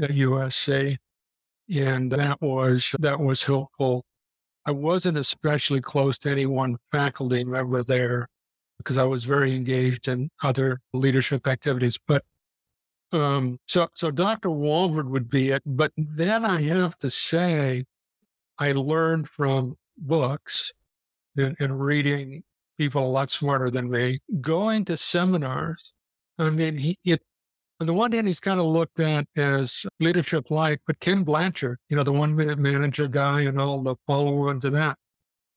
at 0.00 0.10
USC. 0.10 0.98
And 1.72 2.10
that 2.12 2.40
was 2.42 2.94
that 2.98 3.20
was 3.20 3.44
helpful. 3.44 4.04
I 4.66 4.72
wasn't 4.72 5.16
especially 5.16 5.80
close 5.80 6.18
to 6.18 6.30
any 6.30 6.46
one 6.46 6.76
faculty 6.90 7.44
member 7.44 7.82
there 7.82 8.28
because 8.78 8.98
I 8.98 9.04
was 9.04 9.24
very 9.24 9.54
engaged 9.54 10.08
in 10.08 10.30
other 10.42 10.80
leadership 10.92 11.46
activities. 11.46 11.98
But 12.06 12.24
um, 13.12 13.58
so, 13.66 13.88
so 13.94 14.10
Dr. 14.10 14.48
Walvoord 14.48 15.08
would 15.08 15.28
be 15.28 15.50
it. 15.50 15.62
But 15.66 15.92
then 15.96 16.44
I 16.44 16.62
have 16.62 16.96
to 16.98 17.10
say, 17.10 17.84
I 18.58 18.72
learned 18.72 19.28
from 19.28 19.76
books 19.98 20.72
and, 21.36 21.56
and 21.60 21.80
reading 21.80 22.42
people 22.78 23.06
a 23.06 23.08
lot 23.08 23.30
smarter 23.30 23.70
than 23.70 23.90
me, 23.90 24.20
going 24.40 24.84
to 24.86 24.96
seminars. 24.96 25.92
I 26.38 26.50
mean, 26.50 26.78
he, 26.78 26.96
it, 27.04 27.22
on 27.80 27.86
the 27.86 27.94
one 27.94 28.12
hand, 28.12 28.26
he's 28.26 28.40
kind 28.40 28.60
of 28.60 28.66
looked 28.66 29.00
at 29.00 29.26
as 29.36 29.84
leadership 30.00 30.50
like, 30.50 30.80
but 30.86 31.00
Ken 31.00 31.22
Blanchard, 31.22 31.78
you 31.88 31.96
know, 31.96 32.02
the 32.02 32.12
one 32.12 32.34
minute 32.34 32.58
manager 32.58 33.08
guy 33.08 33.42
and 33.42 33.60
all 33.60 33.82
the 33.82 33.96
follow 34.06 34.48
on 34.48 34.60
to 34.60 34.70
that, 34.70 34.96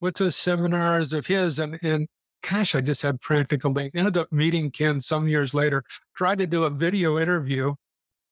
went 0.00 0.16
to 0.16 0.30
seminars 0.30 1.12
of 1.12 1.26
his 1.26 1.58
and, 1.58 1.78
and 1.82 2.08
gosh, 2.48 2.74
I 2.74 2.80
just 2.80 3.02
had 3.02 3.20
practical 3.20 3.72
things. 3.72 3.94
Ended 3.94 4.16
up 4.16 4.32
meeting 4.32 4.70
Ken 4.70 5.00
some 5.00 5.28
years 5.28 5.54
later, 5.54 5.82
tried 6.14 6.38
to 6.38 6.46
do 6.46 6.64
a 6.64 6.70
video 6.70 7.18
interview. 7.18 7.74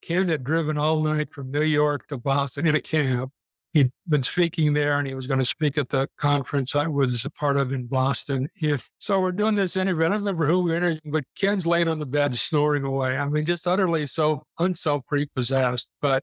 Ken 0.02 0.28
had 0.28 0.44
driven 0.44 0.76
all 0.78 1.02
night 1.02 1.32
from 1.32 1.50
New 1.50 1.62
York 1.62 2.06
to 2.08 2.18
Boston 2.18 2.66
in 2.66 2.74
a 2.74 2.80
cab. 2.80 3.30
He'd 3.72 3.90
been 4.06 4.22
speaking 4.22 4.72
there 4.72 4.98
and 4.98 5.08
he 5.08 5.14
was 5.14 5.26
going 5.26 5.40
to 5.40 5.44
speak 5.44 5.78
at 5.78 5.88
the 5.88 6.08
conference 6.16 6.76
I 6.76 6.86
was 6.86 7.24
a 7.24 7.30
part 7.30 7.56
of 7.56 7.72
in 7.72 7.86
Boston. 7.86 8.48
If, 8.54 8.88
so 8.98 9.20
we're 9.20 9.32
doing 9.32 9.56
this 9.56 9.76
interview. 9.76 10.04
I 10.04 10.10
don't 10.10 10.18
remember 10.18 10.46
who 10.46 10.60
we 10.60 10.70
were 10.70 10.76
interviewing, 10.76 11.00
but 11.06 11.24
Ken's 11.36 11.66
laying 11.66 11.88
on 11.88 11.98
the 11.98 12.06
bed 12.06 12.36
snoring 12.36 12.84
away. 12.84 13.16
I 13.16 13.28
mean, 13.28 13.44
just 13.44 13.66
utterly 13.66 14.06
so 14.06 14.44
unself 14.60 15.04
prepossessed, 15.06 15.90
but 16.00 16.22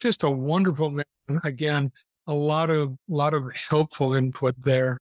just 0.00 0.22
a 0.22 0.30
wonderful 0.30 0.90
man. 0.90 1.04
Again, 1.44 1.90
a 2.26 2.34
lot 2.34 2.70
of, 2.70 2.96
lot 3.08 3.34
of 3.34 3.54
helpful 3.54 4.14
input 4.14 4.54
there. 4.58 4.98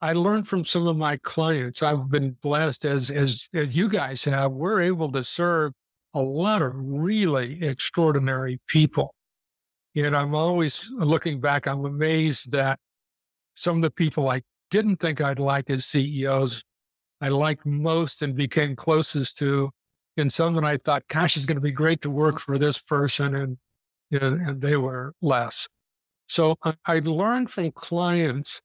I 0.00 0.12
learned 0.12 0.46
from 0.46 0.64
some 0.64 0.86
of 0.86 0.96
my 0.96 1.16
clients. 1.18 1.82
I've 1.82 2.08
been 2.08 2.36
blessed 2.40 2.84
as 2.84 3.10
as 3.10 3.48
as 3.52 3.76
you 3.76 3.88
guys 3.88 4.24
have. 4.24 4.52
We're 4.52 4.80
able 4.80 5.10
to 5.12 5.24
serve 5.24 5.72
a 6.14 6.22
lot 6.22 6.62
of 6.62 6.72
really 6.74 7.62
extraordinary 7.64 8.60
people. 8.68 9.14
And 9.96 10.16
I'm 10.16 10.34
always 10.34 10.88
looking 10.92 11.40
back, 11.40 11.66
I'm 11.66 11.84
amazed 11.84 12.52
that 12.52 12.78
some 13.54 13.76
of 13.76 13.82
the 13.82 13.90
people 13.90 14.28
I 14.28 14.42
didn't 14.70 14.96
think 14.96 15.20
I'd 15.20 15.38
like 15.40 15.70
as 15.70 15.86
CEOs, 15.86 16.62
I 17.20 17.28
liked 17.30 17.66
most 17.66 18.22
and 18.22 18.34
became 18.34 18.76
closest 18.76 19.38
to, 19.38 19.70
and 20.16 20.32
some 20.32 20.54
that 20.54 20.64
I 20.64 20.76
thought, 20.76 21.02
gosh, 21.08 21.36
it's 21.36 21.46
going 21.46 21.56
to 21.56 21.62
be 21.62 21.72
great 21.72 22.02
to 22.02 22.10
work 22.10 22.38
for 22.38 22.58
this 22.58 22.78
person, 22.78 23.34
and 23.34 23.58
and, 24.10 24.40
and 24.46 24.60
they 24.60 24.76
were 24.76 25.14
less. 25.20 25.68
So 26.28 26.56
I, 26.62 26.74
I 26.86 26.98
learned 27.00 27.50
from 27.50 27.72
clients 27.72 28.60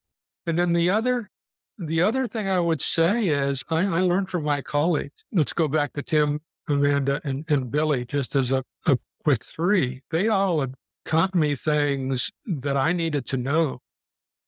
and 0.46 0.58
then 0.58 0.74
the 0.74 0.90
other, 0.90 1.30
the 1.78 2.02
other 2.02 2.28
thing 2.28 2.50
I 2.50 2.60
would 2.60 2.82
say 2.82 3.28
is 3.28 3.64
I, 3.70 3.82
I 3.82 4.02
learned 4.02 4.30
from 4.30 4.44
my 4.44 4.62
colleagues. 4.62 5.26
Let's 5.32 5.54
go 5.54 5.68
back 5.68 5.94
to 5.94 6.04
Tim, 6.04 6.42
Amanda, 6.68 7.22
and, 7.24 7.46
and 7.50 7.72
Billy, 7.72 8.06
just 8.06 8.36
as 8.36 8.52
a, 8.52 8.64
a 8.86 8.98
quick 9.24 9.44
three. 9.44 10.02
They 10.12 10.28
all 10.28 10.66
taught 11.06 11.36
me 11.36 11.56
things 11.56 12.32
that 12.46 12.78
I 12.78 12.94
needed 12.94 13.26
to 13.28 13.38
know. 13.38 13.80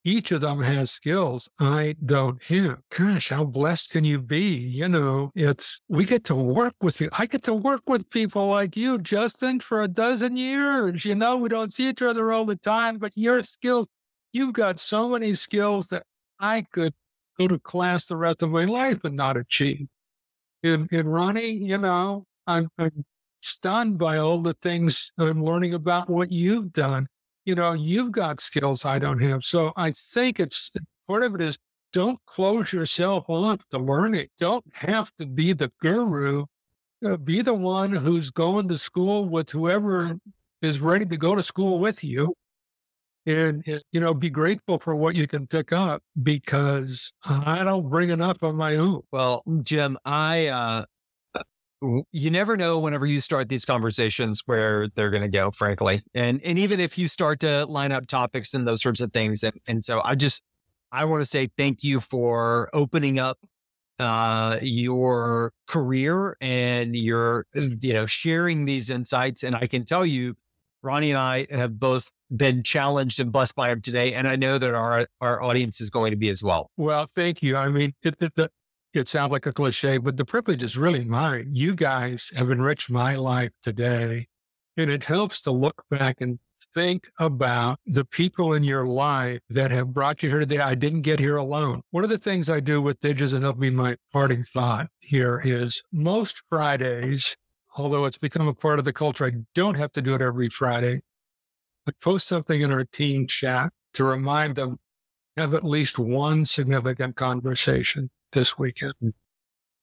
Each 0.08 0.32
of 0.32 0.41
them 0.41 0.62
has 0.62 0.91
skills 0.91 1.50
I 1.60 1.96
don't 2.06 2.41
have. 2.43 2.78
Gosh, 2.96 3.30
how 3.30 3.43
blessed 3.43 3.89
can 3.89 4.04
you 4.04 4.22
be? 4.22 4.56
You 4.56 4.88
know, 4.88 5.32
it's 5.34 5.82
we 5.89 6.06
get 6.06 6.24
to 6.26 6.36
work 6.36 6.76
with 6.80 7.02
you. 7.02 7.10
I 7.18 7.26
get 7.26 7.41
to 7.43 7.56
work 7.56 7.82
with 7.88 8.08
people 8.12 8.46
like 8.48 8.78
you, 8.78 9.00
Justin, 9.00 9.60
for 9.62 9.82
a 9.82 9.88
dozen 9.88 10.38
years. 10.38 11.06
You 11.06 11.16
know, 11.16 11.38
we 11.38 11.50
don't 11.50 11.74
see 11.74 11.89
each 11.89 12.04
other 12.04 12.32
all 12.32 12.46
the 12.46 12.56
time, 12.56 13.00
but 13.00 13.14
your 13.16 13.41
skills 13.41 13.88
you've 14.36 14.54
got 14.54 14.80
so 14.80 15.10
many 15.10 15.34
skills 15.34 15.88
that 15.88 16.04
I 16.40 16.66
could 16.72 16.94
go 17.40 17.48
to 17.48 17.58
class 17.60 18.06
the 18.06 18.18
rest 18.18 18.44
of 18.44 18.52
my 18.52 18.66
life 18.66 19.04
and 19.04 19.16
not 19.16 19.38
achieve. 19.38 19.88
And, 20.64 20.90
and 20.92 21.12
Ronnie, 21.12 21.52
you 21.52 21.78
know, 21.78 22.26
I'm, 22.46 22.70
I'm 22.78 23.06
stunned 23.42 23.98
by 23.98 24.18
all 24.18 24.40
the 24.40 24.54
things 24.56 25.12
I'm 25.18 25.44
learning 25.44 25.74
about 25.74 26.10
what 26.10 26.32
you've 26.32 26.74
done. 26.74 27.08
You 27.46 27.56
know, 27.56 27.74
you've 27.74 28.12
got 28.12 28.40
skills 28.40 28.86
I 28.86 29.00
don't 29.00 29.22
have. 29.22 29.44
So 29.44 29.72
I 29.78 29.92
think 29.92 30.40
it's 30.40 30.72
part 31.08 31.24
of 31.24 31.36
it 31.36 31.42
is 31.42 31.58
don't 31.94 32.20
close 32.26 32.74
yourself 32.74 33.30
off 33.30 33.66
to 33.70 33.78
learning. 33.78 34.28
Don't 34.38 34.66
have 34.74 35.12
to 35.18 35.26
be 35.26 35.54
the 35.54 35.72
guru. 35.80 36.46
Uh, 37.06 37.18
be 37.18 37.42
the 37.42 37.54
one 37.54 37.92
who's 37.92 38.32
going 38.32 38.68
to 38.68 38.78
school 38.78 39.30
with 39.30 39.50
whoever 39.52 40.18
is 40.62 40.82
ready 40.82 41.06
to 41.06 41.18
go 41.18 41.36
to 41.36 41.44
school 41.44 41.80
with 41.80 42.04
you 42.04 42.34
and 43.26 43.63
you 43.91 43.99
know 43.99 44.13
be 44.13 44.30
grateful 44.30 44.80
for 44.80 44.95
what 44.95 45.15
you 45.15 45.28
can 45.28 45.47
pick 45.47 45.73
up 45.73 46.01
because 46.23 47.11
i 47.26 47.63
don't 47.63 47.89
bring 47.89 48.09
enough 48.09 48.41
on 48.43 48.55
my 48.55 48.76
own 48.76 49.01
Well, 49.11 49.43
Jim, 49.63 49.97
I, 50.05 50.47
uh, 50.47 50.86
you 52.11 52.32
never 52.32 52.57
know 52.57 52.80
whenever 52.80 53.05
you 53.05 53.19
start 53.19 53.49
these 53.49 53.65
conversations 53.65 54.41
where 54.45 54.88
they're 54.95 55.11
going 55.11 55.21
to 55.21 55.30
go, 55.30 55.51
frankly. 55.51 56.01
And, 56.13 56.41
and 56.43 56.57
even 56.57 56.80
if 56.80 56.97
you 56.97 57.07
start 57.07 57.39
to 57.41 57.65
line 57.65 57.91
up 57.91 58.07
topics 58.07 58.53
and 58.53 58.67
those 58.67 58.82
sorts 58.82 59.01
of 59.01 59.13
things. 59.13 59.43
And, 59.43 59.59
and 59.67 59.84
so 59.84 60.01
I 60.03 60.15
just, 60.15 60.41
I 60.91 61.05
want 61.05 61.21
to 61.21 61.26
say 61.26 61.49
thank 61.57 61.84
you 61.84 61.99
for 61.99 62.69
opening 62.73 63.19
up 63.19 63.38
uh 63.97 64.59
your 64.61 65.53
career 65.67 66.36
and 66.41 66.97
your 66.97 67.45
you 67.53 67.93
know 67.93 68.05
sharing 68.05 68.65
these 68.65 68.89
insights 68.89 69.41
and 69.41 69.55
i 69.55 69.65
can 69.65 69.86
tell 69.86 70.05
you 70.05 70.36
ronnie 70.84 71.11
and 71.11 71.17
i 71.17 71.47
have 71.49 71.80
both 71.80 72.11
been 72.36 72.63
challenged 72.63 73.19
and 73.19 73.32
blessed 73.32 73.55
by 73.55 73.69
him 73.69 73.82
today 73.82 74.13
and 74.13 74.28
i 74.28 74.36
know 74.36 74.57
that 74.57 74.73
our 74.73 75.07
our 75.21 75.41
audience 75.41 75.82
is 75.82 75.89
going 75.89 76.11
to 76.11 76.17
be 76.17 76.30
as 76.30 76.43
well 76.43 76.69
well 76.78 77.05
thank 77.05 77.43
you 77.43 77.55
i 77.55 77.67
mean 77.67 77.93
it, 78.03 78.15
it, 78.21 78.32
it, 78.38 78.51
it 78.93 79.07
sounds 79.07 79.32
like 79.32 79.45
a 79.45 79.53
cliche 79.53 79.97
but 79.97 80.17
the 80.17 80.26
privilege 80.26 80.63
is 80.63 80.78
really 80.78 81.03
mine 81.03 81.49
you 81.51 81.76
guys 81.76 82.32
have 82.36 82.49
enriched 82.49 82.89
my 82.89 83.15
life 83.15 83.51
today 83.61 84.26
and 84.78 84.89
it 84.91 85.03
helps 85.05 85.39
to 85.41 85.51
look 85.51 85.84
back 85.89 86.21
and 86.21 86.39
think 86.73 87.09
about 87.19 87.80
the 87.86 88.05
people 88.05 88.53
in 88.53 88.63
your 88.63 88.86
life 88.86 89.39
that 89.49 89.71
have 89.71 89.93
brought 89.93 90.21
you 90.21 90.30
here 90.30 90.39
today. 90.39 90.59
I 90.59 90.76
didn't 90.76 91.01
get 91.01 91.19
here 91.19 91.38
alone. 91.38 91.82
One 91.91 92.03
of 92.03 92.09
the 92.09 92.17
things 92.17 92.49
I 92.49 92.59
do 92.59 92.82
with 92.82 92.99
Digizent 92.99 93.41
help 93.41 93.57
me 93.57 93.69
my 93.69 93.95
parting 94.11 94.43
thought 94.43 94.89
here 94.99 95.41
is 95.43 95.82
most 95.91 96.43
Fridays, 96.49 97.36
although 97.78 98.05
it's 98.05 98.17
become 98.17 98.47
a 98.47 98.53
part 98.53 98.80
of 98.80 98.86
the 98.86 98.93
culture, 98.93 99.26
I 99.26 99.32
don't 99.53 99.78
have 99.78 99.91
to 99.93 100.01
do 100.01 100.15
it 100.15 100.21
every 100.21 100.49
Friday. 100.49 101.01
I 101.88 101.92
post 102.02 102.28
something 102.28 102.62
in 102.62 102.72
our 102.72 102.84
team 102.86 103.28
chat 103.28 103.72
to 103.94 104.04
remind 104.04 104.56
them 104.56 104.78
have 105.38 105.54
at 105.54 105.64
least 105.64 106.00
one 106.00 106.46
significant 106.46 107.16
conversation 107.16 108.10
this 108.32 108.58
weekend. 108.58 108.94
Mm. 109.04 109.14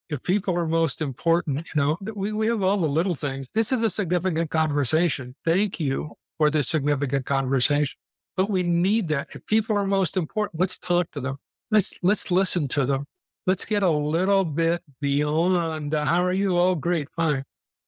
If 0.08 0.22
people 0.22 0.56
are 0.56 0.66
most 0.66 1.00
important, 1.00 1.66
you 1.74 1.80
know, 1.80 1.98
we, 2.14 2.32
we 2.32 2.46
have 2.46 2.62
all 2.62 2.76
the 2.76 2.88
little 2.88 3.14
things. 3.14 3.50
This 3.54 3.72
is 3.72 3.82
a 3.82 3.90
significant 3.90 4.50
conversation. 4.50 5.34
Thank 5.44 5.80
you 5.80 6.12
for 6.38 6.50
this 6.50 6.68
significant 6.68 7.24
conversation. 7.24 7.98
But 8.36 8.50
we 8.50 8.62
need 8.62 9.08
that. 9.08 9.28
If 9.34 9.46
people 9.46 9.76
are 9.76 9.86
most 9.86 10.16
important, 10.16 10.60
let's 10.60 10.78
talk 10.78 11.10
to 11.12 11.20
them. 11.20 11.36
Let's 11.70 11.98
let's 12.02 12.30
listen 12.30 12.68
to 12.68 12.84
them. 12.84 13.06
Let's 13.46 13.64
get 13.64 13.82
a 13.82 13.90
little 13.90 14.44
bit 14.44 14.82
beyond 15.00 15.94
how 15.94 16.22
are 16.22 16.32
you? 16.32 16.58
Oh, 16.58 16.74
great, 16.74 17.08
fine. 17.16 17.44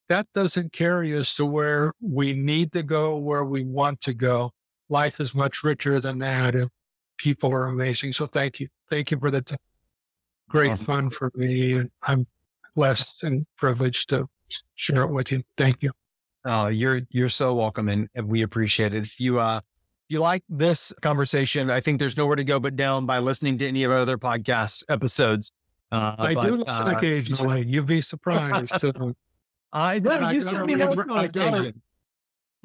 That 0.09 0.27
doesn't 0.35 0.73
carry 0.73 1.17
us 1.17 1.35
to 1.37 1.47
where 1.47 1.93
we 2.01 2.33
need 2.35 2.73
to 2.73 2.83
go, 2.83 3.17
where 3.17 3.45
we 3.45 3.65
want 3.65 4.01
to 4.03 4.15
go. 4.15 4.51
Life 4.89 5.19
is 5.19 5.35
much 5.35 5.65
richer 5.65 5.99
than 5.99 6.19
that. 6.19 6.55
If 6.55 6.69
people 7.17 7.53
are 7.53 7.67
amazing. 7.67 8.13
So 8.13 8.27
thank 8.27 8.61
you. 8.61 8.69
Thank 8.89 9.11
you 9.11 9.19
for 9.19 9.31
the 9.31 9.43
t- 9.43 9.57
great 10.49 10.73
Awesome. 10.73 10.87
fun 10.87 11.11
for 11.11 11.31
me. 11.35 11.83
I'm 12.03 12.27
blessed 12.75 13.25
and 13.25 13.47
privileged 13.57 14.11
to 14.11 14.27
share 14.75 15.03
it 15.03 15.11
with 15.11 15.33
you. 15.33 15.43
Thank 15.57 15.83
you. 15.83 15.93
Oh, 16.45 16.69
you're 16.69 17.01
you're 17.11 17.31
so 17.31 17.55
welcome, 17.55 17.89
and, 17.89 18.09
and 18.15 18.29
we 18.29 18.43
appreciate 18.43 18.95
it. 18.95 19.03
If 19.03 19.19
you 19.19 19.41
uh, 19.41 19.59
if 19.59 20.13
you 20.13 20.21
like 20.21 20.43
this 20.49 20.93
conversation, 21.01 21.71
I 21.71 21.81
think 21.81 21.99
there's 21.99 22.19
nowhere 22.19 22.37
to 22.37 22.45
go 22.45 22.61
but 22.61 22.77
down 22.77 23.07
by 23.07 23.21
listening 23.21 23.57
to 23.59 23.67
any 23.67 23.85
of 23.85 23.91
our 23.91 23.99
other 23.99 24.19
podcast 24.19 24.85
episodes. 24.91 25.51
Uh, 25.91 26.17
I 26.19 26.35
but, 26.35 26.43
do 26.43 26.51
listen 26.57 26.89
uh, 26.89 26.95
occasionally. 26.95 27.65
You'd 27.67 27.87
be 27.87 28.03
surprised. 28.03 28.85
I 29.75 29.99
know 29.99 30.11
I 30.11 30.33
you 30.33 30.41
gotta 30.41 30.41
sent 30.43 30.67
me 30.67 30.73
remember- 30.75 31.05
most 31.05 31.11
on 31.11 31.19
I 31.19 31.27
gotta- 31.27 31.49
occasion. 31.59 31.83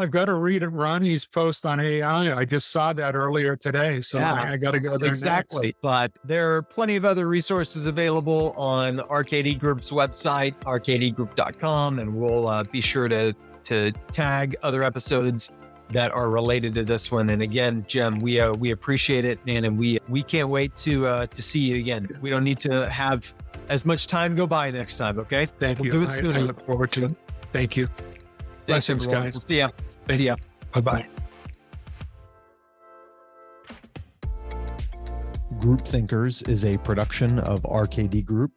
I've 0.02 0.12
got 0.12 0.26
to 0.26 0.36
read 0.36 0.64
Ronnie's 0.64 1.26
post 1.26 1.66
on 1.66 1.82
AI. 1.82 2.34
I 2.34 2.46
just 2.46 2.72
saw 2.72 2.94
that 2.94 3.16
earlier 3.16 3.58
today. 3.58 4.00
So 4.00 4.18
Yeah, 4.18 4.32
I, 4.34 4.54
I 4.54 4.56
got 4.58 4.72
to 4.72 4.80
go 4.80 4.98
there. 4.98 5.10
Exactly. 5.10 5.68
next. 5.68 5.82
But 5.82 6.14
there 6.24 6.56
are 6.56 6.62
plenty 6.62 6.96
of 6.96 7.04
other 7.04 7.28
resources 7.28 7.86
available 7.86 8.52
on 8.56 9.00
RKD 9.00 9.60
Group's 9.60 9.90
website, 9.92 10.54
rkdgroup.com, 10.62 12.00
and 12.00 12.16
we'll 12.16 12.48
uh, 12.48 12.64
be 12.64 12.80
sure 12.80 13.10
to 13.10 13.34
to 13.64 13.92
tag 14.14 14.56
other 14.64 14.84
episodes 14.86 15.52
that 15.90 16.12
are 16.12 16.30
related 16.30 16.74
to 16.76 16.84
this 16.84 17.12
one. 17.12 17.30
And 17.30 17.42
again, 17.42 17.84
Jim, 17.88 18.20
we 18.20 18.40
uh, 18.40 18.54
we 18.54 18.72
appreciate 18.72 19.26
it, 19.26 19.44
man, 19.46 19.66
and 19.66 19.80
we 19.80 20.00
we 20.08 20.24
can't 20.24 20.50
wait 20.50 20.76
to 20.76 21.08
uh, 21.08 21.26
to 21.28 21.42
see 21.42 21.60
you 21.60 21.78
again. 21.78 22.08
We 22.22 22.30
don't 22.30 22.44
need 22.44 22.60
to 22.60 22.90
have 22.90 23.34
as 23.70 23.86
much 23.86 24.08
time 24.08 24.36
go 24.36 24.48
by 24.48 24.72
next 24.72 24.98
time. 24.98 25.20
Okay. 25.20 25.46
Thank 25.46 25.80
you. 25.84 25.92
We'll 25.92 26.02
you. 26.04 26.22
do 26.22 26.30
it 26.32 26.36
I- 26.36 26.40
I, 26.40 26.44
look 26.44 26.66
forward 26.66 26.92
to 26.94 27.06
it. 27.06 27.16
Thank 27.52 27.76
you. 27.78 27.86
Thanks, 27.86 28.16
Blessings, 28.66 29.06
everyone. 29.08 29.24
guys. 29.26 29.34
We'll 29.34 29.42
see 29.42 29.58
ya. 29.58 29.70
Thank 30.06 30.18
see 30.18 30.26
ya. 30.26 30.36
Bye 30.74 30.82
bye. 30.82 31.08
Group 35.60 35.82
Thinkers 35.82 36.42
is 36.44 36.64
a 36.64 36.78
production 36.78 37.40
of 37.40 37.62
RKD 37.64 38.24
Group. 38.24 38.52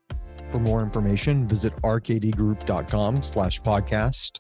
For 0.51 0.59
more 0.61 0.83
information, 0.83 1.49
visit 1.49 1.75
rkdgroup.com 1.83 3.23
slash 3.23 3.61
podcast. 3.61 4.33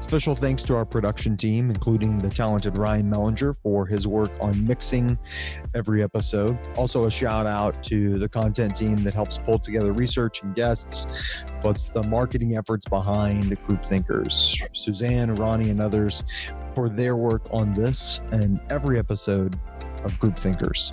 Special 0.00 0.34
thanks 0.34 0.62
to 0.64 0.74
our 0.74 0.84
production 0.84 1.36
team, 1.36 1.70
including 1.70 2.18
the 2.18 2.30
talented 2.30 2.76
Ryan 2.76 3.10
Mellinger 3.10 3.54
for 3.62 3.86
his 3.86 4.08
work 4.08 4.32
on 4.40 4.66
mixing 4.66 5.16
every 5.74 6.02
episode. 6.02 6.58
Also, 6.76 7.04
a 7.04 7.10
shout 7.10 7.46
out 7.46 7.82
to 7.84 8.18
the 8.18 8.28
content 8.28 8.74
team 8.74 8.96
that 8.96 9.14
helps 9.14 9.38
pull 9.38 9.58
together 9.58 9.92
research 9.92 10.42
and 10.42 10.54
guests, 10.54 11.06
plus 11.60 11.90
the 11.90 12.02
marketing 12.04 12.56
efforts 12.56 12.88
behind 12.88 13.56
Group 13.66 13.84
Thinkers. 13.84 14.60
Suzanne, 14.72 15.34
Ronnie, 15.34 15.70
and 15.70 15.80
others 15.80 16.24
for 16.74 16.88
their 16.88 17.16
work 17.16 17.42
on 17.50 17.72
this 17.74 18.20
and 18.32 18.60
every 18.70 18.98
episode 18.98 19.58
of 20.02 20.18
Group 20.18 20.36
Thinkers. 20.36 20.92